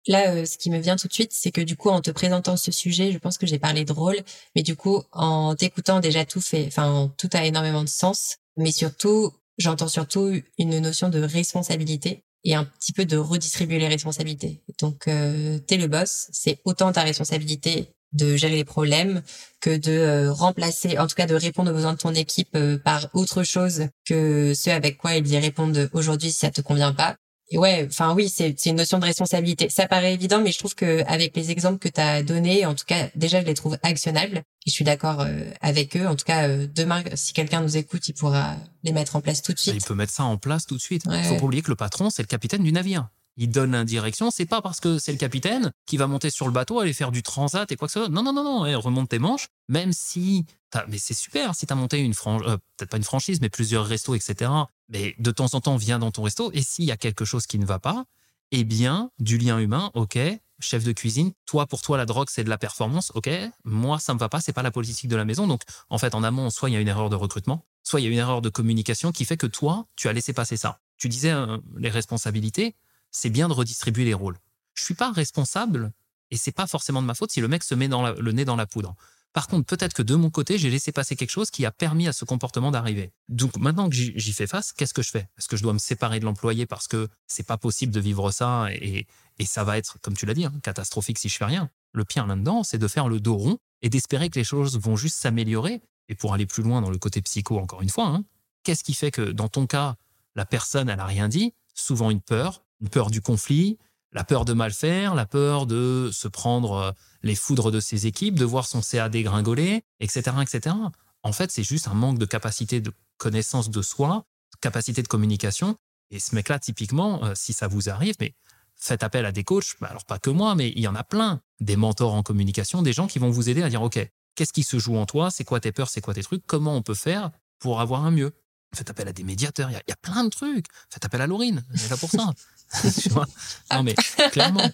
Là, 0.07 0.33
euh, 0.33 0.45
ce 0.45 0.57
qui 0.57 0.69
me 0.69 0.79
vient 0.79 0.95
tout 0.97 1.07
de 1.07 1.13
suite, 1.13 1.31
c'est 1.33 1.51
que 1.51 1.61
du 1.61 1.77
coup, 1.77 1.89
en 1.89 2.01
te 2.01 2.11
présentant 2.11 2.57
ce 2.57 2.71
sujet, 2.71 3.11
je 3.11 3.17
pense 3.17 3.37
que 3.37 3.45
j'ai 3.45 3.59
parlé 3.59 3.85
de 3.85 3.93
rôle, 3.93 4.17
mais 4.55 4.61
du 4.63 4.75
coup, 4.75 5.01
en 5.11 5.55
t'écoutant, 5.55 5.99
déjà 6.01 6.25
tout 6.25 6.41
fait, 6.41 6.65
enfin, 6.67 7.13
tout 7.17 7.29
a 7.33 7.45
énormément 7.45 7.83
de 7.83 7.89
sens. 7.89 8.37
Mais 8.57 8.71
surtout, 8.71 9.31
J'entends 9.57 9.87
surtout 9.87 10.31
une 10.57 10.79
notion 10.79 11.09
de 11.09 11.21
responsabilité 11.21 12.23
et 12.43 12.55
un 12.55 12.65
petit 12.65 12.93
peu 12.93 13.05
de 13.05 13.17
redistribuer 13.17 13.79
les 13.79 13.87
responsabilités. 13.87 14.61
Donc, 14.79 15.07
euh, 15.07 15.59
t'es 15.59 15.77
le 15.77 15.87
boss, 15.87 16.27
c'est 16.31 16.59
autant 16.65 16.91
ta 16.91 17.03
responsabilité 17.03 17.93
de 18.11 18.35
gérer 18.35 18.55
les 18.55 18.65
problèmes 18.65 19.23
que 19.59 19.75
de 19.75 19.91
euh, 19.91 20.31
remplacer, 20.31 20.99
en 20.99 21.07
tout 21.07 21.15
cas 21.15 21.25
de 21.25 21.35
répondre 21.35 21.71
aux 21.71 21.73
besoins 21.73 21.93
de 21.93 21.97
ton 21.97 22.13
équipe 22.13 22.55
euh, 22.55 22.77
par 22.77 23.09
autre 23.13 23.43
chose 23.43 23.87
que 24.05 24.53
ce 24.53 24.69
avec 24.69 24.97
quoi 24.97 25.15
ils 25.15 25.27
y 25.27 25.37
répondent 25.37 25.89
aujourd'hui 25.93 26.31
si 26.31 26.39
ça 26.39 26.51
te 26.51 26.61
convient 26.61 26.93
pas 26.93 27.15
ouais, 27.57 27.85
enfin 27.89 28.13
oui, 28.13 28.29
c'est 28.29 28.65
une 28.65 28.77
notion 28.77 28.99
de 28.99 29.05
responsabilité. 29.05 29.69
Ça 29.69 29.87
paraît 29.87 30.13
évident, 30.13 30.41
mais 30.41 30.51
je 30.51 30.59
trouve 30.59 30.75
que 30.75 31.03
avec 31.07 31.35
les 31.35 31.51
exemples 31.51 31.79
que 31.79 31.89
tu 31.89 32.01
as 32.01 32.23
donnés, 32.23 32.65
en 32.65 32.75
tout 32.75 32.85
cas, 32.85 33.09
déjà, 33.15 33.41
je 33.41 33.45
les 33.45 33.53
trouve 33.53 33.77
actionnables. 33.83 34.43
Et 34.65 34.69
je 34.69 34.71
suis 34.71 34.85
d'accord 34.85 35.21
euh, 35.21 35.43
avec 35.61 35.97
eux. 35.97 36.07
En 36.07 36.15
tout 36.15 36.25
cas, 36.25 36.47
euh, 36.47 36.67
demain, 36.73 37.03
si 37.15 37.33
quelqu'un 37.33 37.61
nous 37.61 37.75
écoute, 37.75 38.07
il 38.07 38.13
pourra 38.13 38.55
les 38.83 38.93
mettre 38.93 39.15
en 39.15 39.21
place 39.21 39.41
tout 39.41 39.53
de 39.53 39.59
suite. 39.59 39.75
Il 39.75 39.83
peut 39.83 39.95
mettre 39.95 40.13
ça 40.13 40.23
en 40.23 40.37
place 40.37 40.65
tout 40.65 40.75
de 40.75 40.81
suite. 40.81 41.03
Il 41.09 41.23
faut 41.23 41.35
pas 41.35 41.43
oublier 41.43 41.61
que 41.61 41.71
le 41.71 41.75
patron, 41.75 42.09
c'est 42.09 42.23
le 42.23 42.27
capitaine 42.27 42.63
du 42.63 42.71
navire 42.71 43.09
il 43.37 43.49
donne 43.49 43.71
l'indirection. 43.71 44.31
C'est 44.31 44.45
pas 44.45 44.61
parce 44.61 44.79
que 44.79 44.99
c'est 44.99 45.11
le 45.11 45.17
capitaine 45.17 45.71
qui 45.85 45.97
va 45.97 46.07
monter 46.07 46.29
sur 46.29 46.45
le 46.45 46.51
bateau, 46.51 46.79
aller 46.79 46.93
faire 46.93 47.11
du 47.11 47.23
transat 47.23 47.71
et 47.71 47.75
quoi 47.75 47.87
que 47.87 47.91
ce 47.91 47.99
soit. 48.01 48.09
Non, 48.09 48.23
non, 48.23 48.33
non, 48.33 48.43
non. 48.43 48.79
Remonte 48.79 49.09
tes 49.09 49.19
manches. 49.19 49.47
Même 49.69 49.93
si, 49.93 50.45
mais 50.87 50.97
c'est 50.97 51.13
super 51.13 51.55
si 51.55 51.65
tu 51.65 51.73
as 51.73 51.75
monté 51.75 51.99
une 51.99 52.13
franchise, 52.13 52.47
euh, 52.47 52.57
peut-être 52.77 52.89
pas 52.89 52.97
une 52.97 53.03
franchise, 53.03 53.39
mais 53.41 53.49
plusieurs 53.49 53.85
restos, 53.85 54.15
etc. 54.15 54.51
Mais 54.89 55.15
de 55.19 55.31
temps 55.31 55.53
en 55.53 55.61
temps, 55.61 55.77
viens 55.77 55.99
dans 55.99 56.11
ton 56.11 56.23
resto. 56.23 56.51
Et 56.53 56.61
s'il 56.61 56.85
y 56.85 56.91
a 56.91 56.97
quelque 56.97 57.25
chose 57.25 57.47
qui 57.47 57.59
ne 57.59 57.65
va 57.65 57.79
pas, 57.79 58.05
eh 58.51 58.63
bien, 58.63 59.09
du 59.19 59.37
lien 59.37 59.59
humain, 59.59 59.91
ok. 59.93 60.19
Chef 60.59 60.83
de 60.83 60.91
cuisine, 60.93 61.33
toi, 61.45 61.65
pour 61.65 61.81
toi, 61.81 61.97
la 61.97 62.05
drogue, 62.05 62.27
c'est 62.29 62.43
de 62.43 62.49
la 62.49 62.57
performance, 62.57 63.11
ok. 63.15 63.29
Moi, 63.65 63.99
ça 63.99 64.13
me 64.13 64.19
va 64.19 64.29
pas, 64.29 64.39
c'est 64.39 64.53
pas 64.53 64.61
la 64.61 64.71
politique 64.71 65.09
de 65.09 65.15
la 65.15 65.25
maison. 65.25 65.47
Donc, 65.47 65.61
en 65.89 65.97
fait, 65.97 66.15
en 66.15 66.23
amont, 66.23 66.49
soit 66.49 66.69
il 66.69 66.73
y 66.73 66.75
a 66.75 66.79
une 66.79 66.87
erreur 66.87 67.09
de 67.09 67.15
recrutement, 67.15 67.65
soit 67.81 67.99
il 67.99 68.03
y 68.03 68.07
a 68.07 68.11
une 68.11 68.17
erreur 68.17 68.41
de 68.41 68.49
communication 68.49 69.11
qui 69.11 69.25
fait 69.25 69.37
que 69.37 69.47
toi, 69.47 69.87
tu 69.95 70.07
as 70.07 70.13
laissé 70.13 70.31
passer 70.31 70.55
ça. 70.55 70.79
Tu 70.97 71.09
disais 71.09 71.31
euh, 71.31 71.57
les 71.75 71.89
responsabilités 71.89 72.75
c'est 73.13 73.29
bien 73.29 73.47
de 73.47 73.53
redistribuer 73.53 74.03
les 74.03 74.13
rôles. 74.13 74.37
Je 74.73 74.83
suis 74.83 74.95
pas 74.95 75.11
responsable 75.11 75.93
et 76.31 76.35
c'est 76.35 76.51
pas 76.51 76.67
forcément 76.67 77.01
de 77.01 77.07
ma 77.07 77.13
faute 77.13 77.31
si 77.31 77.39
le 77.39 77.47
mec 77.47 77.63
se 77.63 77.75
met 77.75 77.87
dans 77.87 78.11
le 78.11 78.31
nez 78.33 78.43
dans 78.43 78.57
la 78.57 78.65
poudre. 78.65 78.95
Par 79.33 79.47
contre, 79.47 79.65
peut-être 79.65 79.93
que 79.93 80.03
de 80.03 80.13
mon 80.13 80.29
côté, 80.29 80.59
j'ai 80.59 80.69
laissé 80.69 80.91
passer 80.91 81.15
quelque 81.15 81.31
chose 81.31 81.49
qui 81.49 81.65
a 81.65 81.71
permis 81.71 82.07
à 82.07 82.13
ce 82.13 82.23
comportement 82.23 82.69
d'arriver. 82.69 83.11
Donc 83.29 83.57
maintenant 83.57 83.89
que 83.89 83.95
j'y 83.95 84.33
fais 84.33 84.45
face, 84.45 84.71
qu'est-ce 84.71 84.93
que 84.93 85.01
je 85.01 85.09
fais? 85.09 85.27
Est-ce 85.39 85.47
que 85.47 85.57
je 85.57 85.63
dois 85.63 85.73
me 85.73 85.79
séparer 85.79 86.19
de 86.19 86.25
l'employé 86.25 86.67
parce 86.67 86.87
que 86.87 87.07
c'est 87.25 87.45
pas 87.45 87.57
possible 87.57 87.91
de 87.91 87.99
vivre 87.99 88.29
ça 88.29 88.67
et, 88.71 89.07
ça 89.43 89.63
va 89.63 89.79
être, 89.79 89.97
comme 90.01 90.15
tu 90.15 90.27
l'as 90.27 90.35
dit, 90.35 90.45
hein, 90.45 90.53
catastrophique 90.61 91.17
si 91.17 91.29
je 91.29 91.35
fais 91.35 91.45
rien? 91.45 91.71
Le 91.93 92.05
pire 92.05 92.27
là-dedans, 92.27 92.63
c'est 92.63 92.77
de 92.77 92.87
faire 92.87 93.09
le 93.09 93.19
dos 93.19 93.35
rond 93.35 93.57
et 93.81 93.89
d'espérer 93.89 94.29
que 94.29 94.37
les 94.37 94.45
choses 94.45 94.79
vont 94.79 94.95
juste 94.95 95.17
s'améliorer. 95.17 95.81
Et 96.09 96.15
pour 96.15 96.33
aller 96.35 96.45
plus 96.45 96.61
loin 96.61 96.81
dans 96.81 96.91
le 96.91 96.99
côté 96.99 97.21
psycho, 97.21 97.57
encore 97.57 97.81
une 97.81 97.89
fois, 97.89 98.05
hein, 98.05 98.23
qu'est-ce 98.63 98.83
qui 98.83 98.93
fait 98.93 99.09
que 99.09 99.31
dans 99.31 99.49
ton 99.49 99.65
cas, 99.65 99.95
la 100.35 100.45
personne, 100.45 100.89
elle 100.89 100.99
a 100.99 101.05
rien 101.05 101.27
dit? 101.27 101.53
Souvent 101.73 102.11
une 102.11 102.21
peur, 102.21 102.62
peur 102.89 103.09
du 103.09 103.21
conflit, 103.21 103.77
la 104.11 104.23
peur 104.23 104.45
de 104.45 104.53
mal 104.53 104.71
faire, 104.71 105.15
la 105.15 105.25
peur 105.25 105.65
de 105.65 106.09
se 106.13 106.27
prendre 106.27 106.73
euh, 106.73 106.91
les 107.23 107.35
foudres 107.35 107.71
de 107.71 107.79
ses 107.79 108.07
équipes, 108.07 108.35
de 108.35 108.45
voir 108.45 108.65
son 108.65 108.81
CA 108.81 109.09
dégringoler, 109.09 109.83
etc., 109.99 110.37
etc. 110.41 110.75
En 111.23 111.31
fait, 111.31 111.51
c'est 111.51 111.63
juste 111.63 111.87
un 111.87 111.93
manque 111.93 112.19
de 112.19 112.25
capacité 112.25 112.81
de 112.81 112.91
connaissance 113.17 113.69
de 113.69 113.81
soi, 113.81 114.25
capacité 114.61 115.01
de 115.01 115.07
communication. 115.07 115.77
Et 116.11 116.19
ce 116.19 116.35
mec-là, 116.35 116.59
typiquement, 116.59 117.23
euh, 117.23 117.33
si 117.35 117.53
ça 117.53 117.67
vous 117.67 117.89
arrive, 117.89 118.15
mais 118.19 118.35
faites 118.75 119.03
appel 119.03 119.25
à 119.25 119.31
des 119.31 119.43
coachs, 119.43 119.75
bah, 119.79 119.87
alors 119.89 120.05
pas 120.05 120.19
que 120.19 120.29
moi, 120.29 120.55
mais 120.55 120.69
il 120.75 120.81
y 120.81 120.87
en 120.87 120.95
a 120.95 121.03
plein, 121.03 121.41
des 121.59 121.75
mentors 121.75 122.13
en 122.13 122.23
communication, 122.23 122.81
des 122.81 122.93
gens 122.93 123.07
qui 123.07 123.19
vont 123.19 123.29
vous 123.29 123.49
aider 123.49 123.63
à 123.63 123.69
dire, 123.69 123.81
OK, 123.81 123.99
qu'est-ce 124.35 124.53
qui 124.53 124.63
se 124.63 124.77
joue 124.79 124.97
en 124.97 125.05
toi, 125.05 125.31
c'est 125.31 125.43
quoi 125.43 125.59
tes 125.59 125.71
peurs, 125.71 125.89
c'est 125.89 126.01
quoi 126.01 126.13
tes 126.13 126.23
trucs, 126.23 126.45
comment 126.45 126.75
on 126.75 126.81
peut 126.81 126.93
faire 126.93 127.31
pour 127.59 127.81
avoir 127.81 128.05
un 128.05 128.11
mieux? 128.11 128.33
Faites 128.75 128.89
appel 128.89 129.07
à 129.07 129.13
des 129.13 129.23
médiateurs, 129.23 129.69
il 129.69 129.73
y, 129.73 129.91
a 129.91 129.95
plein 130.01 130.23
de 130.23 130.29
trucs. 130.29 130.65
Faites 130.89 131.05
appel 131.05 131.21
à 131.21 131.27
Laurine, 131.27 131.63
elle 131.73 131.81
est 131.81 131.89
là 131.89 131.97
pour 131.97 132.09
ça. 132.09 132.33
non, 133.71 133.83
mais 133.83 133.93
clairement. 134.31 134.67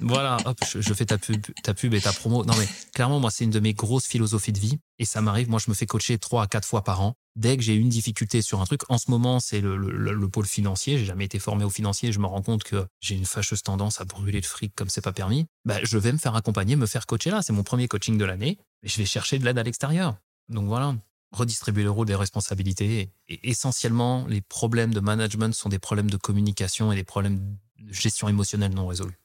Voilà, 0.00 0.38
hop, 0.44 0.58
je, 0.68 0.94
fais 0.94 1.06
ta 1.06 1.18
pub, 1.18 1.44
ta 1.62 1.74
pub 1.74 1.94
et 1.94 2.00
ta 2.00 2.12
promo. 2.12 2.44
Non, 2.44 2.54
mais 2.58 2.68
clairement, 2.94 3.20
moi, 3.20 3.30
c'est 3.30 3.44
une 3.44 3.50
de 3.50 3.60
mes 3.60 3.74
grosses 3.74 4.06
philosophies 4.06 4.52
de 4.52 4.58
vie. 4.58 4.78
Et 4.98 5.04
ça 5.04 5.20
m'arrive, 5.20 5.48
moi, 5.48 5.58
je 5.64 5.70
me 5.70 5.74
fais 5.74 5.86
coacher 5.86 6.18
trois 6.18 6.44
à 6.44 6.46
quatre 6.46 6.66
fois 6.66 6.84
par 6.84 7.00
an. 7.00 7.14
Dès 7.36 7.56
que 7.56 7.62
j'ai 7.62 7.74
une 7.74 7.88
difficulté 7.88 8.42
sur 8.42 8.60
un 8.60 8.64
truc, 8.64 8.82
en 8.88 8.98
ce 8.98 9.10
moment, 9.10 9.40
c'est 9.40 9.60
le, 9.60 9.76
le, 9.76 10.28
pôle 10.28 10.46
financier. 10.46 10.98
J'ai 10.98 11.04
jamais 11.04 11.24
été 11.24 11.38
formé 11.38 11.64
au 11.64 11.70
financier. 11.70 12.12
Je 12.12 12.20
me 12.20 12.26
rends 12.26 12.42
compte 12.42 12.62
que 12.62 12.86
j'ai 13.00 13.16
une 13.16 13.26
fâcheuse 13.26 13.62
tendance 13.62 14.00
à 14.00 14.04
brûler 14.04 14.40
de 14.40 14.46
fric 14.46 14.72
comme 14.76 14.88
c'est 14.88 15.00
pas 15.00 15.12
permis. 15.12 15.46
Bah, 15.64 15.78
je 15.82 15.98
vais 15.98 16.12
me 16.12 16.18
faire 16.18 16.36
accompagner, 16.36 16.76
me 16.76 16.86
faire 16.86 17.06
coacher 17.06 17.30
là. 17.30 17.42
C'est 17.42 17.52
mon 17.52 17.64
premier 17.64 17.88
coaching 17.88 18.18
de 18.18 18.24
l'année. 18.24 18.58
Et 18.82 18.88
je 18.88 18.96
vais 18.98 19.06
chercher 19.06 19.38
de 19.38 19.44
l'aide 19.44 19.58
à 19.58 19.62
l'extérieur. 19.62 20.16
Donc 20.48 20.66
voilà 20.66 20.94
redistribuer 21.34 21.82
le 21.82 21.90
rôle 21.90 22.06
des 22.06 22.14
responsabilités. 22.14 23.10
Et 23.28 23.50
essentiellement, 23.50 24.26
les 24.28 24.40
problèmes 24.40 24.94
de 24.94 25.00
management 25.00 25.54
sont 25.54 25.68
des 25.68 25.78
problèmes 25.78 26.10
de 26.10 26.16
communication 26.16 26.92
et 26.92 26.96
des 26.96 27.04
problèmes 27.04 27.38
de 27.78 27.92
gestion 27.92 28.28
émotionnelle 28.28 28.72
non 28.72 28.86
résolus. 28.86 29.18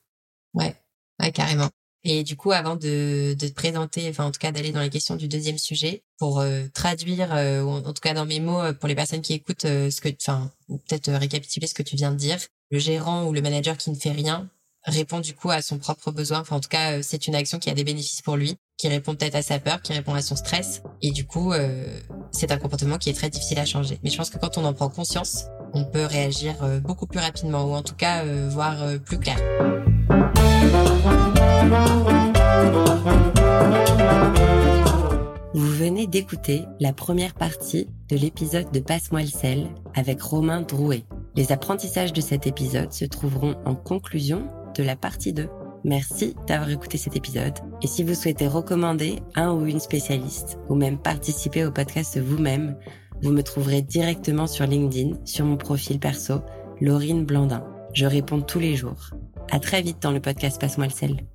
Ouais, 0.54 0.76
carrément. 1.34 1.70
Et 2.04 2.24
du 2.24 2.38
coup, 2.38 2.52
avant 2.52 2.76
de, 2.76 3.36
de 3.38 3.48
te 3.48 3.54
présenter, 3.54 4.10
enfin 4.10 4.26
en 4.26 4.32
tout 4.32 4.40
cas 4.40 4.52
d'aller 4.52 4.72
dans 4.72 4.80
les 4.80 4.90
questions 4.90 5.18
du 5.18 5.28
deuxième 5.28 5.58
sujet, 5.58 6.04
pour 6.18 6.40
euh, 6.40 6.66
traduire, 6.74 7.34
euh, 7.34 7.62
en, 7.64 7.94
tout 7.94 8.02
cas 8.02 8.14
dans 8.14 8.26
mes 8.26 8.40
mots, 8.40 8.62
euh, 8.62 8.74
pour 8.74 8.88
les 8.88 8.96
personnes 8.96 9.22
qui 9.22 9.34
écoutent 9.34 9.64
ce 9.64 10.00
que, 10.00 10.08
enfin, 10.22 10.50
ou 10.70 10.78
peut-être 10.78 11.12
récapituler 11.12 11.68
ce 11.68 11.74
que 11.74 11.84
tu 11.84 11.98
viens 11.98 12.12
de 12.12 12.18
dire, 12.18 12.40
le 12.72 12.80
gérant 12.80 13.26
ou 13.26 13.34
le 13.34 13.42
manager 13.42 13.76
qui 13.78 13.90
ne 13.90 13.96
fait 13.96 14.12
rien 14.12 14.50
répond 14.86 15.20
du 15.20 15.36
coup 15.36 15.52
à 15.52 15.62
son 15.62 15.78
propre 15.78 16.12
besoin. 16.12 16.40
Enfin, 16.40 16.56
en 16.56 16.60
tout 16.62 16.70
cas, 16.70 17.04
c'est 17.04 17.28
une 17.28 17.36
action 17.36 17.60
qui 17.60 17.70
a 17.70 17.74
des 17.74 17.84
bénéfices 17.84 18.22
pour 18.22 18.38
lui 18.38 18.56
qui 18.80 18.88
répond 18.88 19.14
peut-être 19.14 19.36
à 19.36 19.42
sa 19.42 19.60
peur, 19.60 19.82
qui 19.82 19.92
répond 19.94 20.14
à 20.14 20.22
son 20.22 20.38
stress. 20.38 20.82
Et 21.02 21.12
du 21.12 21.28
coup, 21.28 21.52
euh, 21.52 21.86
c'est 22.32 22.52
un 22.52 22.58
comportement 22.58 22.98
qui 22.98 23.10
est 23.10 23.14
très 23.14 23.30
difficile 23.30 23.60
à 23.60 23.66
changer. 23.66 24.00
Mais 24.04 24.10
je 24.10 24.18
pense 24.18 24.30
que 24.30 24.40
quand 24.40 24.58
on 24.58 24.64
en 24.64 24.74
prend 24.74 24.90
conscience, 24.90 25.46
on 25.74 25.84
peut 25.84 26.06
réagir 26.06 26.56
euh, 26.64 26.80
beaucoup 26.80 27.06
plus 27.06 27.20
rapidement, 27.20 27.66
ou 27.66 27.74
en 27.74 27.84
tout 27.84 27.94
cas 27.94 28.24
euh, 28.24 28.48
voir 28.50 28.78
plus 29.06 29.20
clair. 29.20 29.38
Vous 35.54 35.72
venez 35.74 36.08
d'écouter 36.08 36.64
la 36.80 36.94
première 36.94 37.34
partie 37.34 37.90
de 38.08 38.16
l'épisode 38.16 38.72
de 38.72 38.80
Passe-moi 38.80 39.22
le 39.22 39.28
sel 39.28 39.68
avec 39.94 40.22
Romain 40.22 40.62
Drouet. 40.62 41.04
Les 41.36 41.52
apprentissages 41.52 42.14
de 42.14 42.22
cet 42.22 42.48
épisode 42.48 42.94
se 42.94 43.04
trouveront 43.04 43.56
en 43.66 43.76
conclusion 43.76 44.48
de 44.78 44.84
la 44.84 44.96
partie 44.96 45.34
2. 45.34 45.50
Merci 45.84 46.36
d'avoir 46.48 46.70
écouté 46.70 46.98
cet 46.98 47.16
épisode. 47.16 47.54
Et 47.82 47.88
si 47.88 48.04
vous 48.04 48.14
souhaitez 48.14 48.48
recommander 48.48 49.20
un 49.36 49.54
ou 49.54 49.66
une 49.66 49.80
spécialiste 49.80 50.58
ou 50.70 50.76
même 50.76 50.98
participer 50.98 51.66
au 51.66 51.72
podcast 51.72 52.18
vous-même, 52.20 52.78
vous 53.22 53.32
me 53.32 53.44
trouverez 53.44 53.82
directement 53.82 54.48
sur 54.48 54.66
LinkedIn, 54.66 55.18
sur 55.26 55.46
mon 55.46 55.58
profil 55.58 56.00
perso, 56.00 56.42
Laurine 56.82 57.26
Blandin. 57.26 57.64
Je 57.94 58.06
réponds 58.06 58.42
tous 58.42 58.60
les 58.60 58.76
jours. 58.76 59.12
À 59.52 59.60
très 59.60 59.82
vite 59.82 60.02
dans 60.02 60.12
le 60.12 60.20
podcast 60.20 60.60
Passe-moi 60.60 60.88
le 60.88 60.92
sel. 60.92 61.26